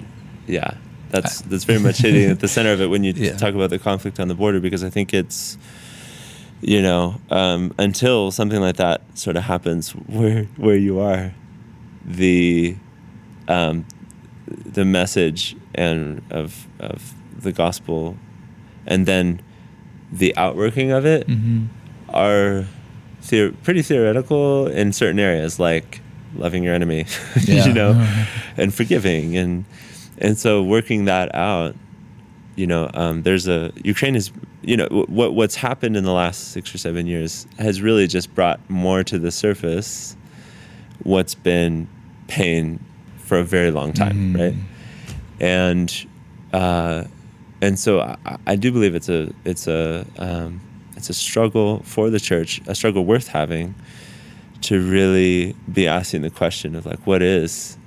yeah, 0.47 0.75
that's 1.10 1.41
that's 1.41 1.63
very 1.63 1.79
much 1.79 1.99
hitting 1.99 2.29
at 2.29 2.39
the 2.39 2.47
center 2.47 2.73
of 2.73 2.82
it 2.82 2.88
when 2.88 3.03
you 3.03 3.13
yeah. 3.15 3.36
talk 3.38 3.53
about 3.53 3.69
the 3.69 3.79
conflict 3.79 4.19
on 4.19 4.27
the 4.27 4.36
border 4.36 4.60
because 4.60 4.84
I 4.84 4.89
think 4.89 5.13
it's 5.13 5.58
you 6.62 6.82
know 6.82 7.21
um, 7.29 7.73
until 7.77 8.32
something 8.32 8.60
like 8.60 8.77
that 8.77 9.01
sort 9.17 9.36
of 9.36 9.43
happens 9.43 9.91
where 9.91 10.45
where 10.58 10.77
you 10.77 10.99
are 10.99 11.34
the 12.06 12.75
um, 13.47 13.86
the 14.47 14.86
message 14.86 15.56
and 15.75 16.21
of 16.29 16.67
of 16.79 17.13
the 17.38 17.51
gospel 17.51 18.17
and 18.86 19.06
then 19.06 19.41
the 20.12 20.36
outworking 20.38 20.91
of 20.91 21.06
it 21.06 21.27
mm-hmm. 21.27 21.65
are 22.10 22.65
the- 23.29 23.53
pretty 23.63 23.82
theoretical 23.82 24.67
in 24.67 24.93
certain 24.93 25.19
areas 25.19 25.60
like 25.60 26.01
loving 26.36 26.63
your 26.63 26.73
enemy 26.73 27.06
yeah. 27.43 27.65
you 27.65 27.73
know 27.73 28.25
and 28.58 28.73
forgiving 28.73 29.36
and 29.38 29.65
and 30.17 30.38
so 30.38 30.62
working 30.63 31.06
that 31.06 31.34
out 31.36 31.76
you 32.56 32.67
know 32.67 32.89
um, 32.93 33.23
there's 33.23 33.47
a 33.47 33.71
ukraine 33.84 34.15
is 34.15 34.32
you 34.62 34.78
know 34.78 34.88
what 35.08 35.34
what's 35.34 35.56
happened 35.56 35.97
in 35.97 36.04
the 36.04 36.12
last 36.12 36.52
six 36.52 36.73
or 36.73 36.78
seven 36.78 37.08
years 37.08 37.47
has 37.60 37.82
really 37.82 38.08
just 38.08 38.34
brought 38.36 38.60
more 38.69 39.04
to 39.04 39.17
the 39.19 39.32
surface 39.32 40.15
what's 41.04 41.36
been 41.36 41.88
pain 42.28 42.80
for 43.17 43.39
a 43.39 43.43
very 43.43 43.71
long 43.71 43.91
time 43.93 44.34
mm-hmm. 44.34 44.41
right 44.41 44.56
and 45.39 46.08
uh, 46.54 47.04
and 47.62 47.80
so 47.80 48.02
I, 48.02 48.38
I, 48.45 48.56
do 48.56 48.71
believe 48.71 48.93
it's 48.93 49.10
a 49.10 49.32
it's 49.43 49.67
a 49.67 50.06
um, 50.19 50.62
it's 50.95 51.10
a 51.10 51.13
struggle 51.13 51.80
for 51.80 52.10
the 52.10 52.19
church 52.19 52.62
a 52.67 52.76
struggle 52.76 53.06
worth 53.06 53.28
having 53.28 53.73
to 54.62 54.80
really 54.80 55.56
be 55.71 55.88
asking 55.88 56.21
the 56.21 56.30
question 56.30 56.76
of 56.76 56.86
like 56.86 57.06
what 57.08 57.21
is 57.21 57.78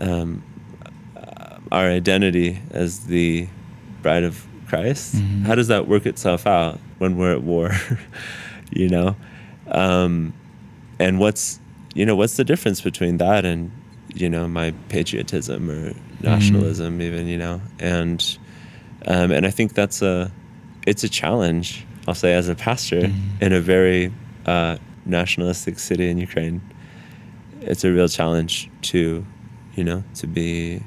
um, 0.00 0.42
our 1.74 1.88
identity 1.88 2.60
as 2.70 3.06
the 3.06 3.48
bride 4.00 4.22
of 4.22 4.46
Christ, 4.68 5.16
mm-hmm. 5.16 5.42
how 5.42 5.56
does 5.56 5.68
that 5.68 5.88
work 5.88 6.06
itself 6.06 6.46
out 6.46 6.78
when 6.98 7.16
we're 7.16 7.32
at 7.32 7.42
war? 7.42 7.72
you 8.70 8.88
know, 8.88 9.16
um, 9.68 10.32
and 11.00 11.18
what's 11.18 11.58
you 11.94 12.06
know 12.06 12.14
what's 12.14 12.36
the 12.36 12.44
difference 12.44 12.80
between 12.80 13.18
that 13.18 13.44
and 13.44 13.72
you 14.14 14.30
know 14.30 14.46
my 14.46 14.72
patriotism 14.88 15.68
or 15.68 15.94
nationalism, 16.20 16.94
mm-hmm. 16.94 17.02
even 17.02 17.26
you 17.26 17.38
know, 17.38 17.60
and 17.80 18.38
um, 19.06 19.32
and 19.32 19.44
I 19.44 19.50
think 19.50 19.74
that's 19.74 20.00
a 20.00 20.30
it's 20.86 21.02
a 21.02 21.08
challenge. 21.08 21.84
I'll 22.06 22.14
say 22.14 22.34
as 22.34 22.48
a 22.48 22.54
pastor 22.54 23.00
mm-hmm. 23.00 23.44
in 23.44 23.52
a 23.52 23.60
very 23.60 24.12
uh, 24.46 24.76
nationalistic 25.06 25.80
city 25.80 26.08
in 26.08 26.18
Ukraine, 26.18 26.60
it's 27.62 27.82
a 27.82 27.90
real 27.90 28.08
challenge 28.08 28.70
to 28.82 29.26
you 29.74 29.84
know 29.84 30.04
to 30.14 30.28
be 30.28 30.80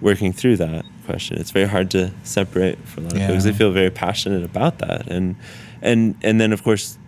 working 0.00 0.32
through 0.32 0.56
that 0.56 0.84
question. 1.04 1.38
It's 1.38 1.50
very 1.50 1.68
hard 1.68 1.90
to 1.92 2.12
separate 2.22 2.78
for 2.86 3.00
a 3.00 3.04
lot 3.04 3.12
of 3.12 3.18
yeah. 3.18 3.28
folks. 3.28 3.44
They 3.44 3.52
feel 3.52 3.70
very 3.70 3.90
passionate 3.90 4.44
about 4.44 4.78
that, 4.78 5.06
and 5.08 5.36
and 5.82 6.16
and 6.22 6.40
then 6.40 6.52
of 6.52 6.62
course, 6.62 6.98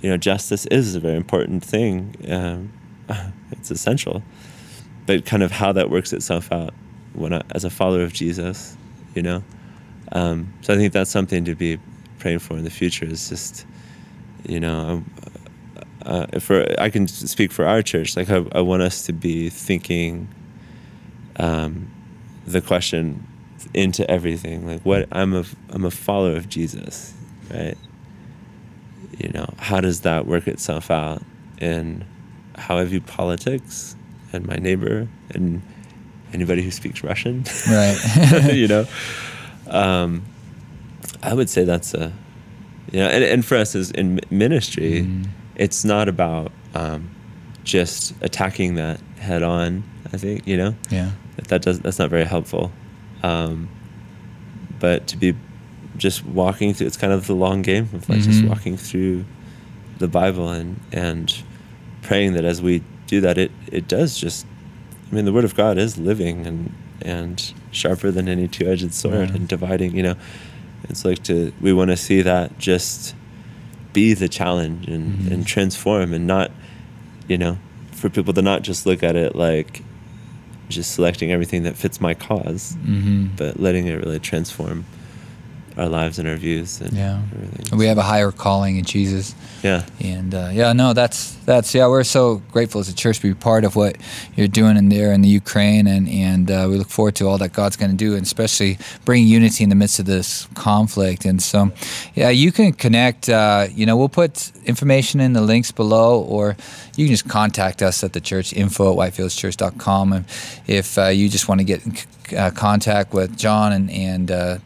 you 0.00 0.10
know, 0.10 0.16
justice 0.16 0.66
is 0.66 0.94
a 0.94 1.00
very 1.00 1.16
important 1.16 1.64
thing. 1.64 2.14
Um, 2.28 2.72
it's 3.50 3.70
essential, 3.70 4.22
but 5.06 5.24
kind 5.24 5.42
of 5.42 5.50
how 5.50 5.72
that 5.72 5.90
works 5.90 6.12
itself 6.12 6.52
out 6.52 6.74
when 7.14 7.32
I, 7.32 7.42
as 7.50 7.64
a 7.64 7.70
follower 7.70 8.02
of 8.02 8.12
Jesus, 8.12 8.76
you 9.14 9.22
know. 9.22 9.42
Um, 10.12 10.52
so 10.62 10.74
I 10.74 10.76
think 10.76 10.92
that's 10.92 11.10
something 11.10 11.44
to 11.44 11.54
be 11.54 11.78
praying 12.18 12.40
for 12.40 12.56
in 12.56 12.64
the 12.64 12.70
future. 12.70 13.04
Is 13.04 13.28
just, 13.28 13.66
you 14.46 14.60
know, 14.60 14.78
um, 14.78 15.10
uh, 16.04 16.40
for 16.40 16.66
I 16.80 16.90
can 16.90 17.06
speak 17.08 17.52
for 17.52 17.66
our 17.66 17.82
church. 17.82 18.16
Like 18.16 18.30
I, 18.30 18.44
I 18.52 18.60
want 18.60 18.82
us 18.82 19.04
to 19.06 19.12
be 19.12 19.50
thinking 19.50 20.28
um, 21.38 21.90
the 22.46 22.60
question 22.60 23.26
into 23.74 24.08
everything. 24.10 24.66
Like 24.66 24.82
what 24.82 25.08
I'm 25.12 25.34
a 25.34 25.44
I'm 25.70 25.84
a 25.84 25.90
follower 25.90 26.36
of 26.36 26.48
Jesus, 26.48 27.14
right? 27.52 27.76
You 29.18 29.30
know, 29.30 29.46
how 29.58 29.80
does 29.80 30.02
that 30.02 30.26
work 30.26 30.46
itself 30.46 30.90
out 30.90 31.22
in 31.60 32.04
how 32.56 32.78
I 32.78 32.84
view 32.84 33.00
politics 33.00 33.96
and 34.32 34.46
my 34.46 34.56
neighbor 34.56 35.08
and 35.30 35.62
anybody 36.32 36.62
who 36.62 36.70
speaks 36.70 37.02
Russian, 37.02 37.44
right? 37.68 38.50
you 38.52 38.68
know, 38.68 38.86
um, 39.68 40.24
I 41.22 41.34
would 41.34 41.48
say 41.48 41.64
that's 41.64 41.94
a, 41.94 42.12
you 42.92 43.00
know, 43.00 43.08
and, 43.08 43.24
and 43.24 43.44
for 43.44 43.56
us 43.56 43.74
as 43.74 43.90
in 43.90 44.20
ministry, 44.30 45.02
mm. 45.02 45.26
it's 45.56 45.84
not 45.84 46.08
about 46.08 46.52
um, 46.74 47.10
just 47.64 48.14
attacking 48.22 48.74
that 48.74 49.00
head 49.18 49.42
on. 49.42 49.82
I 50.12 50.16
think 50.16 50.46
you 50.46 50.56
know, 50.56 50.74
yeah, 50.90 51.10
that 51.44 51.62
does 51.62 51.80
that's 51.80 51.98
not 51.98 52.10
very 52.10 52.24
helpful. 52.24 52.72
Um, 53.22 53.68
but 54.78 55.06
to 55.08 55.16
be 55.16 55.34
just 55.96 56.24
walking 56.24 56.74
through, 56.74 56.86
it's 56.86 56.96
kind 56.96 57.12
of 57.12 57.26
the 57.26 57.34
long 57.34 57.62
game 57.62 57.88
of 57.92 58.08
like 58.08 58.20
mm-hmm. 58.20 58.30
just 58.30 58.44
walking 58.44 58.76
through 58.76 59.24
the 59.98 60.08
Bible 60.08 60.50
and 60.50 60.80
and 60.92 61.42
praying 62.02 62.34
that 62.34 62.44
as 62.44 62.62
we 62.62 62.82
do 63.06 63.20
that, 63.20 63.38
it 63.38 63.50
it 63.70 63.88
does 63.88 64.18
just. 64.18 64.46
I 65.10 65.14
mean, 65.14 65.24
the 65.24 65.32
Word 65.32 65.44
of 65.44 65.54
God 65.54 65.78
is 65.78 65.96
living 65.96 66.46
and 66.46 66.74
and 67.00 67.54
sharper 67.70 68.10
than 68.10 68.28
any 68.28 68.48
two-edged 68.48 68.92
sword 68.92 69.30
and 69.30 69.48
dividing. 69.48 69.96
You 69.96 70.02
know, 70.02 70.14
it's 70.84 71.04
like 71.04 71.22
to 71.24 71.52
we 71.60 71.72
want 71.72 71.90
to 71.90 71.96
see 71.96 72.22
that 72.22 72.58
just 72.58 73.14
be 73.92 74.14
the 74.14 74.28
challenge 74.28 74.86
and 74.88 75.18
mm-hmm. 75.18 75.32
and 75.32 75.46
transform 75.46 76.12
and 76.12 76.26
not, 76.26 76.50
you 77.26 77.38
know, 77.38 77.58
for 77.92 78.08
people 78.10 78.34
to 78.34 78.42
not 78.42 78.62
just 78.62 78.86
look 78.86 79.02
at 79.02 79.16
it 79.16 79.34
like 79.34 79.82
just 80.68 80.92
selecting 80.92 81.32
everything 81.32 81.62
that 81.62 81.76
fits 81.76 82.00
my 82.00 82.14
because 82.14 82.76
mm-hmm. 82.84 83.26
but 83.36 83.58
letting 83.58 83.86
it 83.86 83.94
really 83.94 84.18
transform 84.18 84.84
our 85.78 85.88
lives 85.88 86.18
and 86.18 86.28
our 86.28 86.34
views 86.34 86.80
and 86.80 86.92
yeah. 86.92 87.22
everything. 87.32 87.78
we 87.78 87.86
have 87.86 87.98
a 87.98 88.02
higher 88.02 88.32
calling 88.32 88.76
in 88.76 88.84
jesus. 88.84 89.34
Yeah. 89.62 89.86
And 90.00 90.34
uh, 90.34 90.50
yeah 90.52 90.72
no 90.72 90.92
that's 90.92 91.34
that's 91.46 91.74
yeah 91.74 91.86
we're 91.86 92.04
so 92.04 92.42
grateful 92.52 92.80
as 92.80 92.88
a 92.88 92.94
church 92.94 93.20
to 93.20 93.28
be 93.28 93.34
part 93.34 93.64
of 93.64 93.76
what 93.76 93.96
you're 94.36 94.48
doing 94.48 94.76
in 94.76 94.88
there 94.88 95.12
in 95.12 95.22
the 95.22 95.28
ukraine. 95.28 95.86
And 95.86 96.08
and 96.08 96.50
uh, 96.50 96.66
we 96.68 96.76
look 96.76 96.90
forward 96.90 97.14
to 97.16 97.28
all 97.28 97.38
that 97.38 97.52
god's 97.52 97.76
going 97.76 97.92
to 97.92 97.96
do 97.96 98.14
and 98.14 98.22
especially 98.22 98.78
bringing 99.04 99.28
unity 99.28 99.62
in 99.62 99.70
the 99.70 99.76
midst 99.76 100.00
of 100.00 100.06
this 100.06 100.48
conflict. 100.54 101.24
And 101.24 101.40
so 101.40 101.70
yeah 102.14 102.30
you 102.30 102.50
can 102.50 102.72
connect 102.72 103.28
uh, 103.28 103.68
you 103.72 103.86
know 103.86 103.96
we'll 103.96 104.08
put 104.08 104.50
information 104.64 105.20
in 105.20 105.32
the 105.32 105.42
links 105.42 105.70
below 105.70 106.20
or 106.20 106.56
you 106.96 107.06
can 107.06 107.14
just 107.14 107.28
contact 107.28 107.82
us 107.82 108.02
at 108.02 108.12
the 108.12 108.20
church 108.20 108.52
info 108.52 108.90
at 108.90 108.98
whitefieldschurch.com 108.98 110.12
and 110.12 110.24
if 110.66 110.98
uh, 110.98 111.06
you 111.06 111.28
just 111.28 111.48
want 111.48 111.60
to 111.60 111.64
get 111.64 111.86
in 111.86 111.96
uh, 112.32 112.50
contact 112.50 113.12
with 113.12 113.36
john 113.36 113.72
and 113.72 113.90
and 113.90 114.30
uh, 114.30 114.58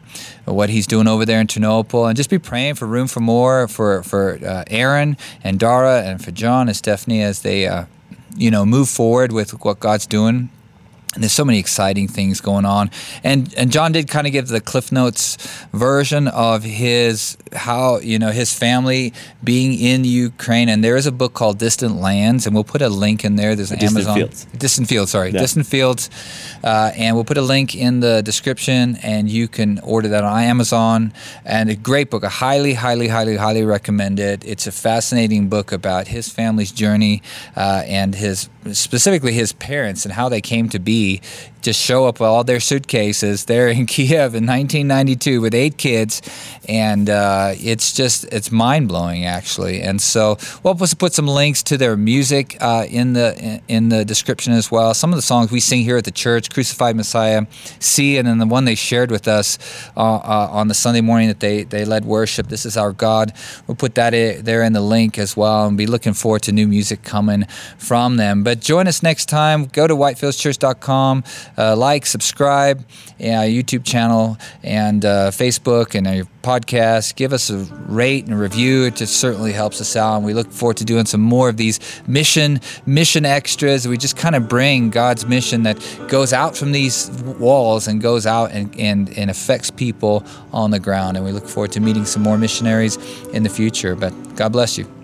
what 0.45 0.69
he's 0.69 0.87
doing 0.87 1.07
over 1.07 1.25
there 1.25 1.39
in 1.39 1.47
Ternopil, 1.47 2.07
and 2.07 2.17
just 2.17 2.29
be 2.29 2.39
praying 2.39 2.75
for 2.75 2.85
room 2.85 3.07
for 3.07 3.19
more 3.19 3.67
for 3.67 4.03
for 4.03 4.39
uh, 4.45 4.63
Aaron 4.67 5.17
and 5.43 5.59
Dara 5.59 6.03
and 6.03 6.23
for 6.23 6.31
John 6.31 6.67
and 6.67 6.75
Stephanie 6.75 7.21
as 7.21 7.41
they 7.41 7.67
uh, 7.67 7.85
you 8.35 8.51
know 8.51 8.65
move 8.65 8.89
forward 8.89 9.31
with 9.31 9.63
what 9.63 9.79
God's 9.79 10.05
doing 10.05 10.49
and 11.13 11.23
there's 11.23 11.33
so 11.33 11.45
many 11.45 11.59
exciting 11.59 12.07
things 12.07 12.41
going 12.41 12.65
on. 12.65 12.89
And 13.23 13.53
and 13.55 13.71
john 13.71 13.91
did 13.91 14.07
kind 14.07 14.27
of 14.27 14.33
give 14.33 14.47
the 14.47 14.61
cliff 14.61 14.91
notes 14.91 15.37
version 15.71 16.27
of 16.27 16.63
his 16.63 17.37
how 17.53 17.99
you 17.99 18.17
know 18.19 18.31
his 18.31 18.53
family 18.53 19.13
being 19.43 19.73
in 19.77 20.03
ukraine. 20.03 20.69
And 20.69 20.83
there 20.83 20.95
is 20.95 21.05
a 21.05 21.11
book 21.11 21.33
called 21.33 21.59
distant 21.59 21.95
lands 21.95 22.45
and 22.45 22.55
we'll 22.55 22.63
put 22.63 22.81
a 22.81 22.89
link 22.89 23.23
in 23.23 23.35
there. 23.35 23.55
There's 23.55 23.71
an 23.71 23.79
distant 23.79 24.07
amazon 24.07 24.17
fields. 24.17 24.45
distant 24.57 24.87
fields 24.87 25.11
sorry. 25.11 25.31
Yeah. 25.31 25.39
distant 25.39 25.65
fields 25.67 26.09
uh, 26.63 26.91
and 26.95 27.15
we'll 27.15 27.25
put 27.25 27.37
a 27.37 27.41
link 27.41 27.75
in 27.75 27.99
the 27.99 28.21
description 28.23 28.97
and 29.03 29.29
you 29.29 29.47
can 29.47 29.79
order 29.79 30.07
that 30.09 30.23
on 30.23 30.41
amazon. 30.41 31.13
And 31.45 31.69
a 31.69 31.75
great 31.75 32.09
book. 32.09 32.23
I 32.23 32.29
highly 32.29 32.73
highly 32.73 33.07
highly 33.07 33.35
highly 33.35 33.63
recommend 33.63 34.19
it. 34.19 34.43
It's 34.45 34.67
a 34.67 34.71
fascinating 34.71 35.49
book 35.49 35.71
about 35.71 36.07
his 36.07 36.29
family's 36.29 36.71
journey 36.71 37.21
uh, 37.55 37.83
and 37.85 38.15
his 38.15 38.49
specifically 38.71 39.33
his 39.33 39.51
parents 39.53 40.05
and 40.05 40.13
how 40.13 40.29
they 40.29 40.41
came 40.41 40.69
to 40.69 40.79
be 40.79 41.02
see 41.03 41.21
just 41.63 41.81
show 41.81 42.05
up 42.05 42.19
with 42.19 42.27
all 42.27 42.43
their 42.43 42.59
suitcases 42.59 43.45
there 43.45 43.69
in 43.69 43.85
Kiev 43.93 44.35
in 44.35 44.45
1992 44.45 45.41
with 45.41 45.55
eight 45.55 45.77
kids, 45.77 46.21
and 46.67 47.09
uh, 47.09 47.53
it's 47.55 47.93
just 47.93 48.25
it's 48.25 48.51
mind 48.51 48.87
blowing 48.87 49.25
actually. 49.25 49.81
And 49.81 50.01
so 50.01 50.37
we'll 50.61 50.75
put 50.75 51.13
some 51.13 51.27
links 51.27 51.63
to 51.63 51.77
their 51.77 51.97
music 51.97 52.57
uh, 52.61 52.85
in 52.89 53.13
the 53.13 53.61
in 53.67 53.89
the 53.89 54.05
description 54.05 54.53
as 54.53 54.69
well. 54.69 54.93
Some 54.93 55.11
of 55.11 55.15
the 55.15 55.21
songs 55.21 55.51
we 55.51 55.59
sing 55.59 55.83
here 55.83 55.97
at 55.97 56.03
the 56.03 56.11
church, 56.11 56.49
"Crucified 56.49 56.95
Messiah," 56.95 57.45
"See," 57.79 58.17
and 58.17 58.27
then 58.27 58.37
the 58.37 58.45
one 58.45 58.65
they 58.65 58.75
shared 58.75 59.09
with 59.09 59.27
us 59.27 59.57
uh, 59.95 59.99
uh 59.99 60.49
on 60.51 60.67
the 60.67 60.73
Sunday 60.73 61.01
morning 61.01 61.29
that 61.29 61.39
they 61.39 61.63
they 61.63 61.85
led 61.85 62.05
worship. 62.05 62.47
This 62.47 62.65
is 62.65 62.77
our 62.77 62.91
God. 62.91 63.33
We'll 63.67 63.75
put 63.75 63.95
that 63.95 64.11
there 64.43 64.63
in 64.63 64.73
the 64.73 64.81
link 64.81 65.17
as 65.17 65.35
well, 65.37 65.67
and 65.67 65.77
be 65.77 65.87
looking 65.87 66.13
forward 66.13 66.43
to 66.43 66.51
new 66.51 66.67
music 66.67 67.03
coming 67.03 67.45
from 67.77 68.17
them. 68.17 68.43
But 68.43 68.59
join 68.59 68.87
us 68.87 69.01
next 69.01 69.27
time. 69.27 69.65
Go 69.65 69.87
to 69.87 69.95
whitefieldschurch.com, 69.95 71.23
uh, 71.57 71.75
like, 71.75 72.05
subscribe, 72.05 72.85
yeah, 73.17 73.43
YouTube 73.43 73.83
channel 73.85 74.37
and 74.63 75.05
uh, 75.05 75.31
Facebook 75.31 75.95
and 75.95 76.07
our 76.07 76.27
podcast. 76.41 77.15
Give 77.15 77.33
us 77.33 77.49
a 77.49 77.57
rate 77.87 78.25
and 78.25 78.33
a 78.33 78.37
review. 78.37 78.83
It 78.83 78.95
just 78.95 79.17
certainly 79.17 79.51
helps 79.51 79.81
us 79.81 79.95
out, 79.95 80.17
and 80.17 80.25
we 80.25 80.33
look 80.33 80.51
forward 80.51 80.77
to 80.77 80.85
doing 80.85 81.05
some 81.05 81.21
more 81.21 81.49
of 81.49 81.57
these 81.57 81.79
mission 82.07 82.59
mission 82.85 83.25
extras. 83.25 83.87
We 83.87 83.97
just 83.97 84.17
kind 84.17 84.35
of 84.35 84.47
bring 84.47 84.89
God's 84.89 85.25
mission 85.25 85.63
that 85.63 85.77
goes 86.07 86.33
out 86.33 86.57
from 86.57 86.71
these 86.71 87.09
walls 87.39 87.87
and 87.87 88.01
goes 88.01 88.25
out 88.25 88.51
and, 88.51 88.77
and, 88.79 89.17
and 89.17 89.29
affects 89.29 89.71
people 89.71 90.23
on 90.51 90.71
the 90.71 90.79
ground. 90.79 91.17
And 91.17 91.25
we 91.25 91.31
look 91.31 91.47
forward 91.47 91.71
to 91.73 91.79
meeting 91.79 92.05
some 92.05 92.21
more 92.21 92.37
missionaries 92.37 92.97
in 93.29 93.43
the 93.43 93.49
future. 93.49 93.95
But 93.95 94.11
God 94.35 94.51
bless 94.51 94.77
you. 94.77 95.02